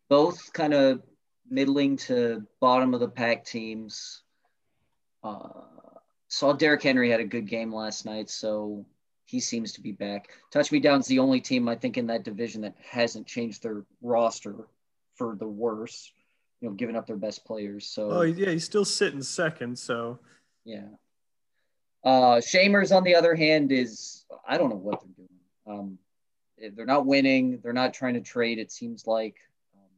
both 0.10 0.52
kind 0.52 0.74
of 0.74 1.04
middling 1.50 1.98
to 1.98 2.46
bottom 2.60 2.94
of 2.96 3.00
the 3.00 3.08
pack 3.08 3.46
teams. 3.46 4.24
Uh, 5.24 5.48
saw 6.28 6.52
Derrick 6.54 6.82
Henry 6.82 7.12
had 7.12 7.20
a 7.20 7.26
good 7.26 7.48
game 7.48 7.72
last 7.74 8.06
night, 8.06 8.30
so 8.30 8.86
he 9.26 9.40
seems 9.40 9.72
to 9.74 9.82
be 9.82 9.92
back. 9.92 10.30
Touch 10.52 10.72
Me 10.72 10.80
Down's 10.80 11.06
the 11.08 11.20
only 11.20 11.40
team 11.40 11.70
I 11.70 11.76
think 11.76 11.98
in 11.98 12.08
that 12.08 12.24
division 12.24 12.62
that 12.62 12.76
hasn't 12.84 13.28
changed 13.28 13.62
their 13.62 13.84
roster 14.02 14.68
for 15.16 15.36
the 15.36 15.48
worse. 15.48 16.12
You 16.60 16.70
know, 16.70 16.76
giving 16.76 16.96
up 16.96 17.06
their 17.06 17.18
best 17.18 17.46
players. 17.46 17.86
So 17.86 18.10
Oh, 18.10 18.22
yeah, 18.22 18.50
he's 18.50 18.64
still 18.64 18.86
sitting 18.86 19.22
second. 19.22 19.78
So 19.78 20.20
yeah. 20.66 20.88
Uh, 22.04 22.38
Shamers, 22.42 22.96
on 22.96 23.04
the 23.04 23.16
other 23.16 23.36
hand, 23.36 23.72
is 23.72 24.26
I 24.48 24.58
don't 24.58 24.70
know 24.70 24.76
what 24.76 25.02
they're 25.02 25.14
doing. 25.16 25.30
Um, 25.68 25.98
they're 26.58 26.86
not 26.86 27.06
winning. 27.06 27.60
They're 27.62 27.74
not 27.74 27.94
trying 27.94 28.14
to 28.16 28.22
trade. 28.22 28.60
It 28.60 28.72
seems 28.72 29.08
like 29.08 29.36
um, 29.76 29.90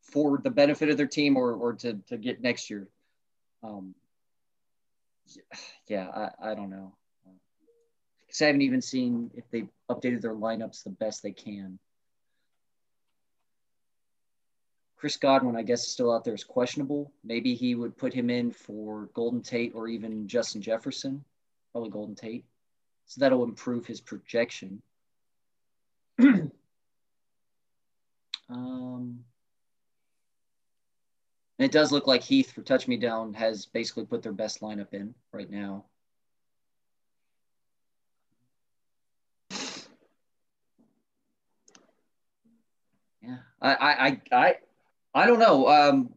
for 0.00 0.38
the 0.42 0.50
benefit 0.50 0.88
of 0.88 0.96
their 0.96 1.06
team 1.06 1.36
or 1.36 1.52
or 1.52 1.74
to 1.74 1.94
to 2.08 2.16
get 2.16 2.40
next 2.40 2.70
year. 2.70 2.88
Um, 3.62 3.94
yeah, 5.88 6.08
I, 6.08 6.50
I 6.50 6.54
don't 6.54 6.70
know. 6.70 6.94
Because 8.26 8.42
I 8.42 8.46
haven't 8.46 8.62
even 8.62 8.82
seen 8.82 9.30
if 9.34 9.48
they 9.50 9.64
updated 9.90 10.20
their 10.20 10.34
lineups 10.34 10.82
the 10.82 10.90
best 10.90 11.22
they 11.22 11.32
can. 11.32 11.78
Chris 14.96 15.16
Godwin, 15.16 15.56
I 15.56 15.62
guess, 15.62 15.82
is 15.82 15.92
still 15.92 16.12
out 16.12 16.24
there 16.24 16.34
is 16.34 16.42
questionable. 16.42 17.12
Maybe 17.22 17.54
he 17.54 17.74
would 17.74 17.96
put 17.96 18.14
him 18.14 18.30
in 18.30 18.50
for 18.50 19.10
Golden 19.14 19.42
Tate 19.42 19.72
or 19.74 19.88
even 19.88 20.26
Justin 20.26 20.62
Jefferson, 20.62 21.24
probably 21.72 21.90
Golden 21.90 22.14
Tate. 22.14 22.44
So 23.04 23.20
that'll 23.20 23.44
improve 23.44 23.86
his 23.86 24.00
projection. 24.00 24.82
um, 28.48 29.20
and 31.58 31.64
it 31.64 31.72
does 31.72 31.90
look 31.90 32.06
like 32.06 32.22
Heath 32.22 32.52
for 32.52 32.62
Touch 32.62 32.86
Me 32.86 32.96
Down 32.96 33.32
has 33.34 33.66
basically 33.66 34.04
put 34.04 34.22
their 34.22 34.32
best 34.32 34.60
lineup 34.60 34.92
in 34.92 35.14
right 35.32 35.50
now. 35.50 35.86
Yeah, 43.22 43.38
I, 43.60 43.74
I, 43.74 44.20
I, 44.32 44.56
I, 45.14 45.26
don't 45.26 45.40
know. 45.40 45.66
Um, 45.66 46.14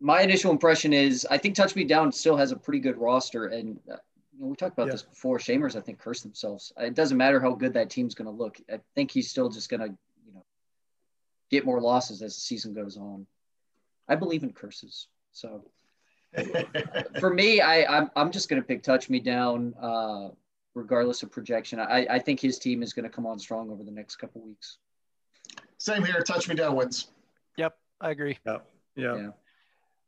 my 0.00 0.20
initial 0.20 0.50
impression 0.50 0.92
is 0.92 1.26
I 1.30 1.38
think 1.38 1.54
Touch 1.54 1.76
Me 1.76 1.84
Down 1.84 2.12
still 2.12 2.36
has 2.36 2.50
a 2.52 2.56
pretty 2.56 2.80
good 2.80 2.98
roster, 2.98 3.46
and 3.46 3.78
uh, 3.90 3.96
you 4.34 4.40
know, 4.40 4.46
we 4.48 4.56
talked 4.56 4.76
about 4.76 4.88
Yeah. 4.88 4.92
this 4.92 5.02
before. 5.02 5.38
Shamers, 5.38 5.76
I 5.76 5.80
think, 5.80 5.98
curse 5.98 6.22
themselves. 6.22 6.72
It 6.76 6.94
doesn't 6.94 7.16
matter 7.16 7.40
how 7.40 7.54
good 7.54 7.72
that 7.74 7.88
team's 7.88 8.14
going 8.14 8.26
to 8.26 8.32
look. 8.32 8.60
I 8.70 8.80
think 8.94 9.12
he's 9.12 9.30
still 9.30 9.48
just 9.48 9.70
going 9.70 9.80
to, 9.80 9.96
you 10.26 10.34
know, 10.34 10.44
get 11.50 11.64
more 11.64 11.80
losses 11.80 12.20
as 12.20 12.34
the 12.34 12.40
season 12.40 12.74
goes 12.74 12.96
on. 12.98 13.26
I 14.08 14.14
believe 14.14 14.42
in 14.42 14.52
curses, 14.52 15.08
so 15.32 15.64
for 17.20 17.32
me, 17.32 17.60
I 17.60 17.84
I'm, 17.84 18.10
I'm 18.16 18.30
just 18.30 18.48
going 18.48 18.60
to 18.60 18.66
pick 18.66 18.82
Touch 18.82 19.08
Me 19.10 19.20
Down, 19.20 19.74
uh, 19.80 20.28
regardless 20.74 21.22
of 21.22 21.30
projection. 21.30 21.80
I 21.80 22.06
I 22.10 22.18
think 22.18 22.40
his 22.40 22.58
team 22.58 22.82
is 22.82 22.92
going 22.92 23.04
to 23.04 23.10
come 23.10 23.26
on 23.26 23.38
strong 23.38 23.70
over 23.70 23.84
the 23.84 23.90
next 23.90 24.16
couple 24.16 24.42
weeks. 24.42 24.78
Same 25.78 26.04
here. 26.04 26.20
Touch 26.22 26.48
me 26.48 26.54
down 26.54 26.74
wins. 26.76 27.08
Yep, 27.56 27.76
I 28.00 28.10
agree. 28.10 28.38
yeah, 28.46 28.58
yeah. 28.96 29.16
Yeah. 29.16 29.30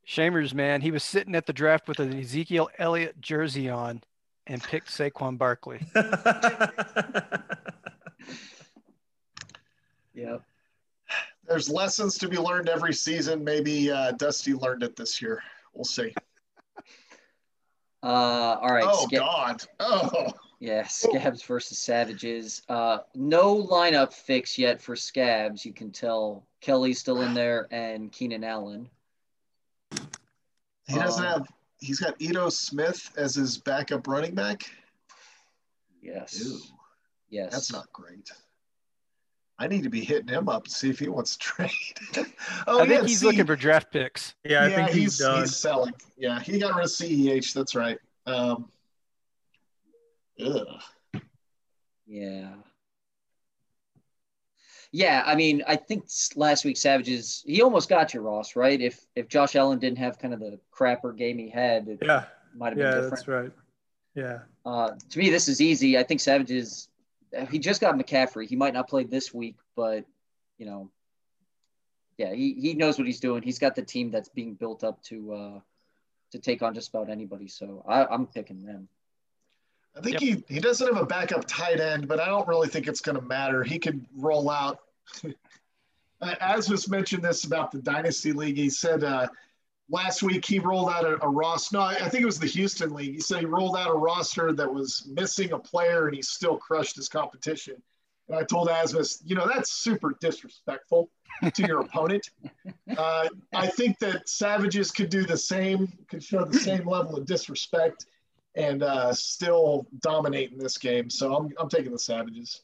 Shamers, 0.06 0.54
man, 0.54 0.80
he 0.80 0.90
was 0.90 1.04
sitting 1.04 1.34
at 1.34 1.46
the 1.46 1.52
draft 1.52 1.86
with 1.86 2.00
an 2.00 2.18
Ezekiel 2.18 2.68
Elliott 2.78 3.20
jersey 3.20 3.68
on 3.68 4.02
and 4.46 4.62
picked 4.62 4.88
Saquon 4.88 5.38
Barkley. 5.38 5.86
Yeah. 10.20 10.38
There's 11.50 11.68
lessons 11.68 12.16
to 12.18 12.28
be 12.28 12.38
learned 12.38 12.68
every 12.68 12.94
season. 12.94 13.42
Maybe 13.42 13.90
uh, 13.90 14.12
Dusty 14.12 14.54
learned 14.54 14.84
it 14.84 14.94
this 14.94 15.20
year. 15.20 15.42
We'll 15.74 15.84
see. 15.84 16.14
Uh, 18.04 18.06
all 18.06 18.68
right. 18.72 18.84
oh 18.86 19.08
God. 19.08 19.62
Oh. 19.80 20.28
Yeah, 20.60 20.86
Scabs 20.86 21.42
versus 21.42 21.78
Savages. 21.78 22.62
Uh, 22.68 22.98
no 23.16 23.66
lineup 23.66 24.12
fix 24.12 24.56
yet 24.58 24.80
for 24.80 24.94
Scabs. 24.94 25.64
You 25.66 25.72
can 25.72 25.90
tell 25.90 26.46
Kelly's 26.60 27.00
still 27.00 27.22
in 27.22 27.34
there 27.34 27.66
and 27.72 28.12
Keenan 28.12 28.44
Allen. 28.44 28.88
He 30.86 30.94
doesn't 30.94 31.24
Um, 31.24 31.32
have. 31.32 31.48
He's 31.78 31.98
got 31.98 32.14
Ito 32.20 32.50
Smith 32.50 33.10
as 33.16 33.34
his 33.34 33.58
backup 33.58 34.06
running 34.06 34.34
back. 34.36 34.62
Yes. 36.00 36.40
Ew, 36.44 36.60
Yes. 37.30 37.52
that's 37.52 37.72
not 37.72 37.90
great. 37.92 38.30
I 39.60 39.66
need 39.66 39.82
to 39.82 39.90
be 39.90 40.00
hitting 40.02 40.28
him 40.28 40.48
up 40.48 40.64
to 40.64 40.70
see 40.70 40.88
if 40.88 40.98
he 40.98 41.08
wants 41.08 41.36
to 41.36 41.38
trade. 41.38 41.70
oh, 42.66 42.80
I 42.80 42.88
think 42.88 43.06
he's 43.06 43.20
C- 43.20 43.26
looking 43.26 43.44
for 43.44 43.56
draft 43.56 43.92
picks. 43.92 44.34
yeah, 44.42 44.64
I 44.64 44.70
think 44.70 44.90
he's, 44.90 45.18
done. 45.18 45.40
he's 45.42 45.54
selling. 45.54 45.92
Yeah, 46.16 46.40
he 46.40 46.58
got 46.58 46.74
rid 46.74 46.86
of 46.86 46.90
CEH. 46.90 47.52
That's 47.52 47.74
right. 47.74 47.98
Um, 48.26 48.70
ugh. 50.42 50.66
Yeah. 52.06 52.48
Yeah, 54.92 55.22
I 55.24 55.34
mean, 55.36 55.62
I 55.68 55.76
think 55.76 56.06
last 56.34 56.64
week 56.64 56.76
Savages 56.76 57.44
he 57.46 57.62
almost 57.62 57.88
got 57.88 58.12
you, 58.12 58.22
Ross, 58.22 58.56
right? 58.56 58.80
If 58.80 59.06
if 59.14 59.28
Josh 59.28 59.54
Allen 59.54 59.78
didn't 59.78 59.98
have 59.98 60.18
kind 60.18 60.34
of 60.34 60.40
the 60.40 60.58
crapper 60.76 61.16
game 61.16 61.38
he 61.38 61.48
had, 61.48 61.86
it 61.86 61.98
yeah, 62.02 62.24
might 62.56 62.70
have 62.70 62.76
been 62.76 62.86
yeah, 62.86 62.90
different. 62.92 63.10
that's 63.10 63.28
right. 63.28 63.52
Yeah, 64.16 64.38
Uh, 64.66 64.90
to 65.10 65.18
me, 65.20 65.30
this 65.30 65.46
is 65.46 65.60
easy. 65.60 65.96
I 65.96 66.02
think 66.02 66.20
Savages. 66.20 66.88
He 67.50 67.58
just 67.58 67.80
got 67.80 67.94
McCaffrey. 67.96 68.48
He 68.48 68.56
might 68.56 68.74
not 68.74 68.88
play 68.88 69.04
this 69.04 69.32
week, 69.32 69.56
but 69.76 70.04
you 70.58 70.66
know, 70.66 70.90
yeah, 72.18 72.34
he, 72.34 72.54
he 72.54 72.74
knows 72.74 72.98
what 72.98 73.06
he's 73.06 73.20
doing. 73.20 73.42
He's 73.42 73.58
got 73.58 73.74
the 73.74 73.82
team 73.82 74.10
that's 74.10 74.28
being 74.28 74.54
built 74.54 74.84
up 74.84 75.02
to 75.04 75.32
uh, 75.32 75.60
to 76.32 76.38
take 76.38 76.62
on 76.62 76.74
just 76.74 76.90
about 76.90 77.08
anybody. 77.08 77.48
So 77.48 77.84
I, 77.88 78.05
I'm 78.05 78.26
picking 78.26 78.64
them. 78.64 78.88
I 79.96 80.00
think 80.00 80.20
Yep. 80.20 80.22
he, 80.48 80.55
he 80.55 80.61
doesn't 80.61 80.86
have 80.86 81.02
a 81.02 81.07
backup 81.07 81.44
tight 81.46 81.80
end, 81.80 82.07
but 82.07 82.20
I 82.20 82.26
don't 82.26 82.46
really 82.46 82.68
think 82.68 82.86
it's 82.86 83.00
going 83.00 83.16
to 83.16 83.22
matter. 83.22 83.64
He 83.64 83.78
could 83.78 84.05
roll 84.16 84.48
out. 84.48 84.80
Uh, 85.24 85.30
As 86.40 86.70
was 86.70 86.88
mentioned 86.88 87.24
this 87.24 87.44
about 87.44 87.72
the 87.72 87.80
Dynasty 87.82 88.32
League, 88.32 88.57
he 88.57 88.70
said 88.70 89.02
uh, 89.02 89.26
last 89.91 90.22
week 90.22 90.45
he 90.45 90.59
rolled 90.59 90.88
out 90.88 91.05
a, 91.05 91.22
a 91.22 91.28
roster. 91.28 91.76
No, 91.76 91.82
I 91.82 91.95
I 91.95 92.09
think 92.09 92.22
it 92.22 92.26
was 92.26 92.38
the 92.38 92.47
Houston 92.47 92.95
League. 92.95 93.14
He 93.14 93.20
said 93.20 93.41
he 93.41 93.47
rolled 93.47 93.76
out 93.76 93.91
a 93.91 93.99
roster 93.99 94.53
that 94.53 94.72
was 94.72 95.09
missing 95.12 95.53
a 95.53 95.59
player 95.59 96.07
and 96.07 96.16
he 96.16 96.22
still 96.22 96.57
crushed 96.57 96.97
his 96.97 97.09
competition. 97.09 97.80
And 98.28 98.38
I 98.38 98.45
told 98.45 98.68
Asmus, 98.68 99.20
you 99.24 99.34
know, 99.34 99.49
that's 99.53 99.72
super 99.72 100.16
disrespectful 100.20 101.11
to 101.53 101.66
your 101.66 101.80
opponent. 101.80 102.30
Uh, 102.99 103.28
I 103.55 103.68
think 103.68 104.01
that 104.01 104.28
Savages 104.28 104.91
could 104.91 105.11
do 105.11 105.24
the 105.24 105.36
same, 105.36 105.93
could 106.09 106.24
show 106.24 106.45
the 106.45 106.59
same 106.59 106.86
level 106.88 107.16
of 107.16 107.24
disrespect 107.24 108.07
and 108.57 108.82
uh, 108.82 109.12
still 109.12 109.86
dominate 110.01 110.51
in 110.51 110.59
this 110.59 110.76
game. 110.76 111.09
So 111.09 111.34
I'm, 111.34 111.51
I'm 111.59 111.68
taking 111.68 111.93
the 111.93 111.99
Savages. 111.99 112.62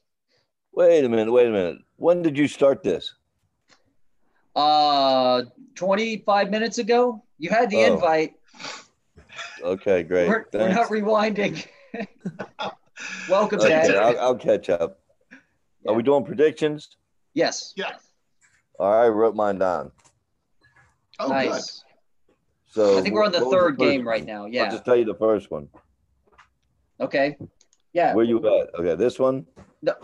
Wait 0.73 1.05
a 1.05 1.09
minute. 1.09 1.31
Wait 1.31 1.47
a 1.47 1.51
minute. 1.51 1.79
When 1.97 2.23
did 2.23 2.37
you 2.37 2.49
start 2.49 2.83
this? 2.83 3.15
Uh, 4.57 5.43
25 5.75 6.51
minutes 6.51 6.79
ago, 6.79 7.23
you 7.39 7.51
had 7.51 7.69
the 7.69 7.77
Oh, 7.85 7.95
invite. 7.95 8.35
Okay, 9.63 10.03
great. 10.03 10.29
We're, 10.29 10.47
we're 10.53 10.73
not 10.73 10.89
rewinding. 10.89 11.67
Welcome, 13.29 13.61
Okay, 13.61 13.69
Dad. 13.69 13.95
I'll, 13.95 14.19
I'll 14.19 14.35
catch 14.35 14.71
up. 14.71 14.99
Yeah. 15.83 15.91
Are 15.91 15.95
we 15.95 16.03
doing 16.03 16.25
predictions? 16.25 16.97
Yes. 17.35 17.75
Yeah. 17.77 17.93
All 18.79 18.91
right, 18.91 19.05
I 19.05 19.09
wrote 19.09 19.35
mine 19.37 19.59
down. 19.59 19.93
Oh, 21.19 21.29
nice. 21.29 21.85
So 22.71 22.99
I 22.99 23.03
think 23.03 23.15
we're 23.15 23.25
on 23.25 23.33
the 23.33 23.41
third 23.41 23.77
first 23.77 23.79
game 23.79 24.01
one? 24.01 24.07
right 24.07 24.25
now. 24.25 24.47
Yeah. 24.47 24.65
I'll 24.65 24.71
just 24.71 24.85
tell 24.87 24.97
you 24.97 25.05
the 25.05 25.15
first 25.15 25.51
one. 25.51 25.69
Okay. 26.99 27.37
Yeah. 27.93 28.15
Where 28.15 28.25
you 28.25 28.39
at? 28.39 28.75
Okay, 28.75 28.95
this 28.95 29.19
one. 29.19 29.47
No. 29.83 29.95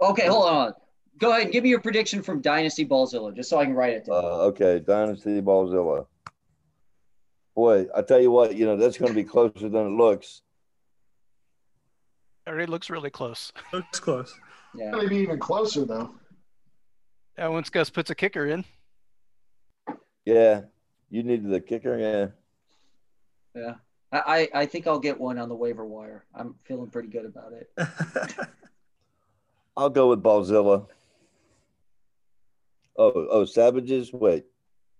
Okay, 0.00 0.26
hold 0.28 0.46
on. 0.48 0.72
Go 1.20 1.32
ahead. 1.36 1.52
Give 1.52 1.62
me 1.62 1.68
your 1.70 1.80
prediction 1.80 2.22
from 2.22 2.40
Dynasty 2.40 2.86
Ballzilla, 2.86 3.34
just 3.36 3.50
so 3.50 3.58
I 3.58 3.66
can 3.66 3.74
write 3.74 3.92
it 3.92 4.08
Uh, 4.08 4.20
down. 4.20 4.30
okay, 4.52 4.78
Dynasty 4.80 5.40
Ballzilla. 5.42 6.06
Boy, 7.54 7.86
I 7.94 8.00
tell 8.02 8.20
you 8.20 8.30
what, 8.30 8.56
you 8.56 8.64
know 8.64 8.76
that's 8.76 8.96
going 8.96 9.10
to 9.10 9.14
be 9.14 9.24
closer 9.24 9.68
than 9.68 9.86
it 9.86 9.90
looks. 9.96 10.42
It 12.46 12.68
looks 12.70 12.88
really 12.90 13.10
close. 13.10 13.52
Looks 13.72 14.00
close. 14.00 14.34
Yeah. 14.74 14.90
Maybe 14.92 15.16
even 15.18 15.38
closer 15.38 15.84
though. 15.84 16.10
Yeah, 17.38 17.48
once 17.48 17.68
Gus 17.70 17.90
puts 17.90 18.10
a 18.10 18.14
kicker 18.14 18.46
in. 18.46 18.64
Yeah, 20.24 20.62
you 21.10 21.22
need 21.22 21.48
the 21.48 21.60
kicker. 21.60 21.98
Yeah, 21.98 22.28
Yeah. 23.60 23.74
I, 24.12 24.48
I 24.52 24.60
I 24.62 24.66
think 24.66 24.86
I'll 24.86 24.98
get 24.98 25.20
one 25.20 25.38
on 25.38 25.48
the 25.48 25.54
waiver 25.54 25.84
wire. 25.86 26.24
I'm 26.34 26.54
feeling 26.64 26.88
pretty 26.90 27.08
good 27.08 27.24
about 27.26 27.52
it. 27.52 27.70
I'll 29.76 29.90
go 29.90 30.08
with 30.08 30.22
Ballzilla. 30.22 30.86
Oh, 33.00 33.12
oh, 33.30 33.44
Savages. 33.46 34.12
Wait, 34.12 34.44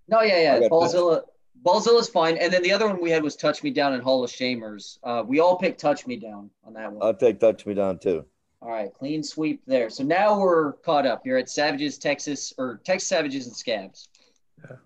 No, 0.08 0.22
yeah, 0.22 0.40
yeah. 0.40 0.60
got 0.60 0.70
Ballzilla 0.70 1.20
Ballzilla's 1.62 2.08
fine. 2.08 2.38
And 2.38 2.50
then 2.50 2.62
the 2.62 2.72
other 2.72 2.86
one 2.86 2.98
we 3.02 3.10
had 3.10 3.22
was 3.22 3.36
Touch 3.36 3.62
Me 3.62 3.70
Down 3.70 3.92
and 3.92 4.02
Hall 4.02 4.24
of 4.24 4.30
Shamers. 4.30 4.98
Uh, 5.02 5.22
we 5.26 5.38
all 5.40 5.58
picked 5.58 5.78
Touch 5.78 6.06
Me 6.06 6.16
Down 6.16 6.48
on 6.64 6.72
that 6.72 6.90
one. 6.90 7.06
I'll 7.06 7.12
take 7.14 7.38
Touch 7.38 7.66
Me 7.66 7.74
Down 7.74 7.98
too. 7.98 8.24
all 8.62 8.70
right, 8.70 8.88
clean 8.94 9.22
sweep 9.22 9.60
there. 9.66 9.90
So 9.90 10.02
now 10.02 10.40
we're 10.40 10.72
caught 10.72 11.06
up. 11.06 11.26
You're 11.26 11.36
at 11.36 11.50
Savages, 11.50 11.98
Texas, 11.98 12.54
or 12.56 12.80
Texas 12.84 13.08
Savages 13.08 13.46
and 13.46 13.54
Scabs. 13.54 14.08
Yeah. 14.64 14.76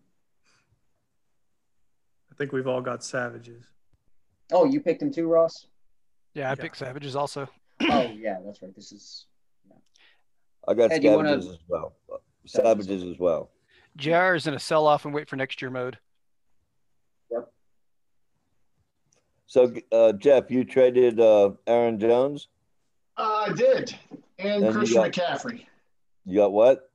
I 2.32 2.34
think 2.36 2.50
we've 2.50 2.66
all 2.66 2.80
got 2.80 3.04
savages. 3.04 3.64
Oh, 4.52 4.64
you 4.64 4.80
picked 4.80 5.00
him 5.00 5.12
too, 5.12 5.28
Ross? 5.28 5.68
Yeah, 6.34 6.46
I 6.48 6.50
Yeah. 6.50 6.54
picked 6.56 6.78
Savages 6.78 7.14
also. 7.14 7.48
Oh, 7.88 8.02
yeah, 8.02 8.38
that's 8.44 8.60
right. 8.62 8.74
This 8.74 8.90
is 8.90 9.26
I 10.66 10.74
got 10.74 10.90
Ed, 10.90 11.04
you 11.04 11.10
wanna- 11.12 11.28
Savages 11.40 11.50
as 11.52 11.58
well. 11.68 11.92
Savages 12.46 13.02
as 13.02 13.18
well. 13.18 13.50
JR 13.96 14.34
is 14.34 14.46
in 14.46 14.54
a 14.54 14.58
sell 14.58 14.86
off 14.86 15.04
and 15.04 15.14
wait 15.14 15.28
for 15.28 15.36
next 15.36 15.62
year 15.62 15.70
mode. 15.70 15.98
Yep. 17.30 17.50
So, 19.46 19.72
uh, 19.92 20.12
Jeff, 20.12 20.50
you 20.50 20.64
traded 20.64 21.20
uh, 21.20 21.52
Aaron 21.66 21.98
Jones. 21.98 22.48
Uh, 23.16 23.46
I 23.48 23.52
did, 23.52 23.94
and 24.38 24.62
Then 24.64 24.72
you 24.72 24.78
Christian 24.78 25.02
got- 25.02 25.12
McCaffrey, 25.12 25.66
You 26.26 26.38
got 26.38 26.52
what? 26.52 26.90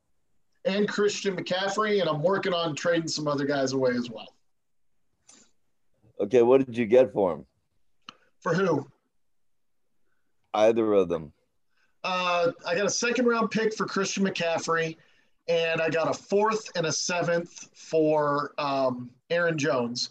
and 0.66 0.88
Christian 0.90 1.38
McCaffrey, 1.38 2.02
and 2.02 2.10
I'm 2.10 2.22
working 2.22 2.54
on 2.54 2.76
trading 2.76 3.08
some 3.08 3.28
other 3.30 3.46
guys 3.46 3.72
away 3.72 3.92
as 3.92 4.10
well. 4.10 4.34
Okay, 6.20 6.42
what 6.42 6.66
did 6.66 6.78
you 6.78 6.86
get 6.86 7.14
for 7.14 7.32
him? 7.34 7.46
For 8.42 8.54
who? 8.54 8.86
Either 10.54 10.94
of 10.94 11.08
them. 11.08 11.32
Uh, 12.04 12.52
I 12.68 12.76
got 12.76 12.86
a 12.86 12.90
second 12.90 13.26
round 13.26 13.52
pick 13.52 13.74
for 13.74 13.86
Christian 13.86 14.26
McCaffrey, 14.26 14.98
and 15.48 15.82
I 15.82 15.90
got 15.90 16.10
a 16.10 16.14
fourth 16.14 16.70
and 16.76 16.86
a 16.86 16.92
seventh 16.92 17.70
for 17.74 18.54
um, 18.58 19.10
Aaron 19.30 19.58
Jones. 19.58 20.10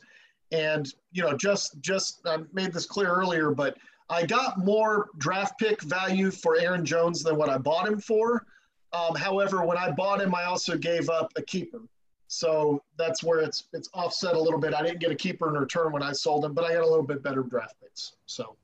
And 0.50 0.92
you 1.12 1.22
know, 1.22 1.36
just 1.36 1.80
just 1.80 2.20
I 2.26 2.38
made 2.52 2.72
this 2.72 2.86
clear 2.86 3.12
earlier, 3.12 3.50
but 3.50 3.76
I 4.10 4.24
got 4.24 4.58
more 4.58 5.10
draft 5.18 5.58
pick 5.58 5.82
value 5.82 6.30
for 6.30 6.58
Aaron 6.58 6.84
Jones 6.84 7.22
than 7.22 7.36
what 7.36 7.50
I 7.50 7.58
bought 7.58 7.86
him 7.86 8.00
for. 8.00 8.46
Um, 8.92 9.14
however, 9.14 9.64
when 9.64 9.76
I 9.76 9.90
bought 9.90 10.22
him, 10.22 10.34
I 10.34 10.44
also 10.44 10.78
gave 10.78 11.10
up 11.10 11.30
a 11.36 11.42
keeper, 11.42 11.82
so 12.26 12.82
that's 12.96 13.22
where 13.22 13.40
it's 13.40 13.64
it's 13.74 13.90
offset 13.92 14.34
a 14.34 14.40
little 14.40 14.58
bit. 14.58 14.72
I 14.72 14.82
didn't 14.82 15.00
get 15.00 15.10
a 15.10 15.14
keeper 15.14 15.48
in 15.48 15.60
return 15.60 15.92
when 15.92 16.02
I 16.02 16.12
sold 16.12 16.46
him, 16.46 16.54
but 16.54 16.64
I 16.64 16.72
got 16.72 16.82
a 16.82 16.88
little 16.88 17.04
bit 17.04 17.22
better 17.22 17.42
draft 17.42 17.74
picks. 17.82 18.14
So 18.24 18.56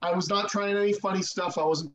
I 0.00 0.14
was 0.14 0.30
not 0.30 0.48
trying 0.48 0.76
any 0.76 0.94
funny 0.94 1.22
stuff. 1.22 1.58
I 1.58 1.64
wasn't 1.64 1.92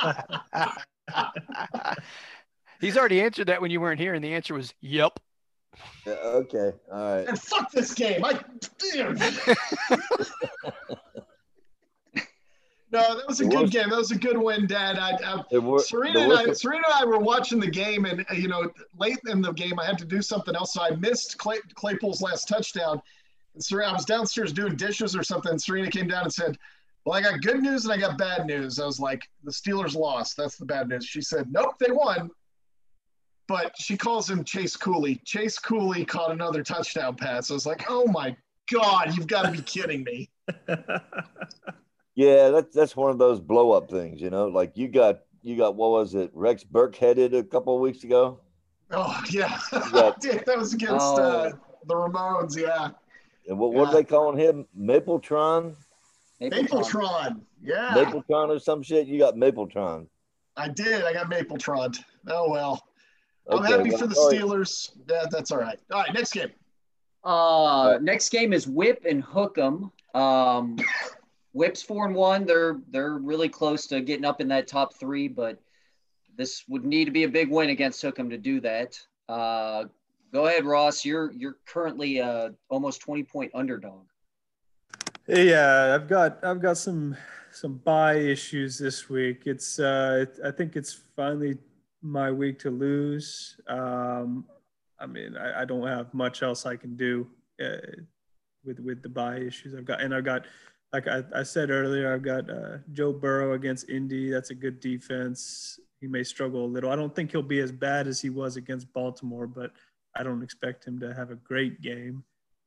He's 2.80 2.96
already 2.96 3.20
answered 3.20 3.48
that 3.48 3.60
when 3.60 3.70
you 3.70 3.80
weren't 3.80 4.00
here, 4.00 4.14
and 4.14 4.24
the 4.24 4.32
answer 4.34 4.54
was 4.54 4.72
yep. 4.80 5.20
Yeah, 6.06 6.14
okay, 6.14 6.72
all 6.90 7.16
right. 7.16 7.28
And 7.28 7.38
fuck 7.40 7.70
this 7.72 7.92
game. 7.94 8.24
I 8.24 8.40
damn. 8.94 9.16
No, 12.92 13.16
that 13.16 13.28
was 13.28 13.40
a 13.40 13.44
It 13.44 13.50
good 13.50 13.60
was- 13.62 13.70
game. 13.70 13.88
That 13.90 13.98
was 13.98 14.10
a 14.10 14.18
good 14.18 14.36
win, 14.36 14.66
Dad. 14.66 14.98
I, 14.98 15.10
I, 15.24 15.44
It 15.52 15.80
Serena 15.86 16.18
and 16.22 16.32
I, 16.32 16.46
worst- 16.46 16.62
Serena 16.62 16.82
and 16.88 16.94
I 16.94 17.04
were 17.04 17.20
watching 17.20 17.60
the 17.60 17.70
game, 17.70 18.04
and 18.04 18.26
uh, 18.28 18.34
you 18.34 18.48
know, 18.48 18.68
late 18.98 19.20
in 19.28 19.40
the 19.40 19.52
game, 19.52 19.78
I 19.78 19.84
had 19.86 19.96
to 19.98 20.04
do 20.04 20.20
something 20.20 20.56
else, 20.56 20.72
so 20.74 20.82
I 20.82 20.90
missed 20.96 21.38
Clay, 21.38 21.58
Claypool's 21.76 22.20
last 22.20 22.48
touchdown. 22.48 23.00
And 23.54 23.64
Serena, 23.64 23.90
I 23.90 23.92
was 23.92 24.04
downstairs 24.04 24.52
doing 24.52 24.74
dishes 24.74 25.14
or 25.14 25.22
something. 25.22 25.52
And 25.52 25.62
Serena 25.62 25.88
came 25.88 26.08
down 26.08 26.24
and 26.24 26.32
said, 26.32 26.58
"Well, 27.04 27.16
I 27.18 27.22
got 27.22 27.40
good 27.40 27.60
news 27.62 27.84
and 27.84 27.92
I 27.92 27.96
got 27.96 28.18
bad 28.18 28.46
news." 28.46 28.78
I 28.78 28.86
was 28.86 29.00
like, 29.00 29.22
"The 29.44 29.50
Steelers 29.52 29.94
lost. 29.94 30.36
That's 30.36 30.56
the 30.56 30.66
bad 30.66 30.88
news." 30.88 31.04
She 31.06 31.20
said, 31.22 31.50
"Nope, 31.50 31.74
they 31.80 31.90
won." 31.90 32.30
But 33.48 33.72
she 33.78 33.96
calls 33.96 34.30
him 34.30 34.44
Chase 34.44 34.76
Cooley. 34.76 35.20
Chase 35.24 35.58
Cooley 35.58 36.04
caught 36.04 36.30
another 36.30 36.62
touchdown 36.62 37.16
pass. 37.16 37.50
I 37.50 37.54
was 37.54 37.66
like, 37.66 37.84
"Oh 37.88 38.06
my 38.06 38.36
god, 38.72 39.16
you've 39.16 39.26
got 39.26 39.42
to 39.46 39.50
be 39.52 39.62
kidding 39.62 40.04
me!" 40.04 40.30
Yeah, 42.16 42.50
that's 42.50 42.74
that's 42.74 42.96
one 42.96 43.10
of 43.10 43.18
those 43.18 43.40
blow 43.40 43.70
up 43.72 43.88
things, 43.90 44.20
you 44.20 44.30
know. 44.30 44.48
Like 44.48 44.76
you 44.76 44.88
got 44.88 45.20
you 45.42 45.56
got 45.56 45.76
what 45.76 45.90
was 45.90 46.14
it? 46.14 46.30
Rex 46.34 46.64
Burkhead 46.64 47.32
a 47.32 47.42
couple 47.42 47.74
of 47.74 47.80
weeks 47.80 48.04
ago. 48.04 48.40
Oh 48.90 49.22
yeah, 49.30 49.58
Yeah. 49.94 50.12
Dude, 50.20 50.44
that 50.44 50.58
was 50.58 50.74
against 50.74 50.96
Oh. 51.00 51.22
uh, 51.22 51.52
the 51.86 51.94
Ramones. 51.94 52.56
Yeah, 52.58 52.90
And 53.48 53.58
what, 53.58 53.72
what 53.72 53.88
are 53.88 53.94
they 53.94 54.04
calling 54.04 54.36
him? 54.36 54.66
Mapletron? 54.78 55.76
Mapletron. 56.40 57.40
Yeah, 57.62 57.90
Mapletron 57.94 58.48
or 58.48 58.58
some 58.58 58.82
shit? 58.82 59.06
You 59.06 59.18
got 59.18 59.34
Mapletron. 59.34 60.06
I 60.56 60.68
did. 60.68 61.04
I 61.04 61.12
got 61.12 61.30
Mapletron. 61.30 61.98
Oh 62.28 62.50
well. 62.50 62.82
I'm 63.50 63.64
happy 63.64 63.90
well, 63.90 63.98
for 63.98 64.06
the 64.06 64.14
sorry. 64.14 64.36
Steelers. 64.36 64.92
Yeah, 65.08 65.24
that's 65.30 65.50
all 65.50 65.58
right. 65.58 65.78
All 65.90 66.00
right, 66.00 66.14
next 66.14 66.32
game. 66.32 66.50
Uh, 67.24 67.98
next 68.00 68.28
game 68.30 68.52
is 68.52 68.66
Whip 68.66 69.04
and 69.08 69.22
Hook'em. 69.24 69.90
Um, 70.14 70.76
Whip's 71.52 71.82
four 71.82 72.06
and 72.06 72.14
one. 72.14 72.44
They're 72.44 72.78
they're 72.90 73.18
really 73.18 73.48
close 73.48 73.86
to 73.88 74.00
getting 74.00 74.24
up 74.24 74.40
in 74.40 74.48
that 74.48 74.68
top 74.68 74.94
three, 74.94 75.28
but 75.28 75.58
this 76.36 76.64
would 76.68 76.84
need 76.84 77.06
to 77.06 77.10
be 77.10 77.24
a 77.24 77.28
big 77.28 77.50
win 77.50 77.70
against 77.70 78.02
Hook'em 78.02 78.30
to 78.30 78.38
do 78.38 78.60
that. 78.60 78.98
Uh, 79.28 79.84
go 80.32 80.46
ahead, 80.46 80.64
Ross. 80.64 81.04
You're 81.04 81.32
you're 81.32 81.56
currently 81.66 82.20
uh 82.20 82.50
almost 82.68 83.00
twenty 83.00 83.24
point 83.24 83.50
underdog. 83.54 84.06
Yeah, 85.26 85.94
I've 85.94 86.08
got 86.08 86.42
I've 86.44 86.60
got 86.60 86.76
some 86.78 87.16
some 87.52 87.74
bye 87.78 88.14
issues 88.14 88.78
this 88.78 89.08
week. 89.08 89.42
It's 89.46 89.78
uh 89.78 90.26
I 90.44 90.50
think 90.50 90.76
it's 90.76 91.00
finally 91.16 91.58
my 92.02 92.30
week 92.30 92.58
to 92.60 92.70
lose. 92.70 93.56
Um 93.68 94.46
I 94.98 95.06
mean, 95.06 95.36
I, 95.36 95.62
I 95.62 95.64
don't 95.64 95.86
have 95.86 96.12
much 96.12 96.42
else 96.42 96.66
I 96.66 96.76
can 96.76 96.96
do 96.96 97.26
uh, 97.62 97.76
with 98.64 98.80
with 98.80 99.02
the 99.02 99.08
bye 99.08 99.38
issues 99.38 99.74
I've 99.74 99.86
got, 99.86 100.00
and 100.02 100.14
I've 100.14 100.24
got 100.24 100.46
like 100.92 101.06
I, 101.08 101.22
I 101.34 101.42
said 101.42 101.70
earlier, 101.70 102.12
I've 102.12 102.22
got 102.22 102.50
uh, 102.50 102.78
Joe 102.92 103.12
Burrow 103.12 103.54
against 103.54 103.88
Indy. 103.88 104.30
That's 104.30 104.50
a 104.50 104.54
good 104.54 104.80
defense. 104.80 105.78
He 106.00 106.06
may 106.06 106.24
struggle 106.24 106.64
a 106.64 106.66
little. 106.66 106.90
I 106.90 106.96
don't 106.96 107.14
think 107.14 107.30
he'll 107.30 107.42
be 107.42 107.60
as 107.60 107.70
bad 107.72 108.08
as 108.08 108.20
he 108.20 108.30
was 108.30 108.56
against 108.56 108.92
Baltimore, 108.92 109.46
but 109.46 109.70
I 110.16 110.22
don't 110.22 110.42
expect 110.42 110.84
him 110.84 110.98
to 111.00 111.14
have 111.14 111.30
a 111.30 111.36
great 111.36 111.80
game. 111.80 112.24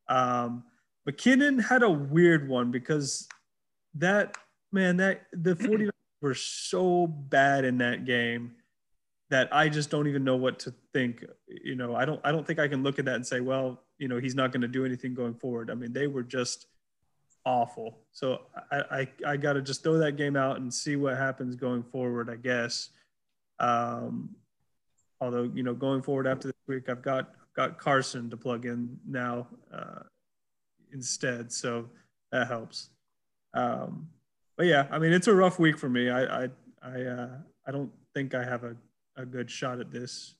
Um, 0.08 0.64
McKinnon 1.10 1.62
had 1.64 1.84
a 1.84 1.90
weird 1.90 2.48
one 2.48 2.72
because 2.72 3.28
that 3.96 4.38
man, 4.72 4.98
that 4.98 5.22
the 5.32 5.56
49ers 5.56 5.90
were 6.22 6.34
so 6.34 7.08
bad 7.08 7.66
in 7.66 7.78
that 7.78 8.06
game 8.06 8.54
that 9.30 9.50
I 9.52 9.70
just 9.70 9.90
don't 9.90 10.08
even 10.08 10.24
know 10.24 10.36
what 10.36 10.60
to 10.60 10.74
think. 10.94 11.26
You 11.48 11.76
know, 11.76 11.96
I 11.96 12.06
don't 12.06 12.20
I 12.24 12.32
don't 12.32 12.46
think 12.46 12.60
I 12.60 12.68
can 12.68 12.84
look 12.84 13.00
at 13.00 13.06
that 13.06 13.16
and 13.16 13.26
say, 13.26 13.40
well, 13.40 13.82
you 13.98 14.08
know, 14.08 14.20
he's 14.20 14.36
not 14.36 14.52
going 14.52 14.62
to 14.62 14.68
do 14.68 14.86
anything 14.86 15.14
going 15.14 15.36
forward. 15.36 15.70
I 15.70 15.76
mean, 15.76 15.94
they 15.94 16.08
were 16.08 16.24
just 16.24 16.68
awful. 17.46 18.00
So 18.12 18.42
I 18.72 18.78
I, 18.92 19.08
I 19.32 19.38
got 19.38 19.54
to 19.54 19.62
just 19.62 19.84
throw 19.84 19.98
that 20.00 20.18
game 20.18 20.36
out 20.36 20.58
and 20.58 20.74
see 20.74 20.96
what 20.96 21.18
happens 21.18 21.56
going 21.56 21.84
forward. 21.84 22.30
I 22.30 22.36
guess. 22.36 22.90
Um, 23.60 24.36
although 25.22 25.50
you 25.54 25.64
know, 25.64 25.74
going 25.74 26.02
forward 26.02 26.28
after 26.28 26.50
this 26.50 26.62
week, 26.68 26.90
I've 26.90 27.02
got 27.02 27.34
got 27.56 27.78
Carson 27.78 28.30
to 28.30 28.38
plug 28.38 28.66
in 28.66 29.00
now 29.08 29.48
uh, 29.74 30.04
instead, 30.94 31.52
so 31.52 31.90
that 32.32 32.48
helps. 32.48 32.90
Um, 33.54 34.08
but 34.58 34.68
yeah, 34.68 34.88
I 34.92 35.00
mean, 35.00 35.12
it's 35.12 35.28
a 35.28 35.34
rough 35.34 35.60
week 35.60 35.78
for 35.78 35.90
me. 35.90 36.10
I 36.10 36.44
I 36.44 36.50
I, 36.84 37.02
uh, 37.02 37.30
I 37.68 37.72
don't 37.72 37.92
think 38.14 38.36
I 38.36 38.44
have 38.44 38.64
a, 38.64 38.76
a 39.18 39.26
good 39.26 39.50
shot 39.50 39.80
at 39.80 39.92
this. 39.92 40.36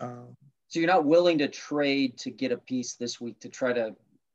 Um, 0.00 0.34
So 0.68 0.80
you're 0.80 0.88
not 0.88 1.04
willing 1.04 1.38
to 1.38 1.48
trade 1.48 2.18
to 2.18 2.30
get 2.30 2.52
a 2.52 2.56
piece 2.56 2.94
this 2.94 3.20
week 3.20 3.40
to 3.40 3.48
try 3.48 3.72
to 3.72 3.94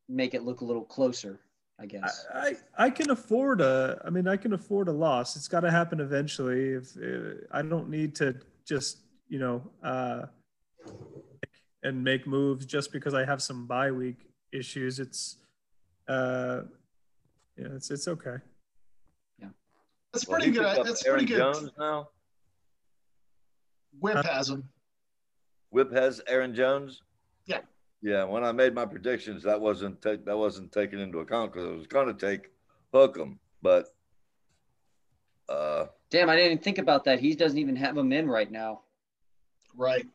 make 0.09 0.33
it 0.33 0.43
look 0.43 0.61
a 0.61 0.65
little 0.65 0.83
closer, 0.83 1.39
I 1.79 1.85
guess. 1.85 2.25
I, 2.33 2.39
I 2.77 2.85
I 2.85 2.89
can 2.89 3.09
afford 3.11 3.61
a. 3.61 4.01
I 4.05 4.09
mean, 4.09 4.27
I 4.27 4.37
can 4.37 4.53
afford 4.53 4.87
a 4.87 4.91
loss. 4.91 5.35
It's 5.35 5.47
got 5.47 5.61
to 5.61 5.71
happen 5.71 5.99
eventually. 5.99 6.73
If 6.73 6.95
uh, 6.97 7.45
I 7.51 7.61
don't 7.61 7.89
need 7.89 8.15
to 8.15 8.35
just 8.65 8.99
you 9.27 9.39
know 9.39 9.63
uh, 9.83 10.25
and 11.83 12.03
make 12.03 12.25
moves 12.27 12.65
just 12.65 12.91
because 12.91 13.13
I 13.13 13.25
have 13.25 13.41
some 13.41 13.67
bye 13.67 13.91
week 13.91 14.24
issues. 14.59 14.99
It's 14.99 15.37
Uh, 16.07 16.61
yeah, 17.57 17.67
it's 17.75 17.89
it's 17.91 18.07
okay. 18.07 18.37
Yeah, 19.39 19.47
that's 20.13 20.27
Well, 20.27 20.37
pretty 20.39 20.51
he 20.51 20.57
good. 20.57 20.85
That's 20.85 21.05
Aaron 21.05 21.19
pretty 21.19 21.33
good. 21.33 21.37
Jones 21.53 21.71
now. 21.77 22.09
Whip 23.99 24.23
has 24.25 24.49
him. 24.49 24.67
Whip 25.71 25.91
has 25.91 26.21
Aaron 26.27 26.53
Jones. 26.53 27.01
Yeah. 27.45 27.61
Yeah. 28.01 28.23
When 28.25 28.43
I 28.43 28.51
made 28.51 28.73
my 28.75 28.85
predictions, 28.85 29.41
that 29.43 29.59
wasn't 29.59 30.01
ta- 30.01 30.17
that 30.25 30.37
wasn't 30.37 30.71
taken 30.71 30.99
into 30.99 31.19
account 31.19 31.53
because 31.53 31.67
I 31.67 31.71
was 31.75 31.87
going 31.87 32.07
to 32.07 32.13
take 32.13 32.51
Hookem, 32.93 33.37
but 33.61 33.87
uh, 35.49 35.85
Damn, 36.09 36.29
I 36.29 36.35
didn't 36.35 36.51
even 36.51 36.63
think 36.63 36.77
about 36.77 37.03
that. 37.05 37.19
He 37.19 37.35
doesn't 37.35 37.57
even 37.57 37.75
have 37.75 37.97
him 37.97 38.11
in 38.13 38.27
right 38.27 38.51
now. 38.51 38.81
Right. 39.75 40.05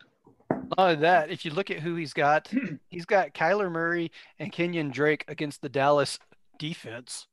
Not 0.76 0.78
only 0.78 0.96
that, 0.96 1.30
if 1.30 1.44
you 1.44 1.50
look 1.50 1.70
at 1.70 1.80
who 1.80 1.96
he's 1.96 2.12
got, 2.12 2.50
he's 2.88 3.04
got 3.04 3.34
Kyler 3.34 3.70
Murray 3.70 4.10
and 4.38 4.52
Kenyan 4.52 4.92
Drake 4.92 5.24
against 5.28 5.62
the 5.62 5.68
Dallas 5.68 6.18
defense. 6.58 7.26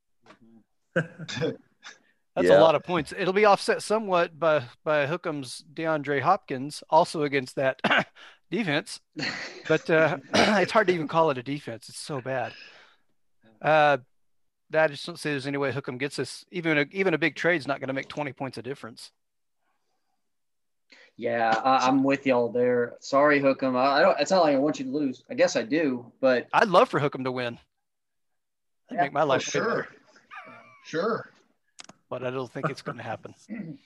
That's 0.95 2.49
Yeah. 2.49 2.59
a 2.59 2.61
lot 2.61 2.75
of 2.75 2.83
points. 2.83 3.13
It'll 3.17 3.33
be 3.33 3.45
offset 3.45 3.81
somewhat 3.83 4.39
by 4.39 4.63
by 4.83 5.05
Hookham's 5.07 5.63
DeAndre 5.73 6.21
Hopkins, 6.21 6.83
also 6.89 7.23
against 7.23 7.55
that 7.55 7.79
defense. 8.51 8.99
But 9.67 9.89
uh, 9.89 10.17
it's 10.33 10.71
hard 10.71 10.87
to 10.87 10.93
even 10.93 11.07
call 11.07 11.29
it 11.31 11.37
a 11.37 11.43
defense. 11.43 11.89
It's 11.89 11.99
so 11.99 12.21
bad. 12.21 12.53
Uh, 13.61 13.97
I 14.73 14.87
just 14.87 15.05
don't 15.05 15.17
see 15.17 15.29
there's 15.29 15.47
any 15.47 15.57
way 15.57 15.71
Hookham 15.71 15.97
gets 15.97 16.17
this. 16.17 16.45
Even 16.51 16.77
a, 16.77 16.85
even 16.91 17.13
a 17.13 17.17
big 17.17 17.35
trade's 17.35 17.67
not 17.67 17.79
going 17.79 17.87
to 17.87 17.93
make 17.93 18.07
20 18.07 18.33
points 18.33 18.57
of 18.57 18.63
difference. 18.63 19.11
Yeah, 21.17 21.49
I, 21.63 21.87
I'm 21.87 22.03
with 22.03 22.25
y'all 22.27 22.49
there. 22.51 22.93
Sorry, 23.01 23.41
Hookem. 23.41 23.75
I, 23.75 23.97
I 23.97 24.01
don't. 24.01 24.19
It's 24.19 24.29
not 24.31 24.43
like 24.43 24.55
I 24.55 24.59
want 24.59 24.77
you 24.79 24.85
to 24.85 24.91
lose. 24.91 25.23
I 25.29 25.33
guess 25.33 25.55
I 25.55 25.63
do, 25.63 26.11
but 26.21 26.47
I'd 26.53 26.69
love 26.69 26.89
for 26.89 26.99
Hookham 26.99 27.23
to 27.23 27.31
win. 27.31 27.57
That'd 28.89 28.99
Yeah, 28.99 29.03
make 29.05 29.13
my 29.13 29.23
life 29.23 29.53
way 29.53 29.59
better, 29.59 29.69
sure. 29.73 29.87
Sure. 30.85 31.29
but 32.09 32.23
I 32.23 32.29
don't 32.29 32.51
think 32.51 32.69
it's 32.69 32.83
going 32.83 32.97
to 32.97 33.03
happen. 33.03 33.33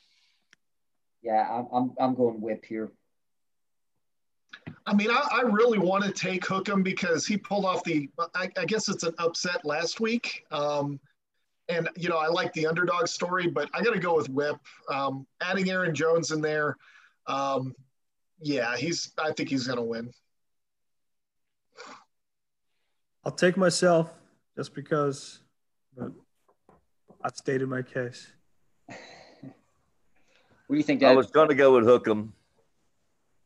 yeah, 1.24 1.48
I'm 1.50 1.68
I'm, 1.74 1.94
I'm 2.00 2.16
going 2.16 2.42
whip 2.42 2.66
here. 2.66 2.92
I 4.86 4.94
mean, 4.94 5.10
I, 5.10 5.28
I 5.32 5.42
really 5.42 5.80
want 5.80 6.04
to 6.04 6.12
take 6.12 6.44
Hookem 6.44 6.84
because 6.84 7.26
he 7.26 7.38
pulled 7.38 7.66
off 7.66 7.84
the, 7.84 8.10
I, 8.36 8.50
I 8.58 8.66
guess 8.66 8.90
it's 8.90 9.04
an 9.04 9.14
upset 9.18 9.64
last 9.64 10.00
week. 10.00 10.46
Um, 10.52 11.00
and, 11.70 11.88
you 11.96 12.10
know, 12.10 12.18
I 12.18 12.28
like 12.28 12.52
the 12.54 12.68
underdog 12.68 13.08
story, 13.08 13.48
but 13.48 13.70
I 13.74 13.82
got 13.82 13.94
to 13.94 14.00
go 14.00 14.16
with 14.16 14.30
Whip. 14.30 14.58
Um, 14.90 15.26
adding 15.40 15.70
Aaron 15.70 15.96
Jones 15.96 16.32
in 16.32 16.42
there. 16.42 16.78
Um, 17.28 17.76
yeah, 18.40 18.76
he's, 18.76 19.12
I 19.18 19.32
think 19.32 19.50
he's 19.50 19.68
going 19.68 19.78
to 19.78 19.84
win. 19.84 20.12
I'll 23.24 23.32
take 23.32 23.56
myself 23.56 24.10
just 24.56 24.74
because, 24.74 25.42
but 25.96 26.12
I've 27.24 27.36
stated 27.36 27.68
my 27.70 27.84
case. 27.84 28.32
What 28.88 30.76
do 30.76 30.78
you 30.78 30.84
think, 30.84 31.04
I 31.04 31.14
was 31.14 31.30
going 31.30 31.50
to 31.50 31.56
go 31.56 31.74
with 31.76 31.86
Hookem, 31.86 32.30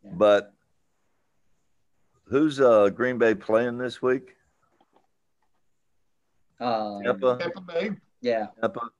Yeah. 0.03 0.11
but 0.13 0.53
who's 2.25 2.61
uh, 2.61 2.89
Green 2.89 3.17
Bay 3.17 3.33
playing 3.35 3.77
this 3.77 4.01
week? 4.01 4.35
Um, 6.59 7.01
Tampa. 7.03 7.37
Tampa 7.39 7.61
Bay. 7.61 7.91
Yeah, 8.21 8.47
Tampa. 8.61 8.91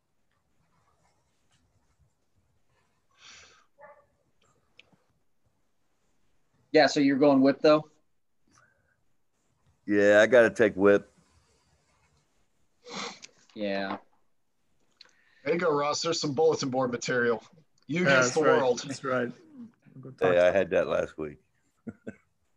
Yeah. 6.76 6.88
So 6.88 6.99
you're 6.99 7.17
going 7.17 7.39
whip 7.41 7.59
though. 7.61 7.89
Yeah, 9.88 10.19
I 10.21 10.26
got 10.28 10.41
to 10.41 10.49
take 10.49 10.76
Whip. 10.76 11.09
Yeah. 13.55 13.97
There 15.43 15.53
you 15.53 15.59
go, 15.59 15.71
Ross. 15.71 16.01
There's 16.01 16.19
some 16.19 16.34
bulletin 16.34 16.69
board 16.69 16.91
material. 16.91 17.41
You 17.88 18.03
Yeah, 18.03 18.17
against 18.19 18.34
the 18.34 18.41
right. 18.41 18.57
world. 18.57 18.84
That's 18.86 19.03
right. 19.03 19.32
I'll 19.32 20.01
go 20.01 20.09
talk 20.09 20.30
Hey, 20.30 20.36
to- 20.36 20.45
I 20.47 20.51
had 20.51 20.69
that 20.71 20.88
last 20.88 21.17
week. 21.17 21.38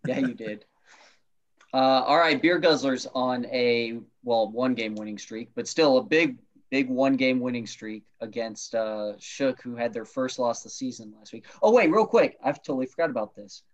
Yeah, 0.06 0.20
you 0.20 0.32
did. 0.32 0.64
Uh, 1.74 1.76
all 1.76 2.16
right, 2.16 2.40
beer 2.40 2.58
guzzlers 2.58 3.06
on 3.14 3.44
a 3.46 3.98
well 4.24 4.48
one 4.50 4.74
game 4.74 4.94
winning 4.94 5.18
streak, 5.18 5.50
but 5.54 5.68
still 5.68 5.98
a 5.98 6.02
big 6.02 6.38
big 6.70 6.88
one 6.88 7.14
game 7.16 7.40
winning 7.40 7.66
streak 7.66 8.04
against 8.22 8.74
uh, 8.74 9.12
Shook, 9.18 9.60
who 9.60 9.74
had 9.76 9.92
their 9.92 10.06
first 10.06 10.38
loss 10.38 10.60
of 10.60 10.64
the 10.64 10.70
season 10.70 11.12
last 11.18 11.32
week. 11.34 11.44
Oh 11.60 11.72
wait, 11.74 11.90
real 11.90 12.06
quick, 12.06 12.38
I've 12.42 12.62
totally 12.62 12.86
forgot 12.86 13.10
about 13.10 13.34
this. 13.34 13.64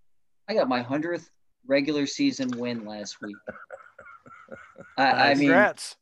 I 0.48 0.54
got 0.54 0.68
my 0.68 0.82
hundredth 0.82 1.30
regular 1.66 2.06
season 2.06 2.50
win 2.58 2.84
last 2.84 3.20
week. 3.22 3.36
I, 4.98 5.30
I 5.30 5.34
mean, 5.34 5.48
Congrats. 5.48 5.96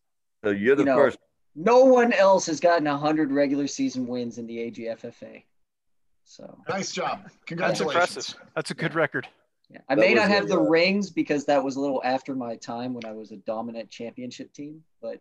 So 0.45 0.51
you're 0.51 0.75
the 0.77 0.83
You 0.83 0.87
know, 0.87 0.97
first. 0.97 1.19
no 1.55 1.85
one 1.85 2.13
else 2.13 2.47
has 2.47 2.59
gotten 2.61 2.87
hundred 2.87 3.31
regular 3.33 3.67
season 3.67 4.07
wins 4.07 4.39
in 4.39 4.47
the 4.47 4.57
AGFFA. 4.71 5.45
So 6.25 6.59
Nice 6.69 6.93
job. 6.93 7.29
Congratulations. 7.47 7.47
That's 7.47 7.47
Congratulations. 7.47 7.95
impressive. 8.29 8.51
That's 8.57 8.71
a 8.71 8.75
good 8.75 8.95
record. 8.95 9.29
yeah. 9.71 9.79
I 9.89 9.95
That 9.95 10.01
may 10.01 10.15
not 10.15 10.29
have 10.29 10.49
the 10.49 10.59
uh, 10.59 10.63
rings 10.63 11.11
because 11.11 11.45
that 11.47 11.63
was 11.63 11.77
a 11.77 11.81
little 11.81 12.01
after 12.05 12.35
my 12.35 12.57
time 12.57 12.95
when 12.95 13.05
I 13.05 13.13
was 13.13 13.31
a 13.33 13.37
dominant 13.37 13.91
championship 13.91 14.53
team, 14.53 14.83
but 15.01 15.21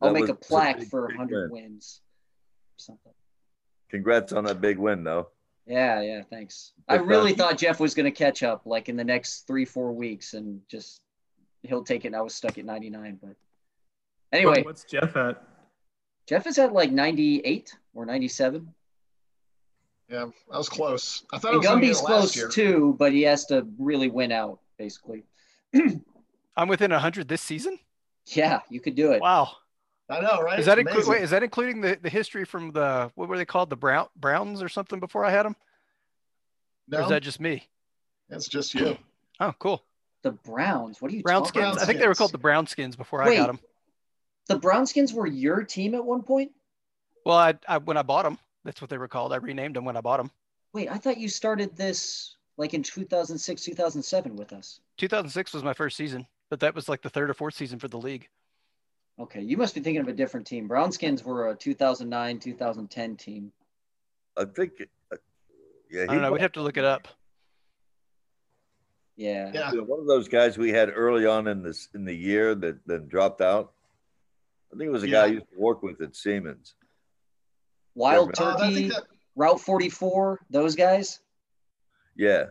I'll 0.00 0.08
That 0.08 0.14
make 0.14 0.20
was 0.22 0.30
a 0.30 0.34
a 0.34 0.36
plaque 0.36 0.80
big, 0.80 0.88
for 0.88 1.06
big 1.08 1.16
100 1.18 1.50
win. 1.52 1.62
wins 1.64 2.00
something. 2.76 3.12
Congrats 3.90 4.32
on 4.32 4.44
that 4.44 4.60
big 4.60 4.78
win, 4.78 5.04
though. 5.04 5.28
Yeah, 5.66 6.02
yeah, 6.02 6.22
thanks. 6.28 6.72
I 6.88 6.98
uh, 6.98 7.02
really 7.02 7.30
job. 7.30 7.38
thought 7.38 7.58
Jeff 7.58 7.80
was 7.80 7.94
going 7.94 8.04
to 8.04 8.10
catch 8.16 8.42
up 8.42 8.62
like 8.66 8.88
in 8.88 8.96
the 8.96 9.04
next 9.04 9.46
three, 9.46 9.64
four 9.64 9.92
weeks 9.92 10.34
and 10.34 10.60
just 10.68 11.00
he'll 11.62 11.82
take 11.84 12.04
it. 12.04 12.08
And 12.08 12.16
I 12.16 12.20
was 12.20 12.34
stuck 12.34 12.58
at 12.58 12.64
99. 12.66 13.18
But 13.22 13.36
anyway, 14.32 14.62
what's 14.62 14.84
Jeff 14.84 15.16
at? 15.16 15.42
Jeff 16.28 16.46
is 16.46 16.58
at 16.58 16.72
like 16.72 16.90
98 16.92 17.74
or 17.94 18.04
97. 18.04 18.72
Yeah, 20.10 20.26
that 20.50 20.58
was 20.58 20.68
close. 20.68 21.24
I 21.32 21.38
thought 21.38 21.48
it 21.48 21.50
And 21.54 21.58
was 21.60 21.66
gonna 21.66 21.80
Gumby's 21.80 22.02
last 22.02 22.06
close 22.06 22.36
year. 22.36 22.48
too, 22.48 22.94
but 22.98 23.12
he 23.12 23.22
has 23.22 23.46
to 23.46 23.66
really 23.78 24.10
win 24.10 24.32
out, 24.32 24.58
basically. 24.78 25.24
I'm 26.56 26.68
within 26.68 26.90
100 26.90 27.26
this 27.26 27.40
season. 27.40 27.78
Yeah, 28.26 28.60
you 28.68 28.80
could 28.80 28.94
do 28.94 29.12
it. 29.12 29.20
Wow. 29.22 29.52
I 30.08 30.20
know, 30.20 30.40
right? 30.42 30.58
Is 30.58 30.66
that 30.66 30.78
Amazing. 30.78 31.02
inclu- 31.02 31.08
wait, 31.08 31.22
is 31.22 31.30
that 31.30 31.42
including 31.42 31.80
the, 31.80 31.98
the 32.00 32.10
history 32.10 32.44
from 32.44 32.72
the 32.72 33.10
what 33.14 33.28
were 33.28 33.38
they 33.38 33.46
called 33.46 33.70
the 33.70 33.76
Brown 33.76 34.08
Browns 34.16 34.62
or 34.62 34.68
something 34.68 35.00
before 35.00 35.24
I 35.24 35.30
had 35.30 35.44
them? 35.44 35.56
Or 36.92 37.02
is 37.02 37.08
that 37.08 37.22
just 37.22 37.40
me? 37.40 37.68
it's 38.28 38.48
just 38.48 38.74
you. 38.74 38.98
Oh, 39.40 39.54
cool. 39.58 39.82
The 40.22 40.32
Browns. 40.32 41.00
What 41.00 41.10
are 41.10 41.14
you 41.14 41.22
Brown 41.22 41.42
talking 41.44 41.62
skins. 41.62 41.76
about? 41.76 41.82
I 41.82 41.86
think 41.86 42.00
they 42.00 42.08
were 42.08 42.14
called 42.14 42.32
the 42.32 42.38
Brown 42.38 42.66
skins 42.66 42.96
before 42.96 43.22
I 43.22 43.34
got 43.36 43.46
them. 43.46 43.58
The 44.46 44.58
Brownskins 44.58 45.12
were 45.14 45.26
your 45.26 45.62
team 45.62 45.94
at 45.94 46.04
one 46.04 46.22
point? 46.22 46.52
Well, 47.24 47.38
I, 47.38 47.54
I 47.66 47.78
when 47.78 47.96
I 47.96 48.02
bought 48.02 48.24
them, 48.24 48.38
that's 48.64 48.80
what 48.80 48.90
they 48.90 48.98
were 48.98 49.08
called. 49.08 49.32
I 49.32 49.36
renamed 49.36 49.76
them 49.76 49.84
when 49.84 49.96
I 49.96 50.02
bought 50.02 50.18
them. 50.18 50.30
Wait, 50.74 50.90
I 50.90 50.98
thought 50.98 51.16
you 51.16 51.28
started 51.28 51.76
this 51.76 52.36
like 52.58 52.74
in 52.74 52.82
2006, 52.82 53.62
2007 53.62 54.36
with 54.36 54.52
us. 54.52 54.80
2006 54.98 55.54
was 55.54 55.64
my 55.64 55.72
first 55.72 55.96
season, 55.96 56.26
but 56.50 56.60
that 56.60 56.74
was 56.74 56.88
like 56.88 57.00
the 57.00 57.08
third 57.08 57.30
or 57.30 57.34
fourth 57.34 57.54
season 57.54 57.78
for 57.78 57.88
the 57.88 57.96
league. 57.98 58.28
Okay, 59.18 59.40
you 59.40 59.56
must 59.56 59.74
be 59.74 59.80
thinking 59.80 60.00
of 60.00 60.08
a 60.08 60.12
different 60.12 60.46
team. 60.46 60.68
Brownskins 60.68 61.22
were 61.22 61.50
a 61.50 61.54
2009, 61.54 62.38
2010 62.40 63.16
team. 63.16 63.52
I 64.36 64.44
think. 64.44 64.72
uh, 65.12 65.16
Yeah, 65.90 66.02
I 66.02 66.06
don't 66.06 66.22
know. 66.22 66.32
We'd 66.32 66.40
have 66.40 66.52
to 66.52 66.62
look 66.62 66.76
it 66.76 66.84
up. 66.84 67.06
Yeah. 69.16 69.52
Yeah. 69.54 69.70
One 69.72 70.00
of 70.00 70.06
those 70.08 70.26
guys 70.28 70.58
we 70.58 70.70
had 70.70 70.90
early 70.92 71.24
on 71.26 71.46
in 71.46 71.62
this 71.62 71.88
in 71.94 72.04
the 72.04 72.14
year 72.14 72.56
that 72.56 72.78
then 72.86 73.06
dropped 73.06 73.40
out. 73.40 73.72
I 74.72 74.76
think 74.76 74.88
it 74.88 74.92
was 74.92 75.04
a 75.04 75.08
guy 75.08 75.22
I 75.22 75.26
used 75.26 75.46
to 75.52 75.58
work 75.60 75.84
with 75.84 76.00
at 76.00 76.16
Siemens. 76.16 76.74
Wild 77.94 78.36
Uh, 78.40 78.54
I 78.56 78.56
Turkey, 78.58 78.74
think 78.74 78.92
that 78.94 79.04
Route 79.36 79.60
44, 79.60 80.40
those 80.50 80.74
guys. 80.74 81.20
Yeah, 82.16 82.46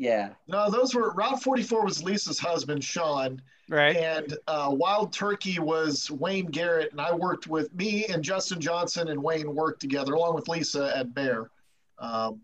Yeah. 0.00 0.30
no, 0.48 0.70
those 0.70 0.94
were 0.94 1.12
Route 1.12 1.42
44 1.42 1.84
was 1.84 2.02
Lisa's 2.02 2.38
husband, 2.38 2.82
Sean, 2.82 3.42
Right. 3.68 3.94
and 3.96 4.34
uh, 4.48 4.70
Wild 4.72 5.12
Turkey 5.12 5.58
was 5.58 6.10
Wayne 6.10 6.46
Garrett, 6.46 6.90
and 6.92 7.00
I 7.02 7.14
worked 7.14 7.46
with 7.48 7.72
me 7.74 8.06
and 8.06 8.24
Justin 8.24 8.60
Johnson 8.62 9.08
and 9.08 9.22
Wayne 9.22 9.54
worked 9.54 9.78
together 9.82 10.14
along 10.14 10.36
with 10.36 10.48
Lisa 10.48 10.96
at 10.96 11.12
Bear. 11.12 11.50
Um, 11.98 12.40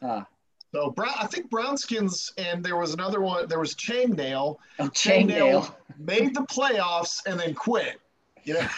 Ah. 0.00 0.26
so 0.72 0.90
Brown, 0.90 1.14
I 1.18 1.26
think 1.26 1.50
Brownskins, 1.50 2.30
and 2.38 2.64
there 2.64 2.76
was 2.76 2.94
another 2.94 3.20
one. 3.20 3.48
There 3.48 3.58
was 3.58 3.74
Chainmail 3.74 4.58
Oh, 4.78 4.84
Chainmail. 4.90 5.26
chainmail. 5.64 5.74
made 5.98 6.34
the 6.36 6.42
playoffs 6.42 7.26
and 7.26 7.40
then 7.40 7.52
quit. 7.54 8.00
You 8.44 8.54
know, 8.54 8.68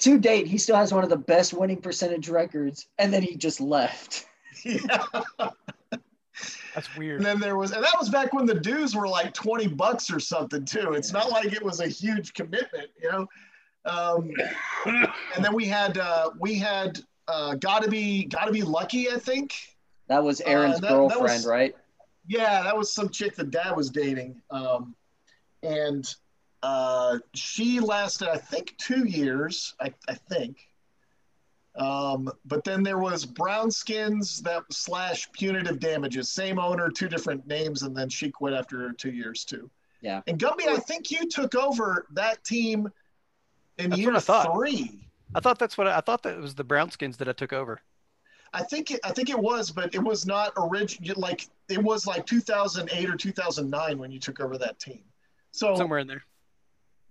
to 0.00 0.18
date, 0.18 0.46
he 0.48 0.58
still 0.58 0.74
has 0.74 0.92
one 0.92 1.04
of 1.04 1.10
the 1.10 1.16
best 1.16 1.52
winning 1.54 1.80
percentage 1.80 2.28
records, 2.28 2.86
and 2.98 3.12
then 3.14 3.22
he 3.22 3.36
just 3.36 3.60
left. 3.60 4.26
yeah. 4.64 5.50
That's 6.74 6.96
weird. 6.96 7.18
And 7.18 7.26
then 7.26 7.38
there 7.40 7.56
was, 7.56 7.72
and 7.72 7.84
that 7.84 7.94
was 7.98 8.08
back 8.08 8.32
when 8.32 8.46
the 8.46 8.54
dues 8.54 8.96
were 8.96 9.06
like 9.06 9.34
20 9.34 9.66
bucks 9.68 10.10
or 10.10 10.18
something 10.18 10.64
too. 10.64 10.92
It's 10.94 11.12
not 11.12 11.30
like 11.30 11.52
it 11.52 11.62
was 11.62 11.80
a 11.80 11.86
huge 11.88 12.32
commitment, 12.32 12.88
you 13.02 13.10
know? 13.10 13.26
Um, 13.84 14.30
and 14.86 15.44
then 15.44 15.54
we 15.54 15.66
had, 15.66 15.98
uh, 15.98 16.30
we 16.40 16.54
had, 16.54 17.00
uh, 17.28 17.54
gotta 17.56 17.88
be, 17.90 18.24
gotta 18.24 18.52
be 18.52 18.62
lucky, 18.62 19.10
I 19.10 19.18
think. 19.18 19.54
That 20.08 20.22
was 20.24 20.40
Uh, 20.40 20.44
Aaron's 20.46 20.76
that- 20.76 20.82
that 20.88 20.94
girlfriend, 20.94 21.22
was- 21.22 21.46
right? 21.46 21.76
Yeah, 22.26 22.62
that 22.62 22.76
was 22.76 22.92
some 22.92 23.08
chick 23.10 23.34
that 23.36 23.50
dad 23.50 23.76
was 23.76 23.90
dating. 23.90 24.40
Um, 24.50 24.94
and 25.62 26.12
uh, 26.62 27.18
she 27.34 27.80
lasted, 27.80 28.28
I 28.28 28.38
think, 28.38 28.76
two 28.78 29.04
years. 29.06 29.74
I, 29.80 29.92
I 30.08 30.14
think. 30.14 30.68
Um, 31.74 32.30
but 32.44 32.64
then 32.64 32.82
there 32.82 32.98
was 32.98 33.24
Brown 33.24 33.70
Skins 33.70 34.42
that 34.42 34.64
slash 34.70 35.30
punitive 35.32 35.80
damages. 35.80 36.28
Same 36.28 36.58
owner, 36.58 36.90
two 36.90 37.08
different 37.08 37.46
names, 37.46 37.82
and 37.82 37.96
then 37.96 38.08
she 38.08 38.30
quit 38.30 38.52
after 38.52 38.92
two 38.92 39.10
years 39.12 39.44
too. 39.44 39.70
Yeah. 40.02 40.20
And 40.26 40.38
Gumby, 40.38 40.66
I 40.68 40.76
think 40.78 41.10
you 41.10 41.28
took 41.28 41.54
over 41.54 42.06
that 42.12 42.44
team 42.44 42.90
in 43.78 43.90
That's 43.90 44.00
year 44.00 44.10
what 44.10 44.16
I 44.16 44.20
thought. 44.20 44.54
three. 44.54 45.08
I 45.34 45.40
thought 45.40 45.58
that's 45.58 45.78
what 45.78 45.86
I, 45.86 45.96
I 45.98 46.00
thought 46.00 46.22
that 46.24 46.34
it 46.34 46.40
was 46.40 46.54
the 46.54 46.64
Brownskins 46.64 47.16
that 47.18 47.28
I 47.28 47.32
took 47.32 47.52
over. 47.52 47.80
I 48.52 48.62
think 48.62 48.90
it, 48.90 49.00
I 49.02 49.12
think 49.12 49.30
it 49.30 49.38
was, 49.38 49.70
but 49.70 49.94
it 49.94 50.02
was 50.02 50.26
not 50.26 50.52
original. 50.58 51.18
Like 51.18 51.46
it 51.70 51.82
was 51.82 52.06
like 52.06 52.26
2008 52.26 53.08
or 53.08 53.16
2009 53.16 53.98
when 53.98 54.10
you 54.10 54.18
took 54.20 54.40
over 54.40 54.58
that 54.58 54.78
team. 54.78 55.00
So 55.52 55.74
Somewhere 55.74 56.00
in 56.00 56.06
there. 56.06 56.22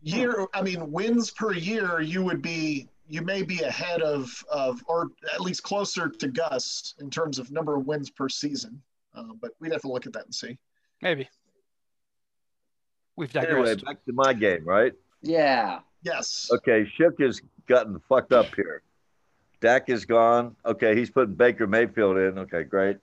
year, 0.03 0.45
I 0.53 0.61
mean, 0.61 0.91
wins 0.91 1.31
per 1.31 1.53
year, 1.53 1.99
you 2.01 2.23
would 2.23 2.43
be, 2.43 2.87
you 3.11 3.21
may 3.21 3.43
be 3.43 3.59
ahead 3.59 4.01
of, 4.01 4.31
of, 4.49 4.81
or 4.87 5.09
at 5.33 5.41
least 5.41 5.63
closer 5.63 6.07
to 6.07 6.27
Gus 6.29 6.95
in 7.01 7.09
terms 7.09 7.39
of 7.39 7.51
number 7.51 7.75
of 7.75 7.85
wins 7.85 8.09
per 8.09 8.29
season. 8.29 8.81
Uh, 9.13 9.33
but 9.41 9.51
we'd 9.59 9.73
have 9.73 9.81
to 9.81 9.89
look 9.89 10.07
at 10.07 10.13
that 10.13 10.23
and 10.23 10.33
see. 10.33 10.57
Maybe. 11.01 11.29
We've 13.17 13.35
Anyway, 13.35 13.75
back 13.75 14.05
to 14.05 14.13
my 14.13 14.31
game, 14.31 14.63
right? 14.63 14.93
Yeah. 15.21 15.79
Yes. 16.03 16.49
Okay, 16.53 16.89
Shook 16.95 17.19
has 17.19 17.41
gotten 17.67 17.99
fucked 18.07 18.31
up 18.31 18.55
here. 18.55 18.81
Dak 19.59 19.89
is 19.89 20.05
gone. 20.05 20.55
Okay, 20.65 20.95
he's 20.95 21.09
putting 21.09 21.35
Baker 21.35 21.67
Mayfield 21.67 22.17
in. 22.17 22.39
Okay, 22.39 22.63
great. 22.63 22.97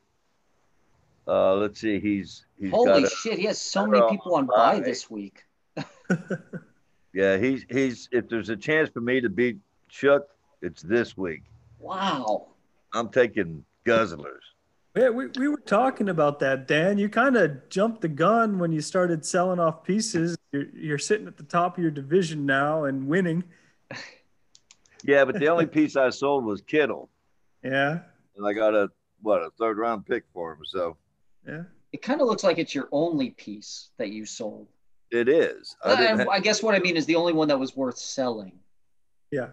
Uh, 1.27 1.55
let's 1.57 1.79
see. 1.79 2.01
He's 2.01 2.47
he's 2.59 2.71
Holy 2.71 3.03
got 3.03 3.13
a, 3.13 3.15
shit, 3.15 3.39
he 3.39 3.45
has 3.45 3.61
so 3.61 3.87
many 3.87 4.09
people 4.09 4.35
on 4.35 4.47
buy 4.47 4.77
Bye. 4.77 4.81
this 4.81 5.11
week. 5.11 5.45
yeah. 7.13 7.37
He's 7.37 7.67
he's 7.69 8.09
if 8.11 8.31
there's 8.31 8.49
a 8.49 8.57
chance 8.57 8.89
for 8.89 9.03
me 9.03 9.21
to 9.21 9.29
beat 9.29 9.59
Shook, 9.91 10.29
it's 10.63 10.83
this 10.83 11.17
week. 11.17 11.43
Wow. 11.79 12.49
I'm 12.93 13.09
taking 13.09 13.65
Guzzlers. 13.85 14.41
Yeah, 14.97 15.11
we, 15.11 15.27
we 15.39 15.49
were 15.49 15.61
talking 15.65 16.09
about 16.09 16.41
that, 16.41 16.67
Dan. 16.67 16.99
You 16.99 17.09
kind 17.09 17.37
of 17.37 17.69
jumped 17.69 18.01
the 18.01 18.09
gun 18.09 18.59
when 18.59 18.73
you 18.73 18.81
started 18.81 19.25
selling 19.25 19.61
off 19.61 19.85
pieces. 19.85 20.37
You're, 20.53 20.67
you're 20.75 20.99
sitting 20.99 21.27
at 21.29 21.37
the 21.37 21.43
top 21.45 21.77
of 21.77 21.83
your 21.83 21.91
division 21.93 22.47
now 22.47 22.85
and 22.85 23.07
winning. 23.07 23.45
Yeah, 25.05 25.25
but 25.25 25.39
the 25.39 25.49
only 25.49 25.67
piece 25.79 25.95
I 25.97 26.11
sold 26.11 26.45
was 26.45 26.61
Kittle, 26.63 27.09
Yeah, 27.63 28.01
and 28.37 28.47
I 28.47 28.53
got 28.53 28.75
a 28.75 28.91
what 29.23 29.43
a 29.43 29.51
third 29.59 29.79
round 29.79 30.07
pick 30.07 30.25
for 30.33 30.53
him. 30.53 30.61
So 30.65 30.97
yeah. 31.47 31.63
It 31.93 32.03
kind 32.03 32.21
of 32.21 32.27
looks 32.27 32.43
like 32.45 32.59
it's 32.59 32.75
your 32.75 32.89
only 32.93 33.31
piece 33.31 33.91
that 33.99 34.11
you 34.11 34.27
sold. 34.27 34.67
it 35.11 35.29
is. 35.29 35.77
I 35.85 35.93
I, 35.93 36.03
have- 36.03 36.29
I 36.29 36.41
guess 36.41 36.63
what 36.63 36.75
I 36.75 36.81
mean 36.81 36.97
is 36.97 37.07
the 37.07 37.15
only 37.17 37.33
one 37.33 37.49
that 37.49 37.59
was 37.59 37.77
worth 37.77 37.99
selling. 37.99 38.53
Yeah. 39.31 39.49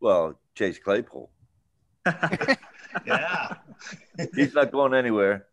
Well, 0.00 0.38
Chase 0.54 0.78
Claypool. 0.78 1.30
Yeah. 3.06 3.54
He's 4.34 4.54
not 4.54 4.72
going 4.72 4.94
anywhere. 4.94 5.46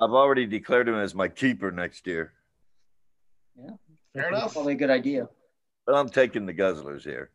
I've 0.00 0.12
already 0.12 0.46
declared 0.46 0.88
him 0.88 0.94
as 0.94 1.14
my 1.14 1.28
keeper 1.28 1.70
next 1.70 2.06
year, 2.06 2.32
Yeah. 3.58 3.70
Fair 4.14 4.28
enough. 4.28 4.52
Probably 4.52 4.74
a 4.74 4.76
good 4.76 4.88
idea. 4.90 5.28
but 5.84 5.94
I'm 5.96 6.08
taking 6.08 6.46
the 6.46 6.54
Guzzlers 6.54 7.02
here. 7.02 7.30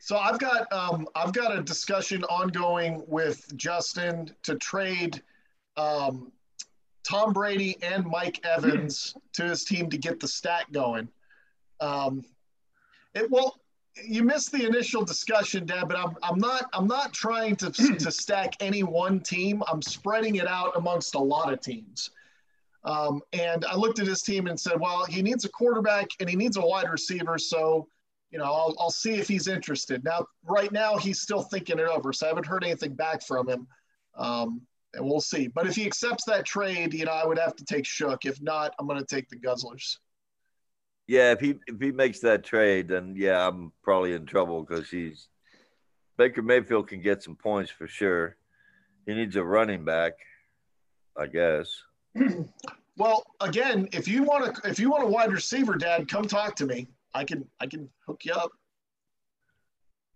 So 0.00 0.16
I've 0.16 0.38
got 0.38 0.70
um, 0.72 1.06
I've 1.14 1.32
got 1.32 1.56
a 1.56 1.62
discussion 1.62 2.24
ongoing 2.24 3.04
with 3.06 3.56
Justin 3.56 4.30
to 4.42 4.56
trade 4.56 5.22
um, 5.76 6.32
Tom 7.08 7.32
Brady 7.32 7.76
and 7.82 8.04
Mike 8.04 8.44
Evans 8.44 9.14
to 9.34 9.44
his 9.44 9.64
team 9.64 9.88
to 9.90 9.96
get 9.98 10.18
the 10.20 10.28
stat 10.28 10.70
going. 10.72 11.08
Um, 11.80 12.24
it 13.14 13.30
well, 13.30 13.60
you 14.06 14.22
missed 14.22 14.52
the 14.52 14.66
initial 14.66 15.04
discussion, 15.04 15.66
Dad, 15.66 15.88
but 15.88 15.96
I'm 15.96 16.16
I'm 16.22 16.38
not 16.38 16.68
I'm 16.72 16.86
not 16.86 17.12
trying 17.12 17.56
to 17.56 17.70
to 17.70 18.10
stack 18.10 18.54
any 18.60 18.82
one 18.82 19.20
team. 19.20 19.62
I'm 19.68 19.82
spreading 19.82 20.36
it 20.36 20.46
out 20.46 20.76
amongst 20.76 21.14
a 21.14 21.20
lot 21.20 21.52
of 21.52 21.60
teams. 21.60 22.10
Um, 22.84 23.20
and 23.34 23.64
I 23.66 23.76
looked 23.76 23.98
at 23.98 24.06
his 24.06 24.22
team 24.22 24.46
and 24.46 24.58
said, 24.58 24.80
well, 24.80 25.04
he 25.04 25.20
needs 25.20 25.44
a 25.44 25.50
quarterback 25.50 26.08
and 26.18 26.30
he 26.30 26.34
needs 26.34 26.56
a 26.56 26.62
wide 26.62 26.88
receiver. 26.88 27.36
So 27.36 27.86
you 28.30 28.38
know, 28.38 28.44
I'll, 28.44 28.74
I'll 28.78 28.90
see 28.90 29.14
if 29.14 29.28
he's 29.28 29.48
interested. 29.48 30.04
Now, 30.04 30.26
right 30.44 30.70
now, 30.70 30.96
he's 30.96 31.20
still 31.20 31.42
thinking 31.42 31.78
it 31.78 31.86
over, 31.86 32.12
so 32.12 32.26
I 32.26 32.28
haven't 32.28 32.46
heard 32.46 32.64
anything 32.64 32.94
back 32.94 33.22
from 33.26 33.48
him, 33.48 33.66
um, 34.16 34.62
and 34.94 35.04
we'll 35.04 35.20
see. 35.20 35.48
But 35.48 35.66
if 35.66 35.74
he 35.74 35.84
accepts 35.84 36.24
that 36.24 36.46
trade, 36.46 36.94
you 36.94 37.04
know, 37.04 37.12
I 37.12 37.26
would 37.26 37.38
have 37.38 37.56
to 37.56 37.64
take 37.64 37.84
Shook. 37.84 38.24
If 38.24 38.40
not, 38.40 38.74
I'm 38.78 38.86
going 38.86 39.00
to 39.00 39.04
take 39.04 39.28
the 39.28 39.36
Guzzlers. 39.36 39.96
Yeah, 41.10 41.32
if 41.32 41.40
he 41.40 41.56
if 41.66 41.80
he 41.80 41.90
makes 41.90 42.20
that 42.20 42.44
trade, 42.44 42.86
then 42.86 43.14
yeah, 43.16 43.44
I'm 43.44 43.72
probably 43.82 44.12
in 44.12 44.26
trouble 44.26 44.62
because 44.62 44.88
he's 44.88 45.26
Baker 46.16 46.40
Mayfield 46.40 46.86
can 46.86 47.02
get 47.02 47.20
some 47.20 47.34
points 47.34 47.68
for 47.68 47.88
sure. 47.88 48.36
He 49.06 49.14
needs 49.14 49.34
a 49.34 49.42
running 49.42 49.84
back, 49.84 50.12
I 51.16 51.26
guess. 51.26 51.82
Well, 52.96 53.24
again, 53.40 53.88
if 53.92 54.06
you 54.06 54.24
want 54.24 54.54
to, 54.54 54.68
if 54.68 54.78
you 54.78 54.90
want 54.90 55.04
a 55.04 55.06
wide 55.06 55.32
receiver, 55.32 55.74
Dad, 55.76 56.06
come 56.06 56.28
talk 56.28 56.54
to 56.56 56.66
me. 56.66 56.86
I 57.14 57.24
can, 57.24 57.48
I 57.58 57.66
can 57.66 57.88
hook 58.06 58.26
you 58.26 58.34
up. 58.34 58.50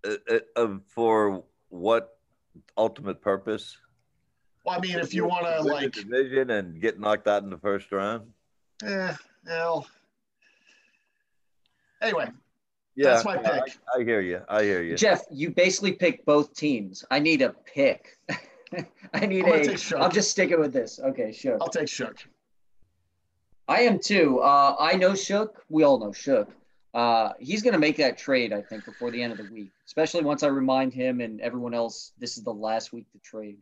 Uh, 0.06 0.16
uh, 0.30 0.38
uh, 0.54 0.76
for 0.88 1.44
what 1.70 2.18
ultimate 2.76 3.22
purpose? 3.22 3.78
Well, 4.66 4.76
I 4.76 4.80
mean, 4.80 4.98
if 4.98 5.14
you 5.14 5.24
want 5.24 5.46
to, 5.46 5.62
like, 5.62 5.92
division 5.92 6.50
and 6.50 6.78
get 6.78 7.00
knocked 7.00 7.26
out 7.26 7.42
in 7.42 7.48
the 7.48 7.56
first 7.56 7.90
round. 7.90 8.26
Yeah, 8.82 9.16
well. 9.46 9.86
Anyway, 12.04 12.26
Yeah, 12.96 13.10
That's 13.14 13.24
my 13.24 13.36
pick. 13.38 13.78
I, 13.96 14.00
I 14.00 14.04
hear 14.04 14.20
you. 14.20 14.40
I 14.48 14.62
hear 14.62 14.82
you. 14.82 14.94
Jeff, 14.96 15.22
you 15.30 15.50
basically 15.50 15.92
picked 15.92 16.24
both 16.26 16.54
teams. 16.54 17.04
I 17.10 17.18
need 17.18 17.42
a 17.42 17.50
pick. 17.50 18.18
I 19.14 19.26
need 19.26 19.44
I'm 19.44 19.50
gonna 19.50 19.62
a. 19.62 19.66
take 19.66 19.78
Shook. 19.78 20.00
I'm 20.00 20.10
just 20.10 20.30
sticking 20.30 20.60
with 20.60 20.72
this. 20.72 21.00
Okay, 21.00 21.32
sure. 21.32 21.58
I'll 21.60 21.68
take 21.68 21.88
Shook. 21.88 22.16
I 23.68 23.80
am 23.82 23.98
too. 23.98 24.40
Uh, 24.40 24.76
I 24.78 24.94
know 24.96 25.14
Shook. 25.14 25.64
We 25.70 25.82
all 25.84 25.98
know 25.98 26.12
Shook. 26.12 26.50
Uh, 26.92 27.32
he's 27.40 27.62
going 27.62 27.72
to 27.72 27.78
make 27.80 27.96
that 27.96 28.16
trade, 28.16 28.52
I 28.52 28.60
think, 28.62 28.84
before 28.84 29.10
the 29.10 29.20
end 29.20 29.32
of 29.32 29.38
the 29.38 29.52
week, 29.52 29.70
especially 29.86 30.22
once 30.22 30.44
I 30.44 30.46
remind 30.48 30.92
him 30.94 31.20
and 31.20 31.40
everyone 31.40 31.74
else 31.74 32.12
this 32.20 32.36
is 32.36 32.44
the 32.44 32.52
last 32.54 32.92
week 32.92 33.10
to 33.12 33.18
trade. 33.18 33.56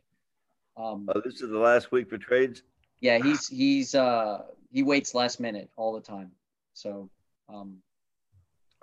Um, 0.77 1.09
Oh, 1.15 1.19
this 1.25 1.41
is 1.41 1.49
the 1.49 1.57
last 1.57 1.91
week 1.91 2.09
for 2.09 2.17
trades. 2.19 2.61
yeah, 3.01 3.17
he's 3.17 3.47
he's 3.47 3.95
uh, 3.95 4.43
he 4.71 4.83
waits 4.83 5.15
last 5.15 5.39
minute 5.39 5.69
all 5.77 5.93
the 5.93 6.01
time. 6.01 6.31
So, 6.75 7.09
um, 7.49 7.77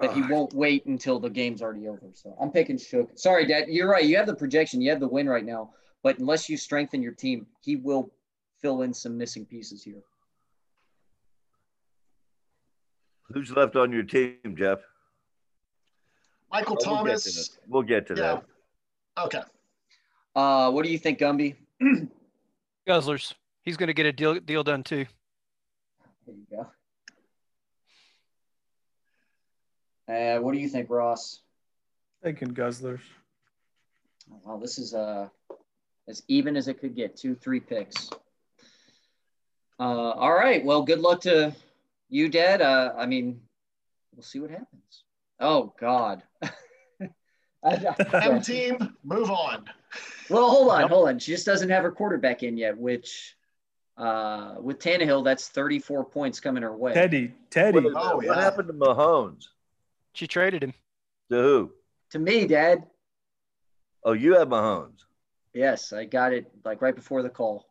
but 0.00 0.14
he 0.14 0.22
won't 0.22 0.52
wait 0.54 0.86
until 0.86 1.18
the 1.20 1.28
game's 1.28 1.60
already 1.62 1.86
over. 1.86 2.00
So 2.14 2.34
I'm 2.40 2.50
picking 2.50 2.78
Shook. 2.78 3.10
Sorry, 3.18 3.46
Dad. 3.46 3.66
You're 3.68 3.88
right. 3.88 4.04
You 4.04 4.16
have 4.16 4.26
the 4.26 4.34
projection. 4.34 4.80
You 4.80 4.90
have 4.90 5.00
the 5.00 5.08
win 5.08 5.28
right 5.28 5.44
now. 5.44 5.70
But 6.02 6.18
unless 6.18 6.48
you 6.48 6.56
strengthen 6.56 7.02
your 7.02 7.12
team, 7.12 7.46
he 7.60 7.76
will 7.76 8.10
fill 8.62 8.82
in 8.82 8.94
some 8.94 9.18
missing 9.18 9.44
pieces 9.44 9.82
here. 9.82 10.02
Who's 13.32 13.50
left 13.52 13.76
on 13.76 13.92
your 13.92 14.02
team, 14.02 14.36
Jeff? 14.56 14.78
Michael 16.50 16.78
Oh, 16.84 16.94
we'll 16.94 17.04
get 17.04 17.18
to 17.20 17.30
Thomas. 17.30 17.48
that. 17.48 17.58
We'll 17.68 17.82
get 17.82 18.06
to 18.08 18.14
Yeah. 18.14 18.40
that. 19.16 19.24
Okay. 19.26 19.42
Uh, 20.34 20.70
what 20.72 20.84
do 20.84 20.90
you 20.90 20.98
think, 20.98 21.18
Gumby? 21.18 21.56
Guzzlers. 22.88 23.34
He's 23.62 23.76
going 23.76 23.88
to 23.88 23.92
get 23.94 24.06
a 24.06 24.12
deal 24.12 24.40
deal 24.40 24.64
done 24.64 24.82
too. 24.82 25.04
There 26.26 26.34
you 26.34 26.46
go. 26.50 26.66
Uh, 30.10 30.38
what 30.40 30.52
do 30.52 30.58
you 30.58 30.68
think, 30.68 30.90
Ross? 30.90 31.40
Thinking 32.22 32.52
Guzzlers. 32.52 33.00
Well, 34.44 34.58
this 34.58 34.78
is 34.78 34.94
uh, 34.94 35.28
as 36.08 36.22
even 36.28 36.56
as 36.56 36.68
it 36.68 36.80
could 36.80 36.94
get. 36.96 37.16
Two, 37.16 37.34
three 37.34 37.60
picks. 37.60 38.10
Uh, 39.78 39.82
all 40.12 40.32
right. 40.32 40.64
Well, 40.64 40.82
good 40.82 41.00
luck 41.00 41.20
to 41.22 41.54
you, 42.08 42.28
Dad. 42.28 42.60
Uh, 42.60 42.92
I 42.96 43.06
mean, 43.06 43.40
we'll 44.14 44.22
see 44.22 44.40
what 44.40 44.50
happens. 44.50 45.04
Oh 45.38 45.72
God. 45.80 46.22
I- 47.62 47.94
M 48.22 48.40
team, 48.42 48.96
move 49.04 49.30
on. 49.30 49.64
well, 50.30 50.48
hold 50.50 50.70
on, 50.70 50.80
Yep. 50.82 50.90
hold 50.90 51.08
on. 51.08 51.18
She 51.18 51.32
just 51.32 51.44
doesn't 51.46 51.68
have 51.70 51.82
her 51.82 51.90
quarterback 51.92 52.42
in 52.42 52.56
yet, 52.56 52.76
which 52.76 53.36
uh, 53.98 54.54
with 54.60 54.78
Tannehill, 54.78 55.24
that's 55.24 55.48
34 55.48 56.04
points 56.06 56.40
coming 56.40 56.62
her 56.62 56.74
way. 56.74 56.94
Teddy, 56.94 57.34
Teddy. 57.50 57.80
What, 57.80 57.92
Oh, 57.96 58.16
what 58.16 58.24
yeah. 58.26 58.40
happened 58.40 58.68
to 58.68 58.74
Mahomes? 58.74 59.44
She 60.12 60.26
traded 60.26 60.62
him. 60.62 60.74
To 61.30 61.36
who? 61.36 61.72
To 62.10 62.18
me, 62.18 62.46
Dad. 62.46 62.84
Oh, 64.04 64.12
you 64.12 64.34
have 64.34 64.48
Mahomes. 64.48 65.04
Yes, 65.54 65.92
I 65.92 66.04
got 66.04 66.32
it 66.32 66.50
like 66.64 66.80
right 66.82 66.94
before 66.94 67.22
the 67.22 67.28
call. 67.28 67.66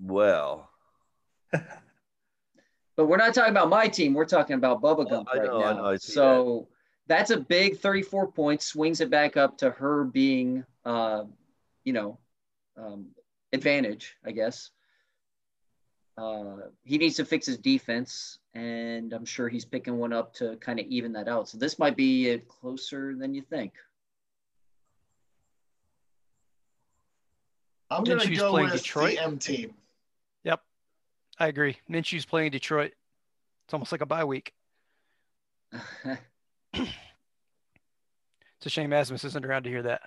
Well, 0.00 0.70
But 2.96 3.06
we're 3.06 3.16
not 3.16 3.32
talking 3.32 3.52
about 3.52 3.68
my 3.68 3.86
team. 3.86 4.12
We're 4.12 4.24
talking 4.24 4.54
about 4.56 4.82
Bubba 4.82 5.08
Gump 5.08 5.28
Oh, 5.30 5.36
I 5.36 5.38
right 5.38 5.46
know, 5.46 5.62
I 5.62 5.72
now. 5.72 5.78
know, 5.78 5.84
I 5.86 5.96
see 5.98 6.12
so 6.14 6.68
that's 7.06 7.30
a 7.30 7.36
big 7.38 7.78
34 7.78 8.32
points, 8.32 8.66
swings 8.66 9.00
it 9.00 9.08
back 9.08 9.36
up 9.36 9.56
to 9.58 9.70
her 9.70 10.02
being, 10.02 10.64
uh, 10.84 11.22
you 11.84 11.92
know, 11.92 12.18
um, 12.76 13.06
advantage, 13.52 14.16
I 14.26 14.32
guess. 14.32 14.70
Uh, 16.18 16.68
he 16.84 16.98
needs 16.98 17.16
to 17.16 17.24
fix 17.24 17.46
his 17.46 17.58
defense, 17.58 18.38
and 18.54 19.12
I'm 19.12 19.24
sure 19.24 19.48
he's 19.48 19.64
picking 19.64 19.98
one 19.98 20.12
up 20.12 20.34
to 20.34 20.56
kind 20.56 20.80
of 20.80 20.86
even 20.86 21.12
that 21.12 21.28
out. 21.28 21.48
So 21.48 21.58
this 21.58 21.78
might 21.78 21.96
be 21.96 22.32
uh, 22.34 22.38
closer 22.48 23.14
than 23.14 23.34
you 23.34 23.42
think. 23.42 23.72
I'm 27.90 28.04
going 28.04 28.18
to 28.18 28.26
Minshew's 28.26 28.38
go 28.38 28.50
playing 28.50 28.70
with 28.70 28.82
Detroit. 28.82 29.16
the 29.16 29.22
M 29.22 29.38
team. 29.38 29.74
Yep, 30.44 30.60
I 31.38 31.46
agree. 31.46 31.76
Minshew's 31.88 32.26
playing 32.26 32.50
Detroit. 32.50 32.92
It's 33.64 33.74
almost 33.74 33.92
like 33.92 34.00
a 34.00 34.06
bye 34.06 34.24
week. 34.24 34.52
It's 38.58 38.66
a 38.66 38.70
shame 38.70 38.90
Asmus 38.90 39.24
isn't 39.24 39.44
around 39.44 39.62
to 39.64 39.70
hear 39.70 39.82
that. 39.82 40.02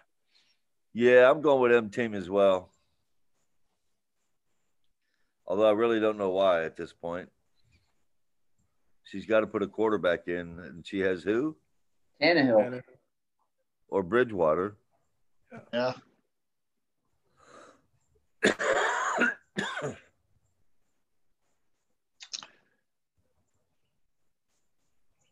Yeah, 0.94 1.32
I'm 1.32 1.40
going 1.42 1.62
with 1.62 1.72
M 1.72 1.90
team 1.90 2.14
as 2.14 2.30
well. 2.30 2.70
Although 5.52 5.68
I 5.68 5.74
really 5.74 6.00
don't 6.00 6.18
know 6.18 6.30
why 6.30 6.64
at 6.64 6.78
this 6.78 6.94
point. 6.94 7.28
She's 9.04 9.26
got 9.26 9.42
to 9.42 9.48
put 9.48 9.62
a 9.62 9.68
quarterback 9.68 10.30
in, 10.30 10.58
and 10.60 10.88
she 10.88 11.00
has 11.02 11.24
who? 11.24 11.58
Tannehill. 12.22 12.82
Or 13.90 14.02
Bridgewater. 14.02 14.78
Yeah. 15.74 15.92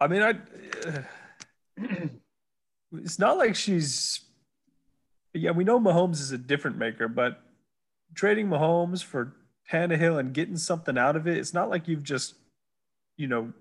I 0.02 0.08
mean, 0.10 0.22
I. 0.22 0.32
Uh, 0.86 1.04
it's 2.92 3.20
not 3.20 3.38
like 3.38 3.56
she's. 3.56 4.20
Yeah, 5.34 5.52
we 5.52 5.64
know 5.64 5.80
Mahomes 5.80 6.20
is 6.20 6.34
a 6.34 6.38
different 6.38 6.78
maker, 6.78 7.08
but 7.08 7.42
trading 8.14 8.50
Mahomes 8.50 9.02
for 9.02 9.39
Tannehill 9.72 10.20
and 10.20 10.34
getting 10.34 10.58
something 10.58 10.98
out 10.98 11.16
of 11.16 11.28
it, 11.28 11.38
it's 11.38 11.54
not 11.54 11.70
like 11.70 11.88
you've 11.88 12.04
just, 12.04 12.36
you 13.18 13.28
know, 13.28 13.54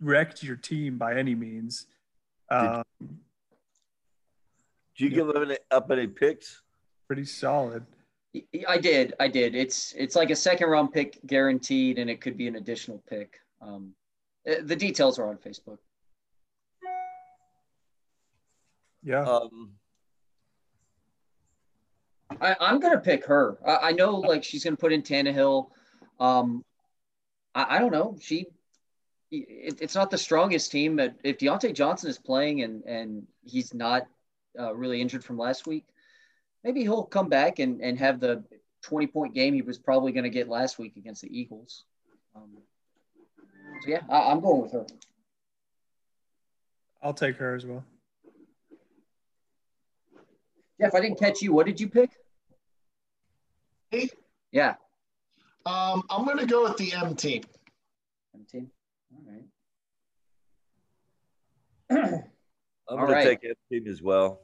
wrecked 0.00 0.42
your 0.42 0.56
team 0.56 0.98
by 0.98 1.14
any 1.16 1.34
means. 1.34 1.86
Um, 2.50 2.82
Did 4.96 5.04
you 5.04 5.10
give 5.10 5.34
any, 5.34 5.56
up 5.70 5.90
any 5.90 6.06
picks? 6.06 6.62
pretty 7.10 7.24
solid. 7.24 7.84
I 8.68 8.78
did. 8.78 9.14
I 9.18 9.26
did. 9.26 9.56
It's 9.56 9.92
it's 9.98 10.14
like 10.14 10.30
a 10.30 10.36
second 10.36 10.68
round 10.68 10.92
pick 10.92 11.18
guaranteed, 11.26 11.98
and 11.98 12.08
it 12.08 12.20
could 12.20 12.36
be 12.36 12.46
an 12.46 12.54
additional 12.54 13.02
pick. 13.10 13.40
Um, 13.60 13.94
uh, 14.48 14.62
the 14.62 14.76
details 14.76 15.18
are 15.18 15.26
on 15.26 15.36
Facebook. 15.36 15.78
Yeah. 19.02 19.24
Um, 19.24 19.72
I, 22.40 22.56
I'm 22.60 22.80
gonna 22.80 23.00
pick 23.00 23.26
her. 23.26 23.58
I, 23.66 23.88
I 23.88 23.92
know, 23.92 24.16
like 24.16 24.44
she's 24.44 24.64
gonna 24.64 24.76
put 24.76 24.92
in 24.92 25.02
Tannehill. 25.02 25.70
Um, 26.18 26.64
I, 27.54 27.76
I 27.76 27.78
don't 27.78 27.92
know. 27.92 28.16
She, 28.20 28.46
it, 29.30 29.78
it's 29.80 29.94
not 29.94 30.10
the 30.10 30.18
strongest 30.18 30.70
team, 30.70 30.96
but 30.96 31.14
if 31.24 31.38
Diontae 31.38 31.74
Johnson 31.74 32.10
is 32.10 32.18
playing 32.18 32.62
and 32.62 32.84
and 32.84 33.26
he's 33.44 33.74
not 33.74 34.06
uh, 34.58 34.74
really 34.74 35.00
injured 35.00 35.24
from 35.24 35.38
last 35.38 35.66
week, 35.66 35.84
maybe 36.62 36.82
he'll 36.82 37.04
come 37.04 37.28
back 37.28 37.58
and 37.58 37.80
and 37.80 37.98
have 37.98 38.20
the 38.20 38.44
20 38.82 39.06
point 39.08 39.34
game 39.34 39.54
he 39.54 39.62
was 39.62 39.78
probably 39.78 40.12
gonna 40.12 40.30
get 40.30 40.48
last 40.48 40.78
week 40.78 40.96
against 40.96 41.22
the 41.22 41.38
Eagles. 41.38 41.84
Um, 42.36 42.58
so 43.82 43.90
yeah, 43.90 44.02
I, 44.08 44.30
I'm 44.30 44.40
going 44.40 44.62
with 44.62 44.72
her. 44.72 44.86
I'll 47.02 47.14
take 47.14 47.36
her 47.36 47.54
as 47.54 47.64
well. 47.64 47.84
Jeff, 50.80 50.94
I 50.94 51.00
didn't 51.00 51.18
catch 51.18 51.42
you. 51.42 51.52
What 51.52 51.66
did 51.66 51.80
you 51.80 51.88
pick? 51.88 52.10
Me? 53.92 54.08
Yeah, 54.52 54.74
Um, 55.66 56.02
I'm 56.10 56.24
going 56.24 56.38
to 56.38 56.46
go 56.46 56.64
with 56.64 56.76
the 56.76 56.92
M 56.92 57.14
team. 57.16 57.42
M 58.34 58.46
team. 58.50 58.70
All 59.12 59.22
right. 62.06 62.24
I'm 62.88 62.96
going 62.96 63.10
right. 63.12 63.24
to 63.24 63.28
take 63.30 63.44
M 63.44 63.54
team 63.70 63.88
as 63.88 64.00
well. 64.02 64.40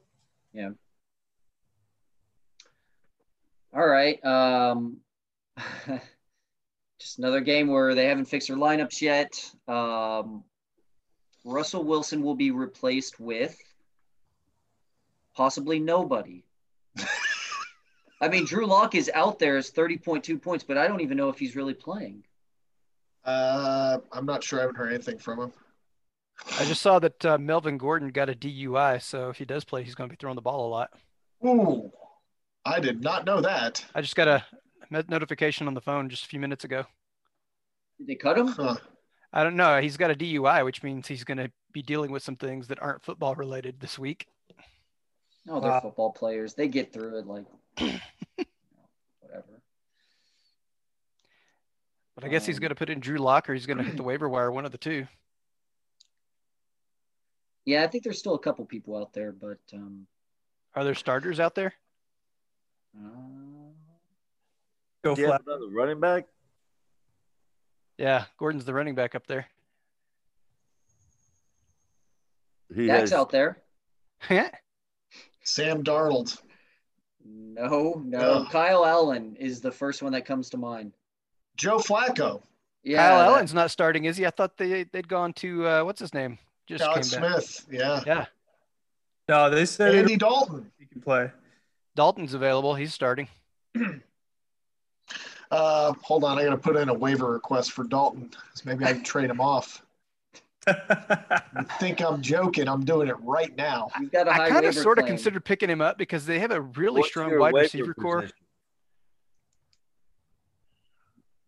Yeah. 0.53 0.70
All 3.74 3.86
right. 3.86 4.24
Um, 4.24 4.99
just 6.99 7.18
another 7.18 7.40
game 7.40 7.68
where 7.68 7.94
they 7.94 8.07
haven't 8.07 8.26
fixed 8.26 8.49
their 8.49 8.57
lineups 8.57 9.01
yet. 9.01 9.38
Um, 9.68 10.44
Russell 11.44 11.84
Wilson 11.84 12.22
will 12.22 12.34
be 12.34 12.51
replaced 12.51 13.20
with 13.20 13.57
possibly 15.36 15.78
nobody. 15.78 16.44
I 18.20 18.28
mean, 18.28 18.46
Drew 18.46 18.66
Lock 18.66 18.94
is 18.94 19.10
out 19.14 19.38
there 19.38 19.56
as 19.56 19.70
30.2 19.70 20.40
points, 20.40 20.64
but 20.64 20.78
I 20.78 20.88
don't 20.88 21.00
even 21.00 21.16
know 21.16 21.28
if 21.28 21.38
he's 21.38 21.54
really 21.56 21.74
playing. 21.74 22.24
Uh, 23.24 23.98
I'm 24.12 24.24
not 24.24 24.42
sure. 24.42 24.58
I 24.58 24.62
haven't 24.62 24.76
heard 24.76 24.92
anything 24.92 25.18
from 25.18 25.40
him. 25.40 25.52
I 26.58 26.64
just 26.64 26.82
saw 26.82 26.98
that 26.98 27.24
uh, 27.24 27.38
Melvin 27.38 27.78
Gordon 27.78 28.10
got 28.10 28.30
a 28.30 28.34
DUI, 28.34 29.02
so 29.02 29.30
if 29.30 29.36
he 29.38 29.44
does 29.44 29.64
play, 29.64 29.82
he's 29.82 29.94
going 29.94 30.08
to 30.08 30.12
be 30.12 30.18
throwing 30.18 30.36
the 30.36 30.42
ball 30.42 30.66
a 30.66 30.70
lot. 30.70 30.90
Ooh, 31.44 31.90
I 32.64 32.80
did 32.80 33.02
not 33.02 33.24
know 33.24 33.40
that. 33.40 33.84
I 33.94 34.00
just 34.00 34.16
got 34.16 34.28
a 34.28 34.44
notification 35.08 35.66
on 35.66 35.74
the 35.74 35.80
phone 35.80 36.08
just 36.08 36.24
a 36.24 36.28
few 36.28 36.40
minutes 36.40 36.64
ago. 36.64 36.84
Did 37.98 38.06
they 38.06 38.14
cut 38.14 38.38
him? 38.38 38.48
Huh. 38.48 38.76
I 39.32 39.42
don't 39.44 39.56
know. 39.56 39.80
He's 39.80 39.96
got 39.96 40.10
a 40.10 40.14
DUI, 40.14 40.64
which 40.64 40.82
means 40.82 41.08
he's 41.08 41.24
going 41.24 41.38
to 41.38 41.50
be 41.72 41.82
dealing 41.82 42.10
with 42.10 42.22
some 42.22 42.36
things 42.36 42.68
that 42.68 42.80
aren't 42.82 43.04
football 43.04 43.34
related 43.34 43.80
this 43.80 43.98
week. 43.98 44.26
No, 45.46 45.60
they're 45.60 45.70
Wow. 45.70 45.80
football 45.80 46.12
players. 46.12 46.54
They 46.54 46.68
get 46.68 46.92
through 46.92 47.18
it 47.18 47.26
like 47.26 47.44
you 47.79 47.87
know, 47.93 48.45
whatever. 49.20 49.62
But 52.14 52.24
I 52.24 52.29
guess 52.29 52.47
he's 52.47 52.57
Um, 52.57 52.61
going 52.61 52.68
to 52.70 52.74
put 52.74 52.91
in 52.91 53.01
Drew 53.01 53.18
Lock 53.18 53.49
or 53.49 53.55
he's 53.55 53.66
going 53.66 53.79
to 53.79 53.85
hit 53.85 53.97
the 53.97 54.03
waiver 54.03 54.29
wire, 54.29 54.51
one 54.51 54.64
of 54.64 54.72
the 54.72 54.79
two. 54.79 55.07
Yeah, 57.64 57.83
I 57.83 57.89
think 57.89 58.05
there's 58.05 58.18
still 58.18 58.35
a 58.35 58.39
couple 58.39 58.64
people 58.64 58.97
out 58.97 59.12
there, 59.12 59.33
but 59.33 59.59
um, 59.72 60.07
Are 60.74 60.85
there 60.85 60.95
starters 60.95 61.41
out 61.41 61.55
there? 61.55 61.74
uh, 62.97 63.09
Go 65.03 65.14
Do 65.14 65.20
you 65.22 65.31
have 65.31 65.43
flat. 65.43 65.57
another 65.59 65.70
running 65.72 66.01
back? 66.01 66.27
Yeah, 67.99 68.24
Gordon's 68.39 68.64
the 68.64 68.74
running 68.74 68.95
back 68.95 69.14
up 69.14 69.27
there. 69.27 69.47
He 72.74 72.87
Dak's 72.87 73.11
has. 73.11 73.12
out 73.12 73.31
there. 73.31 73.59
Yeah. 74.31 74.49
Sam 75.43 75.85
Darnold. 75.85 76.41
No, 77.29 78.03
no. 78.05 78.18
Ugh. 78.18 78.49
Kyle 78.51 78.85
Allen 78.85 79.37
is 79.37 79.61
the 79.61 79.72
first 79.72 80.03
one 80.03 80.12
that 80.12 80.24
comes 80.27 80.51
to 80.51 80.57
mind. 80.57 80.93
Joe 81.57 81.79
Flacco. 81.79 82.43
Yeah, 82.85 82.99
Kyle 83.09 83.18
that- 83.18 83.29
Allen's 83.29 83.55
not 83.55 83.70
starting, 83.70 84.05
is 84.05 84.16
he? 84.16 84.27
I 84.27 84.31
thought 84.31 84.57
they 84.57 84.85
they'd 84.85 85.09
gone 85.09 85.33
to 85.35 85.66
uh, 85.66 85.83
what's 85.85 86.01
his 86.01 86.12
name? 86.14 86.39
Just 86.66 86.85
Alex 86.85 87.11
came 87.12 87.22
back. 87.22 87.41
Smith. 87.41 87.66
Yeah. 87.70 88.03
Yeah, 88.07 88.27
No, 89.29 89.49
they 89.51 89.64
said 89.66 89.95
Andy 89.95 90.16
Dalton. 90.16 90.70
he 90.79 90.85
can 90.87 91.01
play. 91.01 91.31
Dalton's 91.95 92.35
available. 92.35 92.74
He's 92.74 92.93
starting. 92.95 93.29
Uh, 95.51 95.93
hold 96.03 96.24
on. 96.24 96.39
I 96.39 96.45
got 96.45 96.51
to 96.51 96.57
put 96.57 96.74
in 96.77 96.89
a 96.89 96.95
waiver 96.95 97.31
request 97.31 97.70
for 97.70 97.85
Dalton. 97.85 98.31
'cause 98.31 98.64
Maybe 98.64 98.85
I 98.85 98.95
can 98.95 99.05
trade 99.05 99.31
him 99.31 99.41
off. 99.41 99.86
You 100.66 101.64
think 101.78 102.00
I'm 102.00 102.20
joking? 102.22 102.68
I'm 102.68 102.84
doing 102.84 103.08
it 103.08 103.16
right 103.20 103.54
now. 103.56 103.88
You've 104.00 104.12
got 104.12 104.28
a 104.28 104.32
high 104.32 104.46
I 104.46 104.48
kind 104.48 104.66
of 104.66 104.74
waiver 104.74 104.82
sort 104.82 104.98
of 104.98 105.04
claim. 105.04 105.16
considered 105.16 105.44
picking 105.44 105.70
him 105.70 105.80
up 105.80 105.96
because 105.98 106.26
they 106.26 106.38
have 106.40 106.50
a 106.50 106.60
really 106.60 107.00
What's 107.00 107.08
strong 107.08 107.38
wide 107.38 107.54
receiver 107.54 107.94
core. 107.94 108.22
position? 108.22 108.36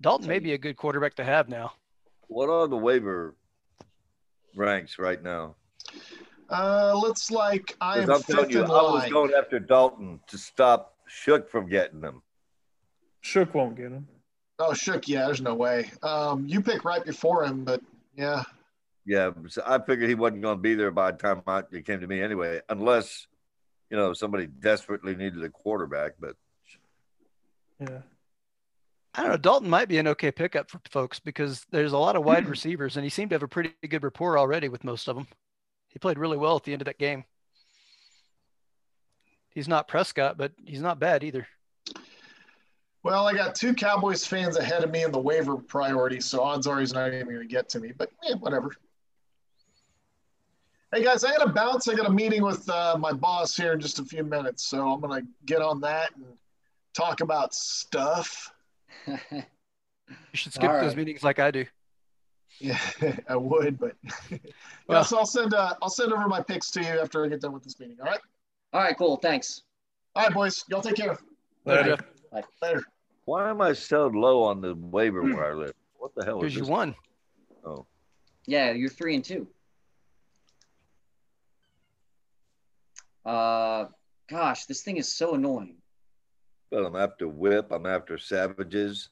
Dalton 0.01 0.29
may 0.29 0.39
be 0.39 0.53
a 0.53 0.59
good 0.59 0.77
quarterback 0.77 1.15
to 1.17 1.25
have 1.25 1.49
now. 1.49 1.73
What 2.29 2.49
are 2.49 2.69
the 2.69 2.77
waiver 2.77 3.35
ranks 4.55 4.99
right 4.99 5.21
now? 5.23 5.57
Uh, 6.51 6.95
looks 6.95 7.31
like 7.31 7.77
I 7.81 7.99
am 7.99 8.07
Because 8.07 8.29
I'm 8.29 8.35
telling 8.37 8.51
you, 8.51 8.65
in 8.65 8.71
I 8.71 8.83
was 8.83 9.11
going 9.11 9.33
after 9.35 9.59
Dalton 9.59 10.21
to 10.29 10.39
stop 10.39 10.95
Shook 11.09 11.49
from 11.51 11.69
getting 11.69 12.01
them. 12.01 12.23
Shook 13.23 13.55
won't 13.55 13.77
get 13.77 13.91
him. 13.91 14.07
Oh, 14.59 14.75
shook. 14.75 15.09
Yeah, 15.09 15.25
there's 15.25 15.41
no 15.41 15.55
way. 15.55 15.91
Um, 16.03 16.47
you 16.47 16.61
pick 16.61 16.85
right 16.85 17.05
before 17.05 17.45
him, 17.45 17.65
but 17.65 17.81
yeah. 18.17 18.43
Yeah, 19.09 19.31
so 19.49 19.63
I 19.67 19.79
figured 19.79 20.07
he 20.07 20.15
wasn't 20.15 20.43
going 20.43 20.59
to 20.59 20.63
be 20.63 20.75
there 20.75 20.91
by 20.91 21.13
the 21.13 21.17
time 21.17 21.41
I, 21.47 21.63
it 21.73 21.87
came 21.87 22.01
to 22.01 22.07
me 22.07 22.21
anyway, 22.21 22.61
unless 22.69 23.27
you 23.89 23.97
know 23.97 24.13
somebody 24.13 24.47
desperately 24.47 25.17
needed 25.17 25.43
a 25.43 25.49
quarterback. 25.49 26.13
But 26.21 26.37
Yeah. 27.81 28.03
I 29.15 29.23
don't 29.23 29.31
know. 29.31 29.39
Dalton 29.39 29.71
might 29.71 29.89
be 29.89 29.97
an 29.97 30.09
okay 30.09 30.31
pickup 30.31 30.71
for 30.71 30.79
folks 30.91 31.21
because 31.21 31.65
there's 31.71 31.93
a 31.93 31.99
lot 31.99 32.17
of 32.17 32.25
wide 32.25 32.47
receivers, 32.51 32.97
and 32.97 33.05
he 33.05 33.09
seemed 33.09 33.31
to 33.31 33.35
have 33.35 33.43
a 33.43 33.49
pretty 33.49 33.73
good 33.89 34.05
rapport 34.05 34.39
already 34.39 34.69
with 34.69 34.85
most 34.85 35.09
of 35.09 35.17
them. 35.17 35.27
He 35.89 35.99
played 35.99 36.19
really 36.19 36.37
well 36.37 36.57
at 36.57 36.65
the 36.65 36.75
end 36.75 36.83
of 36.83 36.87
that 36.87 36.99
game. 36.99 37.25
He's 39.55 39.69
not 39.69 39.89
Prescott, 39.89 40.37
but 40.37 40.53
he's 40.67 40.83
not 40.83 41.01
bad 41.01 41.25
either. 41.25 41.49
Well, 43.03 43.27
I 43.27 43.33
got 43.33 43.55
two 43.55 43.73
Cowboys 43.73 44.27
fans 44.27 44.59
ahead 44.59 44.85
of 44.85 44.91
me 44.91 45.03
in 45.03 45.13
the 45.13 45.19
waiver 45.19 45.57
priority, 45.57 46.21
so 46.21 46.43
odds 46.43 46.67
are 46.67 46.79
he's 46.79 46.93
not 46.93 47.15
even 47.15 47.29
going 47.29 47.39
to 47.39 47.47
get 47.47 47.71
to 47.71 47.81
me. 47.81 47.93
But 47.97 48.11
yeah, 48.23 48.35
whatever. 48.35 48.73
Hey 50.93 51.05
guys, 51.05 51.23
I 51.23 51.37
got 51.37 51.45
to 51.45 51.53
bounce. 51.53 51.87
I 51.89 51.95
got 51.95 52.07
a 52.07 52.11
meeting 52.11 52.43
with 52.43 52.69
uh, 52.71 52.97
my 52.99 53.13
boss 53.13 53.55
here 53.55 53.75
in 53.75 53.81
just 53.81 53.99
a 53.99 54.05
few 54.05 54.25
minutes, 54.25 54.65
so 54.65 54.89
I'm 54.91 55.01
going 55.01 55.21
to 55.23 55.29
get 55.45 55.61
on 55.61 55.81
that 55.83 56.17
and 56.17 56.25
talk 56.95 57.21
about 57.21 57.55
stuff. 57.55 58.53
You 60.11 60.37
should 60.39 60.55
skip 60.55 60.71
All 60.71 60.81
those 60.81 60.97
meetings 60.97 61.23
like 61.23 61.39
I 61.39 61.51
do. 61.51 61.67
Yeah, 62.61 62.79
I 63.29 63.37
would, 63.37 63.79
but 63.79 63.95
yeah, 64.31 64.39
Well- 64.87 65.05
so 65.05 65.19
I'll 65.19 65.27
send 65.27 65.53
uh, 65.53 65.75
I'll 65.83 65.91
send 65.91 66.15
over 66.15 66.27
my 66.29 66.43
picks 66.43 66.71
to 66.73 66.81
you 66.81 66.99
after 66.99 67.23
I 67.23 67.29
get 67.29 67.43
done 67.43 67.53
with 67.53 67.63
this 67.63 67.79
meeting. 67.79 67.99
All 68.01 68.07
right. 68.07 68.21
All 68.73 68.81
right, 68.81 68.97
cool. 68.97 69.17
Thanks. 69.19 69.65
All 70.17 70.25
right, 70.25 70.33
boys. 70.33 70.65
Y'all 70.71 70.81
take 70.81 70.97
care. 70.97 71.19
Later. 71.67 71.99
Later. 72.63 72.83
Why 73.27 73.51
am 73.51 73.61
I 73.61 73.75
so 73.75 74.07
low 74.07 74.43
on 74.45 74.63
the 74.63 74.75
waiver 74.75 75.21
where 75.23 75.53
I 75.53 75.55
live? 75.55 75.75
What 75.99 76.15
the 76.17 76.25
hell 76.25 76.43
is 76.43 76.55
Because 76.55 76.67
you 76.69 76.73
won. 76.73 76.95
Oh, 77.67 77.85
Yeah, 78.47 78.71
you're 78.71 78.89
three 78.89 79.15
and 79.15 79.23
two. 79.25 79.47
Uh, 83.29 83.89
gosh, 84.31 84.65
this 84.65 84.83
thing 84.83 84.97
is 84.97 85.15
so 85.15 85.35
annoying. 85.35 85.77
but 86.71 86.85
I'm 86.85 86.97
after 86.97 87.29
whip. 87.29 87.71
I'm 87.71 87.85
after 87.85 88.17
savages. 88.17 89.11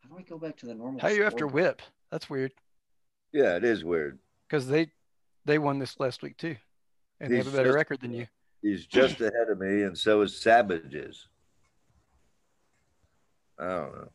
How 0.00 0.08
do 0.08 0.18
I 0.18 0.22
go 0.22 0.38
back 0.38 0.56
to 0.58 0.66
the 0.66 0.74
normal? 0.74 1.00
How 1.00 1.08
are 1.08 1.12
you 1.12 1.24
after 1.24 1.40
scoreboard? 1.40 1.54
whip? 1.64 1.82
That's 2.10 2.30
weird. 2.30 2.52
Yeah, 3.32 3.56
it 3.56 3.64
is 3.64 3.84
weird. 3.84 4.18
Because 4.48 4.66
they 4.66 4.90
they 5.44 5.58
won 5.58 5.78
this 5.78 6.00
last 6.00 6.22
week 6.22 6.38
too. 6.38 6.56
And 7.20 7.30
they 7.30 7.36
have 7.36 7.48
a 7.48 7.50
better 7.50 7.64
just- 7.64 7.74
record 7.76 8.00
than 8.00 8.12
you. 8.12 8.26
He's 8.62 8.86
just 8.86 9.20
ahead 9.20 9.48
of 9.50 9.60
me, 9.60 9.82
and 9.82 9.96
so 9.96 10.22
is 10.22 10.40
savages. 10.40 11.28
I 13.58 13.68
don't 13.68 13.92
know. 13.94 14.08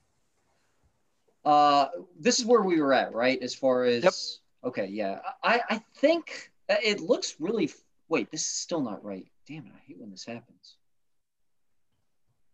Uh, 1.45 1.87
this 2.19 2.39
is 2.39 2.45
where 2.45 2.61
we 2.61 2.81
were 2.81 2.93
at, 2.93 3.13
right? 3.13 3.41
As 3.41 3.53
far 3.53 3.83
as 3.85 4.39
okay, 4.63 4.87
yeah, 4.87 5.19
I 5.43 5.61
I 5.69 5.81
think 5.95 6.51
uh, 6.69 6.75
it 6.83 6.99
looks 6.99 7.35
really. 7.39 7.69
Wait, 8.11 8.29
this 8.29 8.41
is 8.41 8.47
still 8.47 8.81
not 8.81 9.01
right. 9.05 9.25
Damn 9.47 9.65
it! 9.65 9.71
I 9.73 9.79
hate 9.87 9.97
when 9.97 10.11
this 10.11 10.25
happens. 10.25 10.75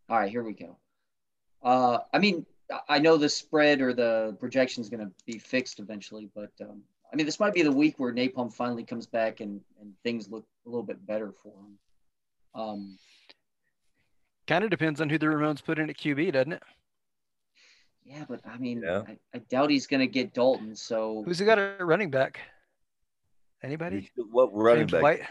All 0.07 0.19
right, 0.19 0.29
here 0.29 0.43
we 0.43 0.53
go. 0.53 0.77
Uh, 1.63 1.97
I 2.13 2.19
mean, 2.19 2.45
I- 2.71 2.81
I 2.89 2.99
know 2.99 3.17
the 3.17 3.27
spread 3.27 3.81
or 3.81 3.91
the 3.91 4.37
projection 4.39 4.81
is 4.81 4.89
going 4.89 5.03
to 5.03 5.11
be 5.25 5.39
fixed 5.39 5.79
eventually, 5.79 6.29
but 6.35 6.51
um, 6.61 6.83
I 7.11 7.15
mean, 7.15 7.25
this 7.25 7.39
might 7.39 7.55
be 7.55 7.63
the 7.63 7.71
week 7.71 7.95
where 7.97 8.13
Napalm 8.13 8.53
finally 8.53 8.83
comes 8.83 9.07
back 9.07 9.39
and 9.39 9.59
and 9.81 9.93
things 10.03 10.29
look 10.29 10.45
a 10.67 10.69
little 10.69 10.83
bit 10.83 11.03
better 11.07 11.31
for 11.31 11.49
him. 11.49 11.79
Um, 12.53 12.99
Kind 14.45 14.63
of 14.63 14.69
depends 14.69 15.01
on 15.01 15.09
who 15.09 15.17
the 15.17 15.25
Ramones 15.25 15.61
put 15.63 15.77
in 15.79 15.89
at 15.89 15.97
QB, 15.97 16.31
doesn't 16.33 16.53
it? 16.53 16.63
yeah, 18.05 18.23
but 18.29 18.39
I 18.45 18.57
mean, 18.59 18.81
Yeah. 18.83 19.01
I, 19.07 19.17
I 19.33 19.39
doubt 19.39 19.71
he's 19.71 19.87
going 19.87 19.99
to 20.01 20.07
get 20.07 20.33
Dalton. 20.35 20.73
So 20.75 21.23
Who's 21.25 21.39
he 21.39 21.45
got 21.45 21.57
a 21.59 21.77
running 21.83 22.11
back? 22.11 22.39
Anybody? 23.63 24.01
He's- 24.15 24.27
What 24.31 24.53
running 24.53 24.83
James 24.87 24.91
back? 24.93 25.01
White. 25.01 25.21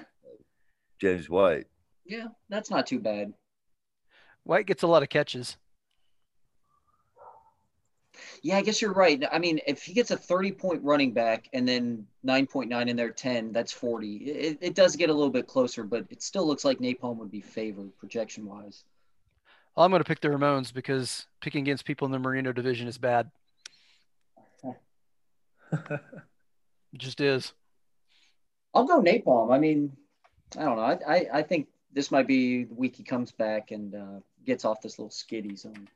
James 0.99 1.29
White. 1.29 1.67
yeah, 2.05 2.27
that's 2.49 2.71
not 2.71 2.87
too 2.87 3.01
bad. 3.01 3.33
White 4.45 4.67
gets 4.67 4.83
a 4.83 4.87
lot 4.87 5.03
of 5.03 5.09
catches. 5.09 5.57
Yeah, 8.43 8.57
I 8.57 8.63
guess 8.63 8.81
you're 8.81 8.93
right. 8.93 9.23
I 9.31 9.39
mean, 9.39 9.61
if 9.67 9.83
he 9.83 9.93
gets 9.93 10.11
a 10.11 10.17
30 10.17 10.53
point 10.53 10.83
running 10.83 11.13
back 11.13 11.49
and 11.53 11.67
then 11.67 12.07
9.9 12.25 12.89
in 12.89 12.97
there, 12.97 13.11
10, 13.11 13.53
that's 13.53 13.73
40. 13.73 14.17
It, 14.17 14.59
it 14.61 14.75
does 14.75 14.97
get 14.97 15.11
a 15.11 15.13
little 15.13 15.31
bit 15.31 15.47
closer, 15.47 15.85
but 15.85 16.07
it 16.11 16.23
still 16.23 16.47
looks 16.47 16.65
like 16.65 16.79
Napalm 16.79 17.17
would 17.17 17.31
be 17.31 17.41
favored 17.41 17.97
projection 17.99 18.47
wise. 18.47 18.85
Well, 19.75 19.85
I'm 19.85 19.91
going 19.91 20.03
to 20.03 20.09
pick 20.09 20.21
the 20.21 20.29
Ramones 20.29 20.73
because 20.73 21.27
picking 21.41 21.63
against 21.63 21.85
people 21.85 22.07
in 22.07 22.13
the 22.13 22.19
Merino 22.19 22.53
division 22.53 22.89
is 22.89 22.99
bad. 22.99 23.31
It 26.93 26.99
just 26.99 27.21
is. 27.21 27.53
I'll 28.73 28.87
go 28.87 29.03
Napalm. 29.03 29.53
I 29.53 29.59
mean, 29.59 29.95
I 30.55 30.63
don't 30.63 30.77
know. 30.77 30.83
I, 30.83 30.99
I, 31.07 31.27
I 31.35 31.43
think 31.43 31.69
this 31.93 32.11
might 32.11 32.27
be 32.27 32.65
the 32.65 32.75
week 32.75 32.97
he 32.97 33.03
comes 33.03 33.33
back 33.33 33.71
and 33.71 33.95
uh, 33.95 34.21
gets 34.45 34.65
off 34.65 34.83
this 34.83 34.99
little 34.99 35.11
skiddy 35.11 35.57
zone. 35.57 35.89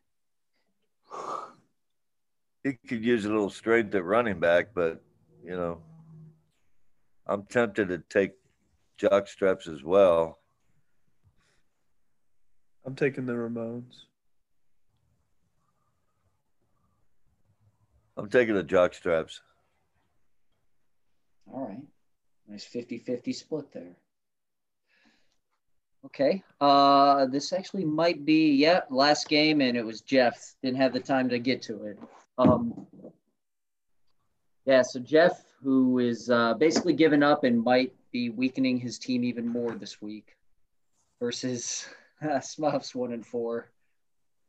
He 2.63 2.75
could 2.87 3.03
use 3.03 3.25
a 3.25 3.31
little 3.31 3.49
strength 3.49 3.95
at 3.95 4.05
running 4.05 4.39
back, 4.39 4.75
but 4.75 5.03
you 5.43 5.57
know, 5.57 5.81
I'm 7.27 7.45
tempted 7.45 7.89
to 7.89 8.03
take 8.11 8.33
jock 8.99 9.29
straps 9.29 9.67
as 9.67 9.83
well. 9.83 10.39
I'm 12.85 12.95
taking 12.95 13.25
the 13.25 13.33
Ramones. 13.33 14.05
I'm 18.17 18.29
taking 18.29 18.55
the 18.55 18.63
jock 18.63 18.93
straps. 18.93 19.41
All 21.51 21.67
right. 21.67 21.83
Nice 22.47 22.65
50 22.65 22.99
50 22.99 23.33
split 23.33 23.73
there. 23.73 23.97
Okay. 26.07 26.43
Uh, 26.61 27.27
this 27.27 27.53
actually 27.53 27.85
might 27.85 28.25
be, 28.25 28.53
yeah, 28.53 28.81
last 28.91 29.29
game, 29.29 29.61
and 29.61 29.77
it 29.77 29.85
was 29.85 30.01
Jeff. 30.01 30.55
Didn't 30.63 30.79
have 30.79 30.93
the 30.93 31.01
time 31.01 31.29
to 31.29 31.39
get 31.39 31.63
to 31.63 31.85
it. 31.85 31.99
Um, 32.39 32.87
yeah, 34.65 34.83
so 34.83 34.99
Jeff, 35.01 35.45
who 35.63 35.99
is 35.99 36.31
uh, 36.31 36.55
basically 36.55 36.95
given 36.95 37.23
up 37.23 37.45
and 37.45 37.63
might 37.63 37.93
be 38.13 38.31
weakening 38.31 38.79
his 38.79 38.99
team 38.99 39.25
even 39.25 39.47
more 39.47 39.73
this 39.73 40.01
week 40.01 40.37
versus 41.21 41.87
Smuffs 42.41 42.95
one 42.95 43.13
and 43.13 43.27
four. 43.27 43.71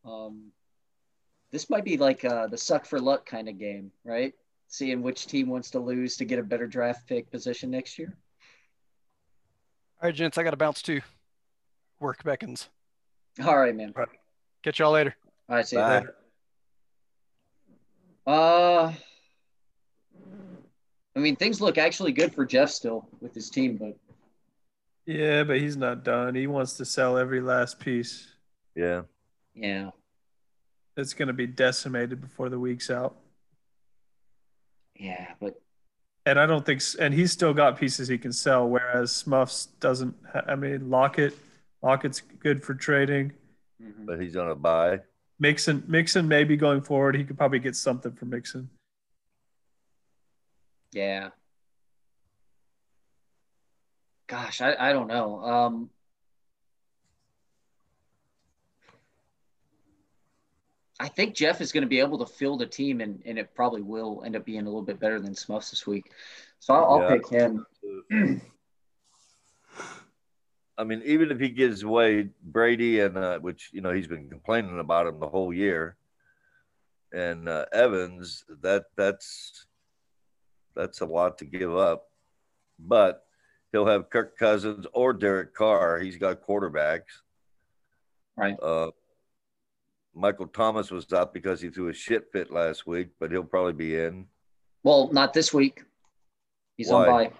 Um, 0.06 0.52
this 1.52 1.70
might 1.70 1.84
be 1.84 1.97
like 1.97 2.24
uh, 2.24 2.47
the 2.47 2.58
suck 2.58 2.86
for 2.86 2.99
luck 2.99 3.26
kind 3.26 3.49
of 3.49 3.60
game, 3.60 3.91
right? 4.06 4.34
seeing 4.72 5.02
which 5.02 5.28
team 5.28 5.49
wants 5.49 5.70
to 5.70 5.80
lose 5.80 6.16
to 6.16 6.26
get 6.26 6.39
a 6.39 6.43
better 6.43 6.66
draft 6.66 7.06
pick 7.08 7.30
position 7.30 7.70
next 7.70 7.99
year. 7.99 8.18
All 10.02 10.08
right, 10.08 10.16
gents, 10.16 10.38
I 10.38 10.43
got 10.43 10.52
to 10.52 10.58
bounce 10.58 10.82
too. 10.82 11.02
Work 12.02 12.24
beckons. 12.24 12.68
All 13.45 13.58
right, 13.58 13.76
man. 13.76 13.93
Catch 14.64 14.80
y'all 14.80 14.91
later. 14.91 15.16
All 15.47 15.56
right, 15.56 15.66
see 15.68 15.76
you 15.78 15.82
Bye. 15.82 15.99
later. 15.99 16.16
Uh, 18.28 18.93
I 21.16 21.20
mean, 21.20 21.36
things 21.36 21.62
look 21.62 21.78
actually 21.78 22.12
good 22.12 22.34
for 22.34 22.45
Jeff 22.45 22.70
still 22.70 23.08
with 23.22 23.34
his 23.36 23.49
team, 23.49 23.78
but 23.78 23.95
Yeah, 25.06 25.43
but 25.43 25.60
he's 25.60 25.78
not 25.78 26.04
done. 26.04 26.36
He 26.36 26.47
wants 26.47 26.74
to 26.74 26.86
sell 26.86 27.18
every 27.18 27.39
last 27.41 27.80
piece. 27.80 28.28
Yeah. 28.76 29.04
yeah, 29.54 29.91
It's 30.97 31.14
going 31.14 31.28
to 31.28 31.34
be 31.34 31.45
decimated 31.47 32.20
before 32.22 32.49
the 32.49 32.60
week's 32.60 32.89
out. 32.89 33.16
yeah, 34.95 35.34
but 35.39 35.62
And 36.26 36.39
I 36.39 36.45
don't 36.45 36.66
think, 36.66 36.82
and 36.99 37.14
he's 37.14 37.32
still 37.32 37.54
got 37.54 37.78
pieces 37.78 38.08
he 38.08 38.18
can 38.18 38.32
sell, 38.34 38.68
whereas 38.70 39.12
Smuffs 39.12 39.68
doesn't. 39.80 40.16
I 40.47 40.56
mean, 40.56 40.89
Lockett, 40.89 41.38
Lockett's 41.82 42.21
good 42.21 42.63
for 42.63 42.73
trading. 42.73 43.34
mhm. 43.82 44.05
But 44.05 44.21
he's 44.21 44.36
on 44.36 44.49
a 44.49 44.55
bye. 44.55 44.99
Mixon, 45.39 45.84
Mixon, 45.88 46.27
maybe 46.27 46.55
going 46.55 46.82
forward, 46.82 47.15
he 47.15 47.23
could 47.23 47.38
probably 47.38 47.59
get 47.59 47.75
something 47.75 48.11
for 48.13 48.25
Mixon. 48.25 48.69
yeah. 50.91 51.29
Gosh, 54.27 54.61
I, 54.61 54.75
I 54.79 54.93
don't 54.93 55.07
know. 55.07 55.43
Um, 55.43 55.89
I 61.01 61.07
think 61.09 61.36
Jeff 61.36 61.59
is 61.59 61.71
going 61.71 61.82
to 61.82 61.88
be 61.88 61.99
able 61.99 62.19
to 62.19 62.25
field 62.25 62.61
a 62.61 62.65
team, 62.65 63.01
and, 63.01 63.21
and 63.25 63.38
it 63.38 63.53
probably 63.55 63.82
will 63.82 64.23
end 64.25 64.36
up 64.36 64.45
being 64.45 64.61
a 64.61 64.65
little 64.65 64.84
bit 64.84 64.99
better 64.99 65.19
than 65.19 65.36
Smuffs 65.36 65.71
this 65.71 65.86
week. 65.86 66.11
So 66.59 66.73
I'll, 66.73 67.01
I'll 67.01 67.07
pick 67.09 67.27
him. 67.27 67.65
I 70.82 70.84
mean, 70.84 71.03
even 71.05 71.29
if 71.29 71.39
he 71.39 71.49
gives 71.49 71.84
away 71.84 72.29
Brady 72.41 73.01
and 73.01 73.15
uh, 73.15 73.38
which 73.38 73.69
you 73.71 73.82
know 73.82 73.93
he's 73.93 74.07
been 74.07 74.27
complaining 74.27 74.79
about 74.79 75.05
him 75.05 75.19
the 75.19 75.29
whole 75.29 75.53
year, 75.53 75.95
and 77.13 77.47
uh, 77.47 77.65
Evans, 77.71 78.43
that 78.63 78.86
that's 78.97 79.67
that's 80.75 81.01
a 81.01 81.05
lot 81.05 81.38
to 81.38 81.45
give 81.45 81.77
up. 81.77 82.07
But 82.79 83.23
he'll 83.71 83.86
have 83.86 84.09
Kirk 84.09 84.36
Cousins 84.39 84.88
or 84.91 85.13
Derek 85.13 85.53
Carr. 85.53 85.99
He's 85.99 86.17
got 86.17 86.41
quarterbacks. 86.41 87.21
Right. 88.36 88.55
Uh, 88.59 88.89
Michael 90.15 90.47
Thomas 90.47 90.89
was 90.89 91.13
out 91.13 91.32
because 91.32 91.61
he 91.61 91.69
threw 91.69 91.89
a 91.89 91.93
shit 91.93 92.32
fit 92.34 92.49
last 92.49 92.88
week, 92.88 93.09
but 93.19 93.29
he'll 93.29 93.43
probably 93.43 93.73
be 93.73 93.99
in. 93.99 94.25
Well, 94.82 95.13
not 95.13 95.32
this 95.34 95.53
week. 95.53 95.84
He's 96.75 96.89
on 96.89 97.05
Why? 97.05 97.27
bye. 97.27 97.34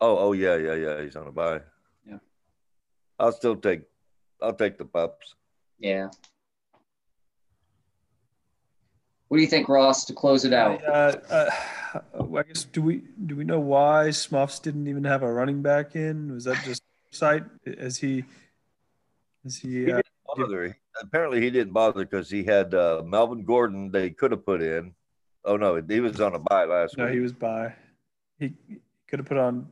Oh, 0.00 0.18
oh 0.18 0.32
yeah, 0.32 0.56
yeah, 0.56 0.74
yeah. 0.74 1.00
He's 1.00 1.14
on 1.14 1.28
a 1.28 1.32
bye. 1.32 1.60
Yeah. 3.18 3.26
I'll 3.26 3.32
still 3.32 3.56
take. 3.56 3.82
I'll 4.42 4.54
take 4.54 4.78
the 4.78 4.84
pups. 4.84 5.34
Yeah. 5.78 6.08
What 9.28 9.38
do 9.38 9.42
you 9.42 9.48
think, 9.48 9.68
Ross, 9.68 10.04
to 10.06 10.12
close 10.12 10.44
it 10.44 10.52
out? 10.52 10.84
Uh, 10.84 11.16
uh, 11.30 11.50
I 12.36 12.42
guess 12.42 12.64
do 12.64 12.82
we 12.82 13.02
do 13.26 13.36
we 13.36 13.44
know 13.44 13.58
why 13.58 14.10
Smuffs 14.10 14.58
didn't 14.58 14.86
even 14.86 15.04
have 15.04 15.22
a 15.22 15.32
running 15.32 15.62
back 15.62 15.96
in? 15.96 16.32
Was 16.32 16.44
that 16.44 16.62
just 16.64 16.82
sight? 17.10 17.44
As 17.78 17.98
he, 17.98 18.24
as 19.44 19.56
he, 19.56 19.84
He 19.84 19.92
uh, 19.92 19.96
didn't 19.96 20.06
bother. 20.26 20.66
He- 20.68 20.74
Apparently, 21.02 21.40
he 21.40 21.50
didn't 21.50 21.72
bother 21.72 22.04
because 22.04 22.30
he 22.30 22.44
had 22.44 22.72
uh, 22.72 23.02
Melvin 23.04 23.42
Gordon. 23.44 23.90
They 23.90 24.10
could 24.10 24.30
have 24.30 24.46
put 24.46 24.62
in. 24.62 24.94
Oh 25.44 25.56
no, 25.56 25.82
he 25.88 25.98
was 25.98 26.20
on 26.20 26.36
a 26.36 26.38
bye 26.38 26.66
last 26.66 26.96
no, 26.96 27.04
week. 27.04 27.10
No, 27.10 27.14
he 27.14 27.20
was 27.20 27.32
by. 27.32 27.74
He 28.38 28.52
could 29.08 29.18
have 29.18 29.26
put 29.26 29.36
on, 29.36 29.66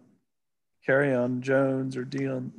carry 0.85 1.15
on 1.15 1.41
Jones 1.41 1.97
or 1.97 2.05
Dion. 2.05 2.53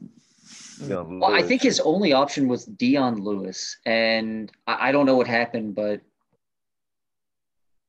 Deion 0.54 1.20
Well, 1.20 1.34
I 1.34 1.42
think 1.42 1.62
his 1.62 1.80
only 1.80 2.14
option 2.14 2.48
was 2.48 2.66
Dion 2.66 3.22
Lewis, 3.22 3.78
and 3.86 4.52
I, 4.68 4.90
I 4.90 4.92
don't 4.92 5.06
know 5.06 5.16
what 5.16 5.28
happened, 5.28 5.76
but 5.76 6.02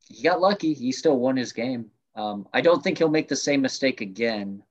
he 0.09 0.23
got 0.23 0.41
lucky. 0.41 0.75
He 0.75 0.93
still 0.93 1.19
won 1.19 1.37
his 1.37 1.53
game. 1.53 1.91
Um, 2.15 2.47
I 2.53 2.61
don't 2.61 2.83
think 2.83 2.99
he'll 2.99 3.09
make 3.09 3.29
the 3.29 3.37
same 3.37 3.61
mistake 3.63 4.01
again. 4.01 4.63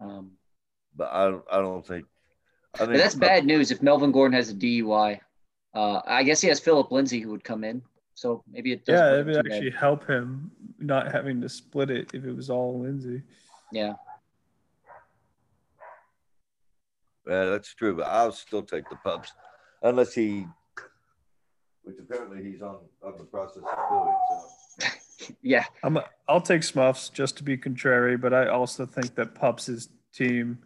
Um, 0.00 0.32
but 0.96 1.10
I 1.12 1.24
don't, 1.30 1.44
I 1.50 1.56
don't 1.58 1.86
think. 1.86 2.06
I 2.74 2.86
think 2.86 2.96
that's 2.96 3.14
bad 3.14 3.44
news 3.44 3.70
if 3.70 3.82
Melvin 3.82 4.12
Gordon 4.12 4.34
has 4.34 4.50
a 4.50 4.54
DUI. 4.54 5.20
Uh, 5.74 6.00
I 6.06 6.22
guess 6.22 6.40
he 6.40 6.48
has 6.48 6.58
Phillip 6.60 6.90
Lindsay 6.90 7.20
who 7.20 7.30
would 7.30 7.44
come 7.44 7.64
in. 7.64 7.82
So 8.14 8.42
maybe 8.50 8.72
it. 8.72 8.84
Does 8.84 8.98
Yeah, 8.98 9.18
it 9.18 9.26
would 9.26 9.36
actually 9.38 9.70
bad. 9.70 9.78
help 9.78 10.06
him 10.06 10.50
not 10.78 11.12
having 11.12 11.40
to 11.42 11.48
split 11.48 11.90
it 11.90 12.10
if 12.14 12.24
it 12.24 12.34
was 12.34 12.50
all 12.50 12.80
Lindsay. 12.80 13.22
Yeah. 13.70 13.94
Yeah, 17.26 17.44
that's 17.46 17.74
true, 17.74 17.96
but 17.96 18.06
I'll 18.06 18.32
still 18.32 18.62
take 18.62 18.88
the 18.88 18.96
pups 18.96 19.32
unless 19.82 20.14
he, 20.14 20.46
which 21.82 21.96
apparently 22.00 22.42
he's 22.42 22.62
on 22.62 22.78
on 23.04 23.16
the 23.18 23.24
process 23.24 23.62
of 23.62 23.88
doing. 23.90 24.14
So. 24.80 24.86
yeah, 25.42 25.64
I'm. 25.84 25.96
A, 25.96 26.04
I'll 26.28 26.40
take 26.40 26.64
Smuffs 26.64 27.08
just 27.08 27.36
to 27.36 27.44
be 27.44 27.56
contrary, 27.56 28.16
but 28.16 28.34
I 28.34 28.48
also 28.48 28.86
think 28.86 29.14
that 29.14 29.34
Pups' 29.34 29.88
team 30.12 30.58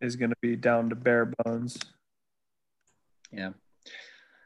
is 0.00 0.16
going 0.16 0.30
to 0.30 0.36
be 0.40 0.54
down 0.54 0.88
to 0.90 0.94
bare 0.94 1.32
bones. 1.44 1.78
Yeah, 3.32 3.50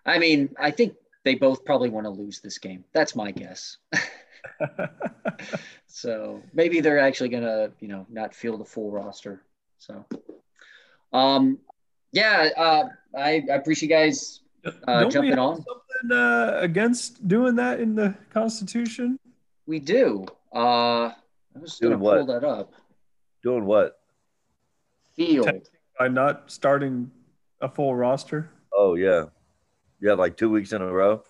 I 0.07 0.19
mean, 0.19 0.55
I 0.59 0.71
think 0.71 0.95
they 1.25 1.35
both 1.35 1.65
probably 1.65 1.91
want 1.91 2.07
to 2.07 2.11
lose 2.11 2.41
this 2.41 2.59
game. 2.59 2.85
That's 2.95 3.15
my 3.15 3.31
guess. 3.31 3.77
so 5.87 6.43
maybe 6.55 6.81
they're 6.81 7.01
actually 7.01 7.31
going 7.31 7.43
to, 7.43 7.73
you 7.81 7.89
know, 7.89 8.07
not 8.09 8.35
field 8.35 8.61
the 8.61 8.65
full 8.65 8.91
roster. 8.93 9.43
So. 9.79 10.07
Um, 11.17 11.59
yeah, 12.13 12.51
uh, 12.57 12.85
I, 13.17 13.43
I 13.51 13.55
appreciate 13.55 13.89
you 13.89 13.97
guys 13.97 14.41
uh, 14.87 15.09
jumping 15.09 15.39
on. 15.39 15.57
Something 15.57 16.13
uh, 16.13 16.59
against 16.61 17.27
doing 17.27 17.57
that 17.57 17.81
in 17.81 17.95
the 17.95 18.15
Constitution? 18.31 19.19
We 19.67 19.81
do. 19.81 20.27
Uh, 20.55 21.09
I 21.09 21.15
was 21.55 21.71
just 21.71 21.83
going 21.83 21.93
to 21.93 21.99
pull 21.99 22.27
that 22.27 22.45
up. 22.45 22.75
Doing 23.43 23.65
what? 23.65 23.99
Field. 25.17 25.69
By 25.99 26.09
not 26.09 26.51
starting 26.51 27.11
a 27.63 27.69
full 27.69 27.97
roster. 27.97 28.51
Oh 28.75 28.95
yeah, 28.95 29.25
yeah, 30.03 30.13
like 30.13 30.37
two 30.37 30.51
weeks 30.51 30.73
in 30.73 30.83
a 30.83 30.93
row. 30.93 31.23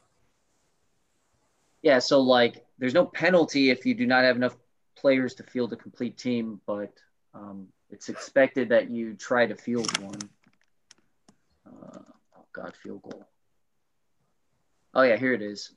Yeah, 1.83 2.01
so 2.01 2.21
like, 2.21 2.67
there's 2.79 2.95
no 2.95 3.05
penalty 3.05 3.71
if 3.71 3.87
you 3.87 3.95
do 3.95 4.07
not 4.07 4.25
have 4.25 4.35
enough 4.35 4.57
players 4.97 5.35
to 5.35 5.45
field 5.45 5.73
a 5.73 5.77
complete 5.77 6.19
team, 6.19 6.61
but 6.67 6.93
um, 7.37 7.69
it's 7.91 8.09
expected 8.09 8.71
that 8.71 8.91
you 8.91 9.15
try 9.15 9.47
to 9.47 9.55
field 9.55 9.99
one. 10.03 10.19
Uh, 11.67 11.99
oh 12.39 12.45
God, 12.53 12.75
field 12.83 13.03
goal. 13.03 13.27
Oh 14.95 15.03
yeah, 15.03 15.17
here 15.17 15.35
it 15.35 15.43
is. 15.43 15.73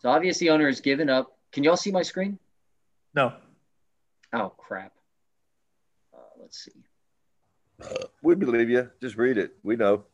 So 0.00 0.08
obviously, 0.08 0.48
owner 0.48 0.66
has 0.66 0.80
given 0.80 1.10
up. 1.10 1.36
Can 1.52 1.64
y'all 1.64 1.76
see 1.76 1.90
my 1.90 2.02
screen? 2.02 2.38
No. 3.14 3.32
Oh 4.32 4.50
crap. 4.56 4.92
Uh, 6.12 6.18
let's 6.40 6.64
see. 6.64 6.72
Uh, 7.82 8.06
we 8.22 8.34
believe 8.34 8.70
you. 8.70 8.90
Just 9.00 9.16
read 9.16 9.38
it. 9.38 9.56
We 9.62 9.76
know. 9.76 10.04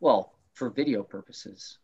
Well, 0.00 0.32
for 0.54 0.70
video 0.70 1.02
purposes. 1.02 1.78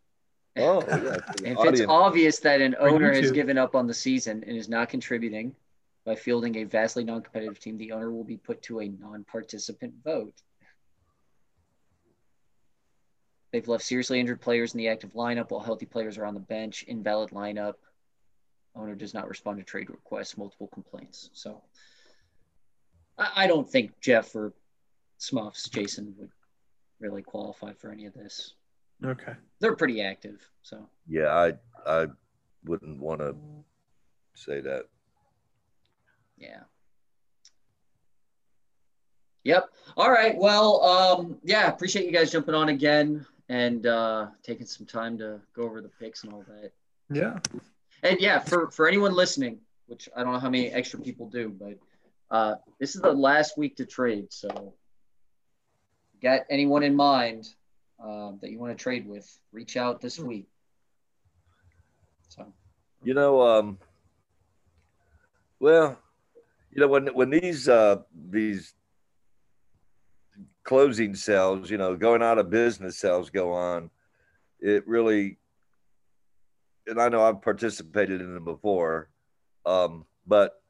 Oh, 0.57 0.85
yeah. 0.87 1.17
if 1.45 1.65
it's 1.65 1.83
obvious 1.89 2.39
that 2.41 2.61
an 2.61 2.77
owner 2.79 3.13
has 3.13 3.33
given 3.33 3.57
up 3.57 3.75
on 3.75 3.87
the 3.87 3.95
season 3.95 4.45
and 4.47 4.57
is 4.57 4.69
not 4.69 4.91
contributing, 4.91 5.55
by 6.05 6.15
fielding 6.15 6.57
a 6.57 6.65
vastly 6.65 7.05
non 7.05 7.23
competitive 7.23 7.59
team, 7.59 7.79
the 7.79 7.93
owner 7.93 8.11
will 8.11 8.25
be 8.25 8.37
put 8.37 8.63
to 8.63 8.81
a 8.81 8.89
non 8.89 9.25
participant 9.25 9.95
vote. 10.05 10.35
They've 13.53 13.69
left 13.69 13.85
seriously 13.85 14.19
injured 14.19 14.41
players 14.41 14.73
in 14.73 14.79
the 14.79 14.89
active 14.89 15.13
lineup 15.13 15.51
while 15.51 15.61
healthy 15.61 15.87
players 15.87 16.17
are 16.17 16.25
on 16.25 16.35
the 16.35 16.41
bench. 16.41 16.85
Invalid 16.89 17.31
lineup. 17.31 17.75
Owner 18.75 18.95
does 18.95 19.13
not 19.13 19.29
respond 19.29 19.59
to 19.59 19.65
trade 19.65 19.91
requests, 19.91 20.39
multiple 20.39 20.69
complaints. 20.69 21.29
So 21.35 21.63
I, 23.19 23.31
I 23.37 23.47
don't 23.47 23.69
think 23.69 23.93
Jeff 24.01 24.35
or 24.35 24.55
Smuffs, 25.19 25.69
Jason 25.69 26.15
would 26.19 26.31
really 26.99 27.23
qualify 27.23 27.75
for 27.75 27.93
any 27.93 28.07
of 28.07 28.15
this. 28.15 28.55
Okay. 29.05 29.35
They're 29.61 29.77
pretty 29.77 30.01
active. 30.01 30.41
So 30.63 30.89
yeah, 31.07 31.29
I 31.29 31.53
I 31.87 32.07
wouldn't 32.65 33.01
want 33.01 33.21
to 33.21 33.35
say 34.35 34.61
that. 34.61 34.87
Yeah. 36.43 36.63
Yep. 39.45 39.71
All 39.97 40.11
right. 40.11 40.37
Well, 40.37 40.83
um, 40.83 41.39
yeah, 41.45 41.69
appreciate 41.69 42.05
you 42.05 42.13
guys 42.13 42.33
jumping 42.33 42.55
on 42.55 42.69
again 42.69 43.25
and 43.49 43.87
uh, 43.87 44.27
taking 44.43 44.67
some 44.67 44.87
time 44.87 45.17
to 45.19 45.41
go 45.55 45.63
over 45.63 45.81
the 45.81 45.89
picks 45.89 46.25
and 46.25 46.33
all 46.33 46.45
that. 46.49 46.73
Yeah. 47.11 47.39
And 48.03 48.21
yeah, 48.21 48.41
for 48.41 48.71
for 48.71 48.89
anyone 48.89 49.15
listening, 49.15 49.59
which 49.87 50.09
I 50.17 50.25
don't 50.25 50.33
know 50.33 50.41
how 50.41 50.51
many 50.51 50.69
extra 50.69 50.99
people 50.99 51.29
do, 51.29 51.49
but 51.49 51.79
uh, 52.31 52.57
this 52.81 52.97
is 52.97 53.03
the 53.03 53.13
last 53.13 53.57
week 53.57 53.77
to 53.77 53.87
trade. 53.87 54.33
So, 54.33 54.75
got 56.21 56.41
anyone 56.51 56.83
in 56.83 56.97
mind 56.97 57.49
uh, 58.03 58.33
that 58.41 58.51
you 58.51 58.59
want 58.59 58.77
to 58.77 58.83
trade 58.83 59.07
with? 59.07 59.31
Reach 59.53 59.77
out 59.77 60.01
this 60.01 60.19
week. 60.19 60.49
So, 62.29 62.53
you 63.05 63.15
know, 63.15 63.43
um, 63.43 63.79
well, 65.61 65.99
you 66.73 66.81
know 66.81 66.89
when 66.89 67.09
when 67.09 67.31
these 67.31 67.69
uh, 67.69 67.97
these 68.31 68.75
closing 70.65 71.15
sales, 71.15 71.71
you 71.71 71.77
know, 71.77 71.97
going 71.97 72.23
out 72.23 72.39
of 72.39 72.49
business 72.51 72.99
sales 72.99 73.31
go 73.31 73.53
on, 73.53 73.91
it 74.61 74.87
really, 74.87 75.39
and 76.87 77.01
I 77.01 77.09
know 77.09 77.23
I've 77.23 77.43
participated 77.43 78.21
in 78.21 78.33
them 78.33 78.45
before, 78.45 79.11
um, 79.67 80.07
but 80.27 80.63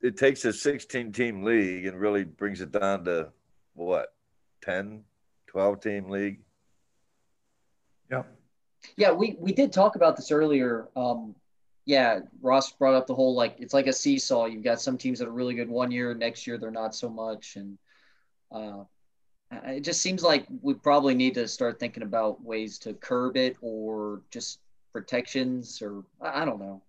it 0.00 0.16
takes 0.16 0.44
a 0.44 0.52
16 0.52 1.12
team 1.12 1.42
league 1.42 1.86
and 1.86 1.98
really 1.98 2.24
brings 2.24 2.60
it 2.60 2.70
down 2.70 3.04
to 3.06 3.30
what 3.74 4.14
10 4.62 5.02
12 5.48 5.80
team 5.80 6.10
league? 6.10 6.40
Yeah. 8.10 8.22
Yeah 8.96 9.12
we 9.12 9.36
we 9.40 9.52
did 9.52 9.72
talk 9.72 9.96
about 9.96 10.16
this 10.16 10.30
earlier 10.30 10.88
um 10.94 11.34
yeah, 11.86 12.20
Ross 12.40 12.72
brought 12.72 12.94
up 12.94 13.06
the 13.06 13.14
whole 13.14 13.34
like 13.34 13.56
it's 13.58 13.74
like 13.74 13.86
a 13.86 13.92
seesaw. 13.92 14.46
You've 14.46 14.64
got 14.64 14.80
some 14.80 14.96
teams 14.96 15.18
that 15.18 15.28
are 15.28 15.32
really 15.32 15.54
good 15.54 15.68
one 15.68 15.90
year, 15.90 16.14
next 16.14 16.46
year 16.46 16.56
they're 16.56 16.70
not 16.70 16.94
so 16.94 17.08
much, 17.08 17.56
and 17.56 17.78
uh, 18.50 18.84
it 19.66 19.80
just 19.80 20.00
seems 20.00 20.22
like 20.22 20.46
we 20.62 20.74
probably 20.74 21.14
need 21.14 21.34
to 21.34 21.46
start 21.46 21.78
thinking 21.78 22.02
about 22.02 22.42
ways 22.42 22.78
to 22.80 22.94
curb 22.94 23.36
it 23.36 23.56
or 23.60 24.22
just 24.30 24.60
protections 24.92 25.82
or 25.82 26.04
I 26.22 26.44
don't 26.44 26.58
know. 26.58 26.80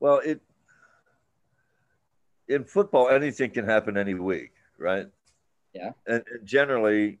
Well, 0.00 0.18
it 0.18 0.40
in 2.48 2.64
football 2.64 3.08
anything 3.08 3.50
can 3.50 3.64
happen 3.64 3.96
any 3.96 4.14
week, 4.14 4.52
right? 4.78 5.06
Yeah, 5.72 5.92
and, 6.08 6.24
and 6.32 6.44
generally 6.44 7.18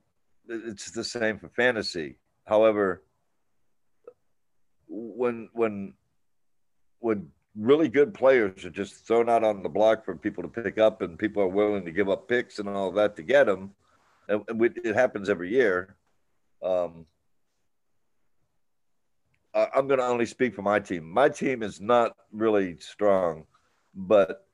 it's 0.48 0.90
the 0.90 1.04
same 1.04 1.38
for 1.38 1.48
fantasy. 1.50 2.16
However, 2.44 3.02
when 4.88 5.48
when 5.52 5.94
when 7.06 7.28
really 7.54 7.88
good 7.88 8.12
players 8.12 8.64
are 8.64 8.70
just 8.70 9.06
thrown 9.06 9.28
out 9.28 9.44
on 9.44 9.62
the 9.62 9.68
block 9.68 10.04
for 10.04 10.16
people 10.16 10.42
to 10.42 10.48
pick 10.48 10.76
up, 10.76 11.02
and 11.02 11.16
people 11.16 11.40
are 11.40 11.46
willing 11.46 11.84
to 11.84 11.92
give 11.92 12.08
up 12.08 12.26
picks 12.26 12.58
and 12.58 12.68
all 12.68 12.90
that 12.90 13.14
to 13.14 13.22
get 13.22 13.46
them, 13.46 13.70
and, 14.28 14.42
we, 14.58 14.70
it 14.82 14.96
happens 14.96 15.28
every 15.28 15.48
year. 15.48 15.94
Um, 16.60 17.06
I, 19.54 19.68
I'm 19.72 19.86
going 19.86 20.00
to 20.00 20.06
only 20.06 20.26
speak 20.26 20.56
for 20.56 20.62
my 20.62 20.80
team. 20.80 21.08
My 21.08 21.28
team 21.28 21.62
is 21.62 21.80
not 21.80 22.16
really 22.32 22.76
strong, 22.78 23.44
but 23.94 24.44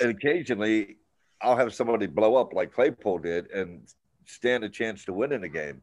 and 0.00 0.10
occasionally 0.10 0.98
I'll 1.42 1.56
have 1.56 1.74
somebody 1.74 2.06
blow 2.06 2.36
up 2.36 2.52
like 2.52 2.72
Claypool 2.72 3.18
did 3.18 3.50
and 3.50 3.82
stand 4.26 4.62
a 4.62 4.68
chance 4.68 5.04
to 5.06 5.12
win 5.12 5.32
in 5.32 5.42
a 5.42 5.48
game. 5.48 5.82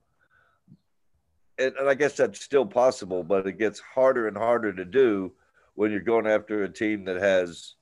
And, 1.60 1.76
and, 1.76 1.90
I 1.90 1.96
guess 1.96 2.16
that's 2.16 2.40
still 2.40 2.66
possible, 2.66 3.26
but 3.26 3.46
it 3.46 3.60
gets 3.60 3.82
harder 3.82 4.30
and 4.30 4.38
harder 4.38 4.72
to 4.72 4.86
do 4.86 5.34
when 5.76 5.92
you're 5.92 6.00
going 6.00 6.28
after 6.28 6.64
a 6.64 6.70
team 6.70 7.06
that 7.06 7.18
has, 7.18 7.76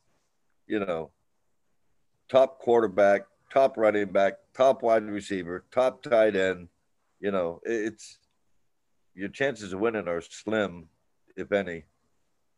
you 0.67 0.79
know, 0.79 1.11
top 2.29 2.59
quarterback, 2.59 3.21
top 3.51 3.77
running 3.77 4.11
back, 4.11 4.33
top 4.53 4.81
wide 4.81 5.03
receiver, 5.05 5.63
top 5.71 6.03
tight 6.03 6.35
end, 6.35 6.67
you 7.19 7.31
know, 7.31 7.61
it's 7.63 8.17
your 9.15 9.29
chances 9.29 9.73
of 9.73 9.79
winning 9.79 10.07
are 10.07 10.21
slim, 10.21 10.87
if 11.37 11.51
any. 11.51 11.83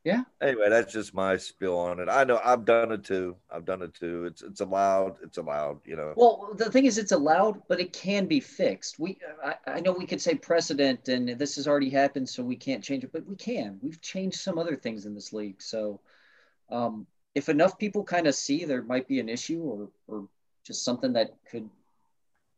Yeah. 0.06 0.22
Anyway, 0.39 0.70
that's 0.70 0.93
just 0.93 1.16
my 1.16 1.36
spill 1.36 1.80
on 1.80 1.99
it. 1.99 2.08
I 2.10 2.24
know 2.26 2.39
I've 2.45 2.64
done 2.64 2.91
it 2.91 3.03
too. 3.03 3.36
I've 3.49 3.66
done 3.66 3.82
it 3.82 3.95
too. 3.95 4.26
It's 4.26 4.43
it's 4.43 4.62
allowed. 4.62 5.16
It's 5.24 5.39
allowed. 5.39 5.80
You 5.84 5.95
know. 5.95 6.14
Well, 6.16 6.51
the 6.56 6.72
thing 6.72 6.86
is, 6.86 6.99
it's 6.99 7.12
allowed, 7.12 7.64
but 7.68 7.80
it 7.80 7.91
can 7.91 8.28
be 8.28 8.39
fixed. 8.39 8.99
We, 8.99 9.18
I, 9.43 9.56
I 9.66 9.80
know 9.80 9.93
we 9.93 10.06
could 10.06 10.22
say 10.22 10.36
precedent, 10.36 11.08
and 11.08 11.30
this 11.39 11.56
has 11.56 11.68
already 11.68 11.89
happened, 11.89 12.30
so 12.30 12.43
we 12.43 12.56
can't 12.56 12.84
change 12.84 13.03
it, 13.03 13.12
but 13.12 13.26
we 13.26 13.36
can. 13.36 13.80
We've 13.82 13.99
changed 13.99 14.39
some 14.39 14.60
other 14.60 14.76
things 14.76 15.08
in 15.08 15.16
this 15.16 15.34
league. 15.34 15.60
So, 15.60 15.99
um, 16.70 17.08
if 17.34 17.49
enough 17.49 17.80
people 17.80 18.03
kind 18.03 18.28
of 18.28 18.36
see 18.36 18.64
there 18.64 18.84
might 18.84 19.08
be 19.08 19.20
an 19.20 19.28
issue 19.28 19.64
or 19.64 19.89
or 20.08 20.28
just 20.64 20.86
something 20.86 21.14
that 21.14 21.34
could 21.49 21.68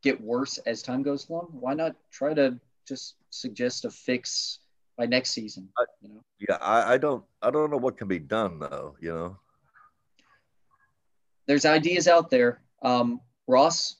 get 0.01 0.19
worse 0.19 0.57
as 0.59 0.81
time 0.81 1.01
goes 1.01 1.29
along, 1.29 1.47
why 1.57 1.73
not 1.75 1.95
try 2.11 2.33
to 2.33 2.59
just 2.85 3.15
suggest 3.29 3.85
a 3.85 3.89
fix 3.89 4.59
by 4.97 5.05
next 5.05 5.31
season. 5.31 5.69
I- 5.77 5.85
you 6.01 6.09
know, 6.09 6.23
Yeah, 6.47 6.57
I, 6.61 6.93
I 6.93 6.97
don't 6.97 7.23
I 7.41 7.49
don't 7.51 7.69
know 7.71 7.77
what 7.77 7.97
can 7.97 8.07
be 8.07 8.19
done 8.19 8.59
though. 8.59 8.95
You 8.99 9.13
know. 9.13 9.37
there's 11.45 11.65
ideas 11.65 12.07
out 12.07 12.29
there. 12.29 12.61
Um, 12.81 13.21
Ross, 13.47 13.95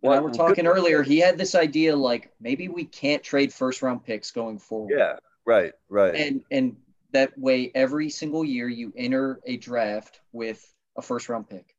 when 0.00 0.12
I 0.12 0.16
Well, 0.16 0.24
were 0.24 0.30
good- 0.30 0.36
talking 0.36 0.66
earlier, 0.66 1.02
he 1.02 1.18
had 1.18 1.38
this 1.38 1.54
idea 1.54 1.94
like 1.96 2.32
maybe 2.40 2.68
we 2.68 2.84
can't 2.84 3.22
trade 3.22 3.52
first 3.52 3.82
round 3.82 4.04
picks 4.04 4.30
going 4.30 4.58
forward. 4.58 4.94
Yeah. 4.98 5.16
Right. 5.46 5.72
Right. 5.88 6.14
and 6.14 6.42
and 6.50 6.76
that 7.12 7.38
way 7.38 7.70
every 7.74 8.08
single 8.10 8.44
year 8.44 8.68
you 8.68 8.92
enter 8.96 9.40
a 9.46 9.56
draft 9.58 10.20
with 10.32 10.60
a 10.96 11.02
first 11.02 11.28
round 11.28 11.48
pick 11.48 11.76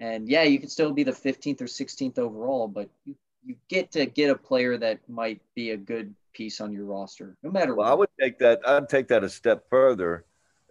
and 0.00 0.28
yeah 0.28 0.42
you 0.42 0.58
can 0.58 0.68
still 0.68 0.92
be 0.92 1.04
the 1.04 1.12
15th 1.12 1.60
or 1.62 1.66
16th 1.66 2.18
overall 2.18 2.66
but 2.68 2.90
you, 3.06 3.14
you 3.44 3.54
get 3.68 3.92
to 3.92 4.04
get 4.04 4.28
a 4.30 4.34
player 4.34 4.76
that 4.76 4.98
might 5.08 5.40
be 5.54 5.70
a 5.70 5.76
good 5.76 6.12
piece 6.38 6.60
on 6.60 6.72
your 6.72 6.84
roster 6.84 7.36
no 7.42 7.50
matter 7.50 7.74
Well, 7.74 7.90
I 7.90 7.94
would 7.94 8.08
take 8.20 8.38
that. 8.38 8.60
I'd 8.64 8.88
take 8.88 9.08
that 9.08 9.24
a 9.24 9.28
step 9.28 9.64
further, 9.68 10.24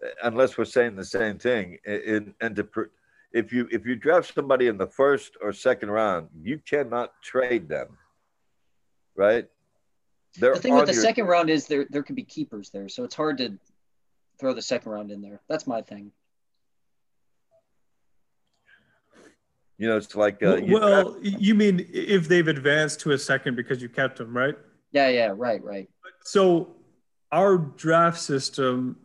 uh, 0.04 0.08
unless 0.24 0.58
we're 0.58 0.64
saying 0.78 0.96
the 0.96 1.04
same 1.04 1.38
thing. 1.38 1.78
In, 1.86 2.34
and 2.40 2.56
to, 2.56 2.66
if 3.34 3.52
you 3.52 3.68
if 3.70 3.86
you 3.86 3.96
draft 3.98 4.34
somebody 4.34 4.68
in 4.68 4.78
the 4.78 4.88
first 4.88 5.32
or 5.42 5.52
second 5.52 5.90
round, 5.92 6.30
you 6.42 6.58
cannot 6.72 7.10
trade 7.22 7.68
them, 7.68 7.90
right? 9.16 9.46
They're 10.40 10.54
the 10.54 10.62
thing 10.62 10.76
with 10.76 10.86
the 10.86 10.94
your- 10.94 11.02
second 11.10 11.26
round 11.26 11.50
is 11.50 11.68
there 11.68 11.86
there 11.90 12.04
could 12.04 12.16
be 12.16 12.24
keepers 12.24 12.70
there 12.70 12.88
so 12.88 13.04
it's 13.04 13.16
hard 13.16 13.38
to 13.40 13.58
throw 14.40 14.54
the 14.54 14.62
second 14.62 14.92
round 14.92 15.10
in 15.12 15.20
there 15.22 15.42
that's 15.50 15.66
my 15.66 15.82
thing 15.82 16.12
You 19.80 19.88
know, 19.88 19.98
it's 19.98 20.16
like 20.16 20.42
uh, 20.42 20.56
you 20.58 20.74
well, 20.74 21.12
draft- 21.14 21.42
you 21.48 21.54
mean 21.54 21.86
if 21.94 22.28
they've 22.28 22.48
advanced 22.48 23.00
to 23.02 23.12
a 23.12 23.18
second 23.18 23.56
because 23.56 23.80
you 23.80 23.90
kept 23.90 24.18
them, 24.18 24.36
right? 24.36 24.58
Yeah 24.92 25.10
yeah 25.10 25.34
right 25.36 25.64
right 25.64 25.88
So 26.24 26.76
our 27.32 27.58
draft 27.58 28.20
system, 28.20 28.98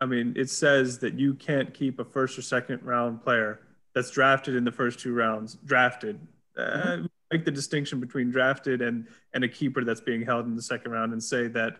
I 0.00 0.06
mean, 0.06 0.34
it 0.36 0.50
says 0.50 0.98
that 1.00 1.18
you 1.18 1.34
can't 1.34 1.72
keep 1.72 1.98
a 1.98 2.04
first 2.04 2.38
or 2.38 2.42
second 2.42 2.82
round 2.82 3.22
player 3.22 3.60
that's 3.94 4.10
drafted 4.10 4.54
in 4.54 4.64
the 4.64 4.72
first 4.72 5.00
two 5.00 5.14
rounds. 5.14 5.54
Drafted, 5.64 6.20
uh, 6.56 6.98
make 7.32 7.44
the 7.44 7.50
distinction 7.50 8.00
between 8.00 8.30
drafted 8.30 8.82
and 8.82 9.06
and 9.34 9.44
a 9.44 9.48
keeper 9.48 9.84
that's 9.84 10.00
being 10.00 10.24
held 10.24 10.46
in 10.46 10.56
the 10.56 10.62
second 10.62 10.92
round, 10.92 11.12
and 11.12 11.22
say 11.22 11.48
that 11.48 11.76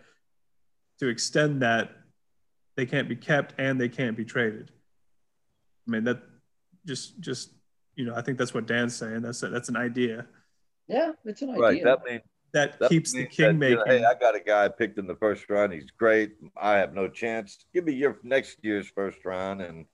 to 0.99 1.09
extend 1.09 1.63
that, 1.63 1.91
they 2.77 2.87
can't 2.87 3.09
be 3.09 3.17
kept 3.17 3.55
and 3.59 3.81
they 3.81 3.89
can't 3.89 4.17
be 4.17 4.25
traded. 4.25 4.71
I 5.87 5.91
mean 5.91 6.05
that 6.05 6.23
just 6.87 7.21
just 7.21 7.51
you 7.97 8.05
know 8.05 8.15
I 8.15 8.23
think 8.23 8.39
that's 8.39 8.55
what 8.55 8.67
Dan's 8.67 8.95
saying. 8.95 9.23
That's 9.23 9.43
a, 9.43 9.49
that's 9.49 9.69
an 9.69 9.77
idea 9.77 10.27
yeah 10.89 11.13
it's 11.25 11.43
an 11.43 11.51
idea 11.51 11.63
right. 11.63 11.85
That 11.85 12.05
means 12.05 12.23
that, 12.53 12.79
that 12.79 12.89
keeps 12.89 13.13
the 13.13 13.27
king 13.27 13.59
making. 13.59 13.83
hey, 13.87 14.05
I 14.05 14.15
got 14.15 14.35
a 14.35 14.41
guy 14.41 14.69
picked 14.69 14.99
in 14.99 15.07
the 15.07 15.17
first 15.17 15.49
round. 15.51 15.73
He's 15.73 15.91
great. 15.91 16.33
I 16.57 16.75
have 16.75 16.95
no 16.95 17.09
chance. 17.09 17.65
Give 17.75 17.85
me 17.85 17.93
your 17.93 18.19
next 18.23 18.59
year's 18.63 18.89
first 18.89 19.25
round, 19.25 19.61
and 19.61 19.85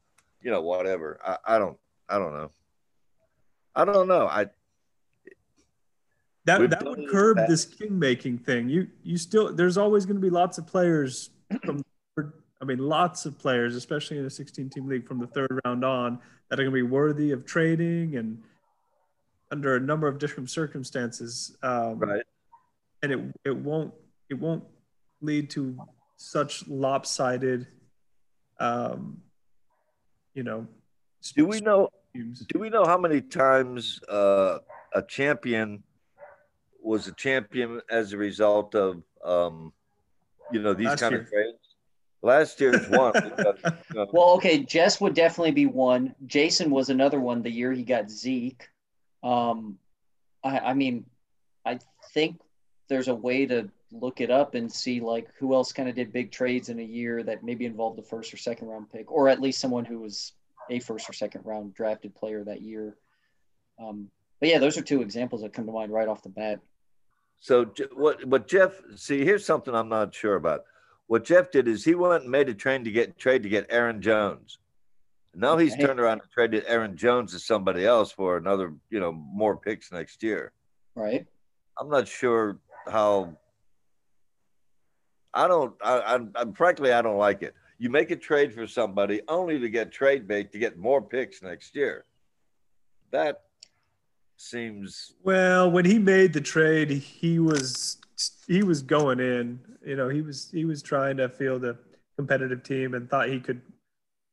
you 0.41 0.51
know 0.51 0.63
whatever. 0.63 1.19
I, 1.25 1.57
I 1.57 1.59
don't. 1.59 1.77
I 2.09 2.19
don't 2.19 2.33
know. 2.33 2.51
I 3.75 3.85
don't 3.85 4.09
know. 4.09 4.27
I 4.29 4.45
That 4.45 4.55
that 6.45 6.61
would 6.61 6.73
it 6.73 6.83
in 6.87 7.05
the 7.07 7.11
curb 7.11 7.39
this 7.49 7.65
king 7.65 7.99
making 7.99 8.39
thing. 8.39 8.69
You 8.69 8.89
you 9.03 9.19
still 9.19 9.53
there's 9.53 9.77
always 9.77 10.07
going 10.07 10.17
to 10.17 10.23
be 10.23 10.31
lots 10.31 10.59
of 10.59 10.67
players 10.67 11.31
from 11.65 11.85
I 12.63 12.65
mean 12.65 12.79
lots 12.79 13.27
of 13.27 13.39
players, 13.39 13.75
especially 13.75 14.19
in 14.19 14.25
a 14.25 14.31
16 14.31 14.71
team 14.71 14.87
league 14.87 15.07
from 15.07 15.19
the 15.19 15.27
third 15.27 15.61
round 15.65 15.85
on 15.85 16.19
that 16.49 16.61
are 16.61 16.63
going 16.63 16.75
to 16.75 16.83
be 16.83 16.83
worthy 16.83 17.33
of 17.33 17.45
trading 17.45 18.17
and 18.17 18.43
under 19.51 19.77
a 19.77 19.81
number 19.81 20.09
of 20.09 20.19
different 20.19 20.51
circumstances. 20.51 21.57
Um, 21.63 21.99
right. 21.99 22.23
And 23.05 23.13
it 23.13 23.21
it 23.45 23.57
won't 23.57 23.93
it 24.31 24.35
won't 24.35 24.65
lead 25.21 25.51
to 25.51 25.77
such 26.17 26.67
lopsided, 26.67 27.67
um, 28.59 29.19
you 30.33 30.43
know. 30.43 30.67
Do 31.37 31.47
we 31.47 31.61
know? 31.61 31.91
teams. 32.15 32.47
Do 32.49 32.59
we 32.59 32.71
know 32.71 32.87
how 32.87 32.97
many 32.97 33.21
times 33.21 34.01
uh, 34.09 34.59
a 34.95 35.03
champion 35.03 35.83
was 36.83 37.09
a 37.09 37.13
champion 37.13 37.83
as 37.91 38.15
a 38.15 38.17
result 38.17 38.75
of, 38.75 39.03
um, 39.23 39.73
you 40.51 40.61
know, 40.63 40.73
these 40.73 40.87
Last 40.87 41.01
kind 41.01 41.13
year. 41.13 41.23
of 41.23 41.29
trades? 41.29 41.59
Last 42.23 42.59
year's 42.61 42.89
one. 42.89 43.13
because, 43.13 43.59
you 43.91 43.97
know, 43.97 44.07
Well, 44.13 44.31
okay, 44.37 44.63
Jess 44.65 44.99
would 45.01 45.15
definitely 45.15 45.53
be 45.53 45.67
one. 45.67 46.15
Jason 46.27 46.71
was 46.71 46.89
another 46.89 47.21
one 47.21 47.43
the 47.43 47.51
year 47.51 47.73
he 47.73 47.83
got 47.83 48.11
Zeke. 48.11 48.67
Um, 49.23 49.79
I, 50.43 50.59
I 50.59 50.75
mean, 50.75 51.05
I 51.67 51.79
think 52.15 52.41
there's 52.89 53.09
a 53.09 53.15
way 53.15 53.47
to 53.47 53.69
look 53.93 54.21
it 54.21 54.31
up 54.31 54.55
and 54.55 54.71
see 54.71 55.01
like 55.01 55.29
who 55.39 55.55
else 55.55 55.73
kind 55.73 55.89
of 55.89 55.95
did 55.95 56.13
big 56.13 56.31
trades 56.33 56.69
in 56.69 56.81
a 56.81 56.85
year 56.85 57.23
that 57.23 57.45
maybe 57.45 57.65
involved 57.65 57.97
the 57.99 58.03
first 58.03 58.33
or 58.35 58.37
second 58.37 58.69
round 58.69 58.91
pick, 58.91 59.11
or 59.11 59.29
at 59.29 59.41
least 59.41 59.61
someone 59.61 59.85
who 59.85 60.01
was 60.01 60.33
a 60.71 60.81
first 60.81 61.09
or 61.09 61.13
second 61.13 61.43
round 61.45 61.75
drafted 61.75 62.15
player 62.15 62.43
that 62.45 62.63
year. 62.63 62.97
Um, 63.81 64.09
but 64.41 64.49
yeah, 64.49 64.59
those 64.59 64.77
are 64.77 64.83
two 64.83 65.03
examples 65.03 65.43
that 65.43 65.53
come 65.53 65.67
to 65.67 65.73
mind 65.73 65.93
right 65.93 66.09
off 66.09 66.23
the 66.23 66.29
bat. 66.29 66.61
so 67.41 67.67
what? 67.95 68.25
What 68.25 68.49
Jeff? 68.49 68.81
See, 68.97 69.25
here's 69.25 69.45
something 69.47 69.75
I'm 69.75 69.89
not 69.89 70.15
sure 70.15 70.37
about. 70.37 70.65
What 71.07 71.25
Jeff 71.25 71.51
did 71.51 71.69
is 71.69 71.85
he 71.85 71.95
went 71.95 72.23
and 72.23 72.31
made 72.31 72.49
a 72.49 72.55
trade 72.55 72.85
to 72.85 72.91
get 72.91 73.19
trade 73.19 73.43
to 73.43 73.49
get 73.49 73.67
Aaron 73.71 74.01
Jones. 74.01 74.59
Now 75.37 75.57
he's 75.57 75.73
Okay. 75.75 75.85
turned 75.85 75.99
around 76.01 76.21
and 76.21 76.31
traded 76.31 76.65
Aaron 76.67 76.97
Jones 76.97 77.33
to 77.33 77.39
somebody 77.41 77.85
else 77.85 78.13
for 78.13 78.37
another, 78.37 78.73
you 78.89 79.01
know, 79.01 79.13
more 79.13 79.57
picks 79.57 79.91
next 79.93 80.23
year. 80.23 80.53
Right. 80.95 81.27
I'm 81.79 81.89
not 81.91 82.07
sure 82.07 82.61
how. 82.91 83.37
I 85.33 85.49
don't. 85.49 85.75
I, 85.83 86.01
I'm, 86.01 86.31
I'm 86.35 86.53
frankly, 86.53 86.93
I 86.93 87.03
don't 87.03 87.19
like 87.19 87.43
it. 87.43 87.55
You 87.79 87.91
make 87.91 88.11
a 88.11 88.17
trade 88.17 88.55
for 88.55 88.67
somebody 88.67 89.21
only 89.29 89.59
to 89.59 89.69
get 89.69 89.91
trade 89.93 90.29
bait 90.29 90.53
to 90.53 90.59
get 90.59 90.79
more 90.79 91.03
picks 91.03 91.43
next 91.43 91.75
year. 91.75 92.05
That 93.11 93.43
seems 94.37 95.15
Well, 95.23 95.71
when 95.71 95.85
he 95.85 95.99
made 95.99 96.33
the 96.33 96.41
trade, 96.41 96.91
he 96.91 97.39
was 97.39 97.99
he 98.47 98.63
was 98.63 98.83
going 98.83 99.21
in. 99.21 99.61
You 99.85 99.97
know, 99.97 100.09
he 100.09 100.23
was 100.23 100.51
he 100.53 100.65
was 100.65 100.83
trying 100.83 101.17
to 101.19 101.29
field 101.29 101.65
a 101.65 101.77
competitive 102.17 102.63
team 102.63 102.95
and 102.95 103.09
thought 103.11 103.29
he 103.29 103.41
could 103.41 103.61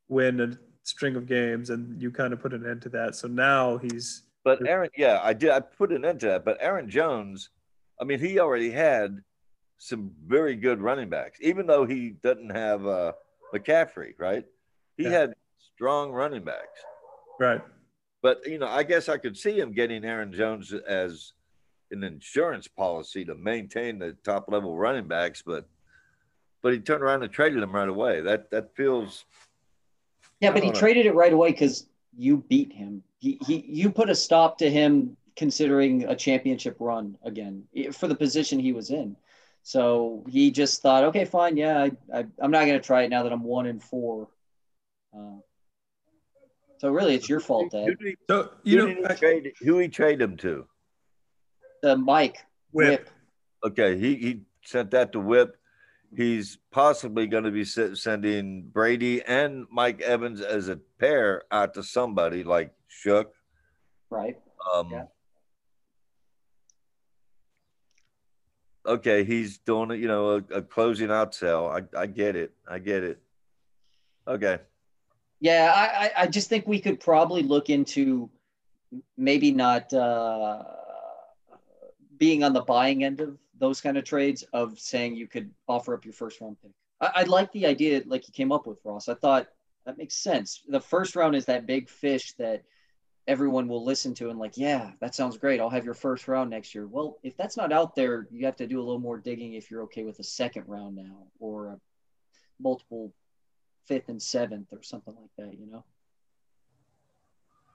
win 0.07 0.39
a 0.39 0.57
string 0.83 1.15
of 1.15 1.25
games, 1.25 1.69
and 1.69 2.01
you 2.01 2.11
kind 2.11 2.33
of 2.33 2.41
put 2.41 2.53
an 2.53 2.65
end 2.69 2.81
to 2.83 2.89
that. 2.89 3.15
So 3.15 3.27
now 3.27 3.77
he's 3.77 4.23
But 4.43 4.67
Aaron, 4.67 4.89
yeah, 4.97 5.19
I 5.23 5.33
did. 5.33 5.49
I 5.49 5.59
put 5.59 5.91
an 5.91 6.05
end 6.05 6.19
to 6.21 6.27
that. 6.27 6.45
But 6.45 6.57
Aaron 6.59 6.89
Jones, 6.89 7.49
I 8.01 8.03
mean, 8.03 8.19
he 8.19 8.39
already 8.39 8.71
had 8.71 9.19
some 9.77 10.11
very 10.25 10.55
good 10.55 10.81
running 10.81 11.09
backs, 11.09 11.37
even 11.41 11.67
though 11.67 11.85
he 11.85 12.15
doesn't 12.23 12.49
have 12.49 12.85
uh, 12.85 13.13
McCaffrey, 13.53 14.13
right? 14.17 14.43
He 14.97 15.03
Yeah. 15.03 15.09
had 15.11 15.33
strong 15.75 16.11
running 16.11 16.43
backs. 16.43 16.79
right. 17.39 17.61
But 18.23 18.45
you 18.45 18.59
know, 18.59 18.67
I 18.67 18.83
guess 18.83 19.09
I 19.09 19.17
could 19.17 19.35
see 19.35 19.57
him 19.59 19.71
getting 19.73 20.05
Aaron 20.05 20.31
Jones 20.31 20.71
as 20.73 21.33
an 21.89 22.03
insurance 22.03 22.67
policy 22.67 23.25
to 23.25 23.33
maintain 23.33 23.97
the 23.97 24.13
top 24.23 24.45
level 24.47 24.77
running 24.77 25.07
backs, 25.07 25.41
but 25.41 25.67
but 26.61 26.71
he 26.73 26.79
turned 26.79 27.01
around 27.01 27.23
and 27.23 27.31
traded 27.33 27.63
him 27.63 27.71
right 27.71 27.89
away. 27.89 28.21
That 28.21 28.51
that 28.51 28.75
feels 28.75 29.25
Yeah, 30.39 30.51
but 30.51 30.61
he 30.61 30.69
know. 30.69 30.79
traded 30.79 31.07
it 31.07 31.15
right 31.15 31.33
away 31.33 31.49
because 31.51 31.87
you 32.15 32.37
beat 32.47 32.71
him. 32.71 33.01
He, 33.17 33.39
he 33.47 33.65
you 33.67 33.91
put 33.91 34.11
a 34.11 34.15
stop 34.15 34.59
to 34.59 34.69
him 34.69 35.17
considering 35.35 36.03
a 36.05 36.15
championship 36.15 36.75
run 36.79 37.17
again 37.23 37.63
for 37.93 38.07
the 38.07 38.15
position 38.15 38.59
he 38.59 38.73
was 38.73 38.89
in. 38.91 39.15
So 39.63 40.23
he 40.27 40.51
just 40.51 40.81
thought, 40.81 41.03
okay, 41.05 41.25
fine, 41.25 41.55
yeah, 41.55 41.77
I, 41.83 41.91
I, 42.19 42.25
I'm 42.39 42.51
not 42.51 42.65
going 42.65 42.79
to 42.79 42.85
try 42.85 43.03
it 43.03 43.09
now 43.09 43.23
that 43.23 43.31
I'm 43.31 43.43
one 43.43 43.67
and 43.67 43.81
four. 43.81 44.27
Uh, 45.15 45.37
so 46.79 46.89
really, 46.89 47.13
it's 47.13 47.29
your 47.29 47.39
fault, 47.39 47.71
who 47.71 47.79
Dad. 47.79 47.85
did 47.99 48.07
he, 48.07 48.15
So 48.29 48.43
who 48.63 48.69
you 48.71 48.87
he 48.87 49.05
I- 49.05 49.13
trade 49.15 49.53
who 49.61 49.77
he 49.77 49.87
trade 49.87 50.19
him 50.21 50.35
to? 50.37 50.67
Uh, 51.83 51.95
Mike 51.95 52.37
Whip. 52.71 53.09
Okay, 53.63 53.97
he 53.97 54.15
he 54.15 54.41
sent 54.63 54.89
that 54.91 55.11
to 55.11 55.19
Whip. 55.19 55.57
He's 56.15 56.57
possibly 56.71 57.27
going 57.27 57.43
to 57.45 57.51
be 57.51 57.63
sending 57.63 58.63
Brady 58.63 59.21
and 59.23 59.65
Mike 59.71 60.01
Evans 60.01 60.41
as 60.41 60.67
a 60.69 60.75
pair 60.99 61.43
out 61.51 61.75
to 61.75 61.83
somebody 61.83 62.43
like 62.43 62.73
Shook. 62.87 63.31
right? 64.09 64.37
Um, 64.73 64.89
Yeah. 64.91 65.03
Okay, 68.85 69.23
he's 69.23 69.59
doing 69.59 69.91
it, 69.91 69.99
you 69.99 70.07
know, 70.07 70.29
a, 70.31 70.57
a 70.57 70.61
closing 70.61 71.11
out 71.11 71.35
sale. 71.35 71.71
I, 71.71 71.99
I 71.99 72.07
get 72.07 72.35
it. 72.35 72.51
I 72.67 72.79
get 72.79 73.03
it. 73.03 73.21
Okay. 74.27 74.59
Yeah, 75.39 75.71
I, 75.75 76.23
I- 76.23 76.27
just 76.27 76.49
think 76.49 76.67
we 76.67 76.79
could 76.79 76.99
probably 76.99 77.43
look 77.43 77.69
into 77.69 78.29
maybe 79.17 79.51
not 79.51 79.91
uh, 79.93 80.63
being 82.17 82.43
on 82.43 82.53
the 82.53 82.61
buying 82.61 83.03
end 83.03 83.21
of 83.21 83.37
those 83.59 83.81
kind 83.81 83.97
of 83.97 84.03
trades 84.03 84.43
of 84.53 84.79
saying 84.79 85.15
you 85.15 85.27
could 85.27 85.51
offer 85.67 85.93
up 85.93 86.03
your 86.03 86.13
first 86.13 86.41
round 86.41 86.57
pick. 86.61 86.71
I, 86.99 87.11
I 87.21 87.23
like 87.23 87.51
the 87.51 87.65
idea 87.65 88.01
like 88.05 88.27
you 88.27 88.33
came 88.33 88.51
up 88.51 88.65
with, 88.67 88.79
Ross. 88.83 89.07
I 89.07 89.13
thought 89.13 89.47
that 89.85 89.97
makes 89.97 90.15
sense. 90.15 90.61
The 90.67 90.81
first 90.81 91.15
round 91.15 91.35
is 91.35 91.45
that 91.45 91.65
big 91.65 91.89
fish 91.89 92.33
that 92.37 92.63
everyone 93.31 93.65
will 93.69 93.83
listen 93.83 94.13
to 94.13 94.29
and 94.29 94.37
like, 94.37 94.57
yeah, 94.57 94.91
that 94.99 95.15
sounds 95.15 95.37
great. 95.37 95.61
I'll 95.61 95.69
have 95.69 95.85
your 95.85 95.93
first 95.93 96.27
round 96.27 96.49
next 96.49 96.75
year. 96.75 96.85
Well, 96.85 97.17
if 97.23 97.37
that's 97.37 97.55
not 97.55 97.71
out 97.71 97.95
there, 97.95 98.27
you 98.29 98.45
have 98.45 98.57
to 98.57 98.67
do 98.67 98.77
a 98.77 98.83
little 98.83 98.99
more 98.99 99.17
digging 99.17 99.53
if 99.53 99.71
you're 99.71 99.83
okay 99.83 100.03
with 100.03 100.19
a 100.19 100.23
second 100.23 100.65
round 100.67 100.97
now 100.97 101.27
or 101.39 101.67
a 101.67 101.79
multiple 102.59 103.13
fifth 103.85 104.09
and 104.09 104.21
seventh 104.21 104.67
or 104.73 104.83
something 104.83 105.15
like 105.15 105.29
that, 105.37 105.57
you 105.57 105.65
know? 105.71 105.85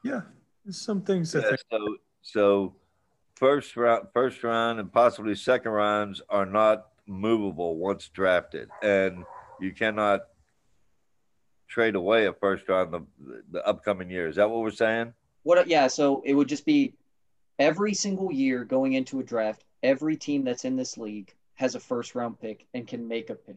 Yeah, 0.04 0.20
there's 0.62 0.78
some 0.78 1.00
things 1.00 1.32
that 1.32 1.44
Yeah, 1.50 1.56
so 1.70 1.96
so 2.20 2.74
first 3.34 3.76
round 3.78 4.08
first 4.12 4.44
round 4.44 4.78
and 4.78 4.92
possibly 4.92 5.34
second 5.34 5.72
rounds 5.72 6.20
are 6.28 6.46
not 6.46 6.88
movable 7.06 7.76
once 7.76 8.10
drafted 8.10 8.68
and 8.82 9.24
you 9.58 9.72
cannot 9.72 10.20
trade 11.66 11.94
away 11.94 12.26
a 12.26 12.32
first 12.34 12.68
round 12.68 12.92
the, 12.92 13.00
the 13.50 13.66
upcoming 13.66 14.10
year. 14.10 14.28
Is 14.28 14.36
that 14.36 14.50
what 14.50 14.60
we're 14.60 14.70
saying? 14.70 15.14
What? 15.46 15.68
Yeah. 15.68 15.86
So 15.86 16.22
it 16.24 16.34
would 16.34 16.48
just 16.48 16.66
be 16.66 16.94
every 17.56 17.94
single 17.94 18.32
year 18.32 18.64
going 18.64 18.94
into 18.94 19.20
a 19.20 19.22
draft. 19.22 19.62
Every 19.80 20.16
team 20.16 20.42
that's 20.42 20.64
in 20.64 20.74
this 20.74 20.98
league 20.98 21.32
has 21.54 21.76
a 21.76 21.80
first 21.80 22.16
round 22.16 22.40
pick 22.40 22.66
and 22.74 22.84
can 22.84 23.06
make 23.06 23.30
a 23.30 23.36
pick. 23.36 23.54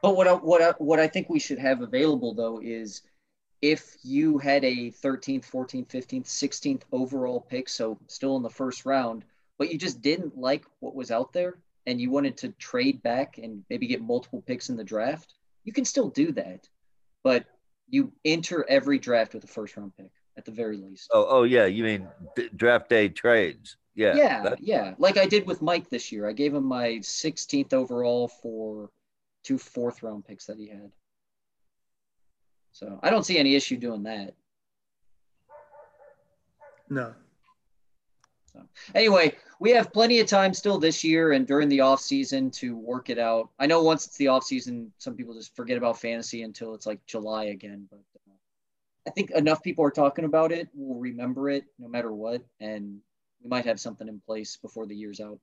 But 0.00 0.14
what 0.14 0.44
what 0.44 0.80
what 0.80 1.00
I 1.00 1.08
think 1.08 1.28
we 1.28 1.40
should 1.40 1.58
have 1.58 1.80
available 1.80 2.34
though 2.34 2.60
is 2.62 3.02
if 3.62 3.96
you 4.04 4.38
had 4.38 4.62
a 4.64 4.92
13th, 4.92 5.50
14th, 5.50 5.88
15th, 5.88 6.26
16th 6.26 6.82
overall 6.92 7.40
pick, 7.40 7.68
so 7.68 7.98
still 8.06 8.36
in 8.36 8.44
the 8.44 8.50
first 8.50 8.86
round, 8.86 9.24
but 9.58 9.72
you 9.72 9.78
just 9.78 10.00
didn't 10.00 10.38
like 10.38 10.66
what 10.78 10.94
was 10.94 11.10
out 11.10 11.32
there 11.32 11.58
and 11.86 12.00
you 12.00 12.12
wanted 12.12 12.36
to 12.36 12.50
trade 12.60 13.02
back 13.02 13.38
and 13.38 13.64
maybe 13.68 13.88
get 13.88 14.00
multiple 14.00 14.44
picks 14.46 14.68
in 14.68 14.76
the 14.76 14.84
draft, 14.84 15.34
you 15.64 15.72
can 15.72 15.84
still 15.84 16.10
do 16.10 16.30
that. 16.30 16.68
But 17.24 17.46
you 17.88 18.12
enter 18.24 18.64
every 18.68 18.98
draft 18.98 19.34
with 19.34 19.44
a 19.44 19.46
first 19.46 19.76
round 19.76 19.96
pick 19.96 20.10
at 20.36 20.44
the 20.44 20.50
very 20.50 20.76
least. 20.76 21.10
Oh, 21.12 21.26
oh 21.28 21.42
yeah. 21.44 21.66
You 21.66 21.84
mean 21.84 22.08
d- 22.36 22.48
draft 22.56 22.88
day 22.88 23.08
trades? 23.08 23.76
Yeah. 23.94 24.16
Yeah, 24.16 24.42
that- 24.42 24.62
yeah. 24.62 24.94
Like 24.98 25.16
I 25.16 25.26
did 25.26 25.46
with 25.46 25.62
Mike 25.62 25.88
this 25.90 26.10
year. 26.10 26.28
I 26.28 26.32
gave 26.32 26.54
him 26.54 26.64
my 26.64 26.98
16th 27.02 27.72
overall 27.72 28.28
for 28.28 28.90
two 29.44 29.58
fourth 29.58 30.02
round 30.02 30.24
picks 30.24 30.46
that 30.46 30.58
he 30.58 30.68
had. 30.68 30.90
So 32.72 32.98
I 33.02 33.10
don't 33.10 33.24
see 33.24 33.38
any 33.38 33.54
issue 33.54 33.76
doing 33.76 34.02
that. 34.04 34.34
no. 36.90 37.14
Anyway, 38.94 39.34
we 39.60 39.70
have 39.70 39.92
plenty 39.92 40.20
of 40.20 40.26
time 40.26 40.54
still 40.54 40.78
this 40.78 41.02
year 41.02 41.32
and 41.32 41.46
during 41.46 41.68
the 41.68 41.80
off 41.80 42.00
season 42.00 42.50
to 42.52 42.76
work 42.76 43.10
it 43.10 43.18
out. 43.18 43.50
I 43.58 43.66
know 43.66 43.82
once 43.82 44.06
it's 44.06 44.16
the 44.16 44.28
off 44.28 44.44
season, 44.44 44.92
some 44.98 45.14
people 45.14 45.34
just 45.34 45.54
forget 45.56 45.76
about 45.76 45.98
fantasy 46.00 46.42
until 46.42 46.74
it's 46.74 46.86
like 46.86 47.04
July 47.06 47.44
again. 47.46 47.86
But 47.90 48.00
uh, 48.28 48.34
I 49.06 49.10
think 49.10 49.30
enough 49.30 49.62
people 49.62 49.84
are 49.84 49.90
talking 49.90 50.24
about 50.24 50.52
it. 50.52 50.68
We'll 50.74 51.00
remember 51.00 51.50
it 51.50 51.64
no 51.78 51.88
matter 51.88 52.12
what, 52.12 52.42
and 52.60 52.98
we 53.42 53.48
might 53.48 53.66
have 53.66 53.80
something 53.80 54.08
in 54.08 54.20
place 54.20 54.56
before 54.56 54.86
the 54.86 54.94
year's 54.96 55.20
out. 55.20 55.38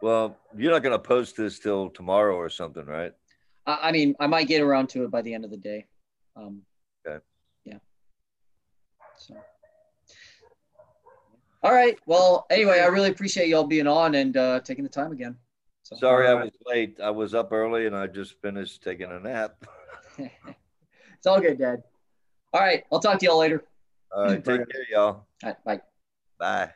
Well, 0.00 0.36
you're 0.56 0.72
not 0.72 0.82
going 0.82 0.92
to 0.92 0.98
post 0.98 1.36
this 1.36 1.58
till 1.58 1.90
tomorrow 1.90 2.36
or 2.36 2.48
something, 2.48 2.84
right? 2.84 3.12
I, 3.66 3.78
I 3.88 3.92
mean, 3.92 4.14
I 4.20 4.26
might 4.28 4.46
get 4.46 4.62
around 4.62 4.88
to 4.90 5.04
it 5.04 5.10
by 5.10 5.22
the 5.22 5.34
end 5.34 5.44
of 5.44 5.50
the 5.50 5.56
day. 5.56 5.86
Um, 6.36 6.62
Okay. 7.06 7.24
Yeah. 7.64 7.78
So. 9.16 9.34
All 11.62 11.72
right. 11.72 11.98
Well, 12.06 12.46
anyway, 12.50 12.80
I 12.80 12.86
really 12.86 13.10
appreciate 13.10 13.48
y'all 13.48 13.64
being 13.64 13.86
on 13.86 14.14
and 14.14 14.36
uh, 14.36 14.60
taking 14.60 14.84
the 14.84 14.90
time 14.90 15.12
again. 15.12 15.36
So. 15.82 15.96
Sorry, 15.96 16.28
I 16.28 16.34
was 16.34 16.50
late. 16.66 17.00
I 17.02 17.10
was 17.10 17.34
up 17.34 17.52
early 17.52 17.86
and 17.86 17.96
I 17.96 18.06
just 18.06 18.40
finished 18.40 18.82
taking 18.82 19.10
a 19.10 19.18
nap. 19.18 19.64
it's 20.18 21.26
all 21.26 21.40
good, 21.40 21.58
Dad. 21.58 21.82
All 22.52 22.60
right. 22.60 22.84
I'll 22.92 23.00
talk 23.00 23.18
to 23.20 23.26
y'all 23.26 23.38
later. 23.38 23.64
All 24.14 24.24
right, 24.24 24.44
take 24.44 24.44
care, 24.44 24.86
y'all. 24.90 25.06
All 25.06 25.26
right. 25.44 25.64
Bye. 25.64 25.80
Bye. 26.38 26.72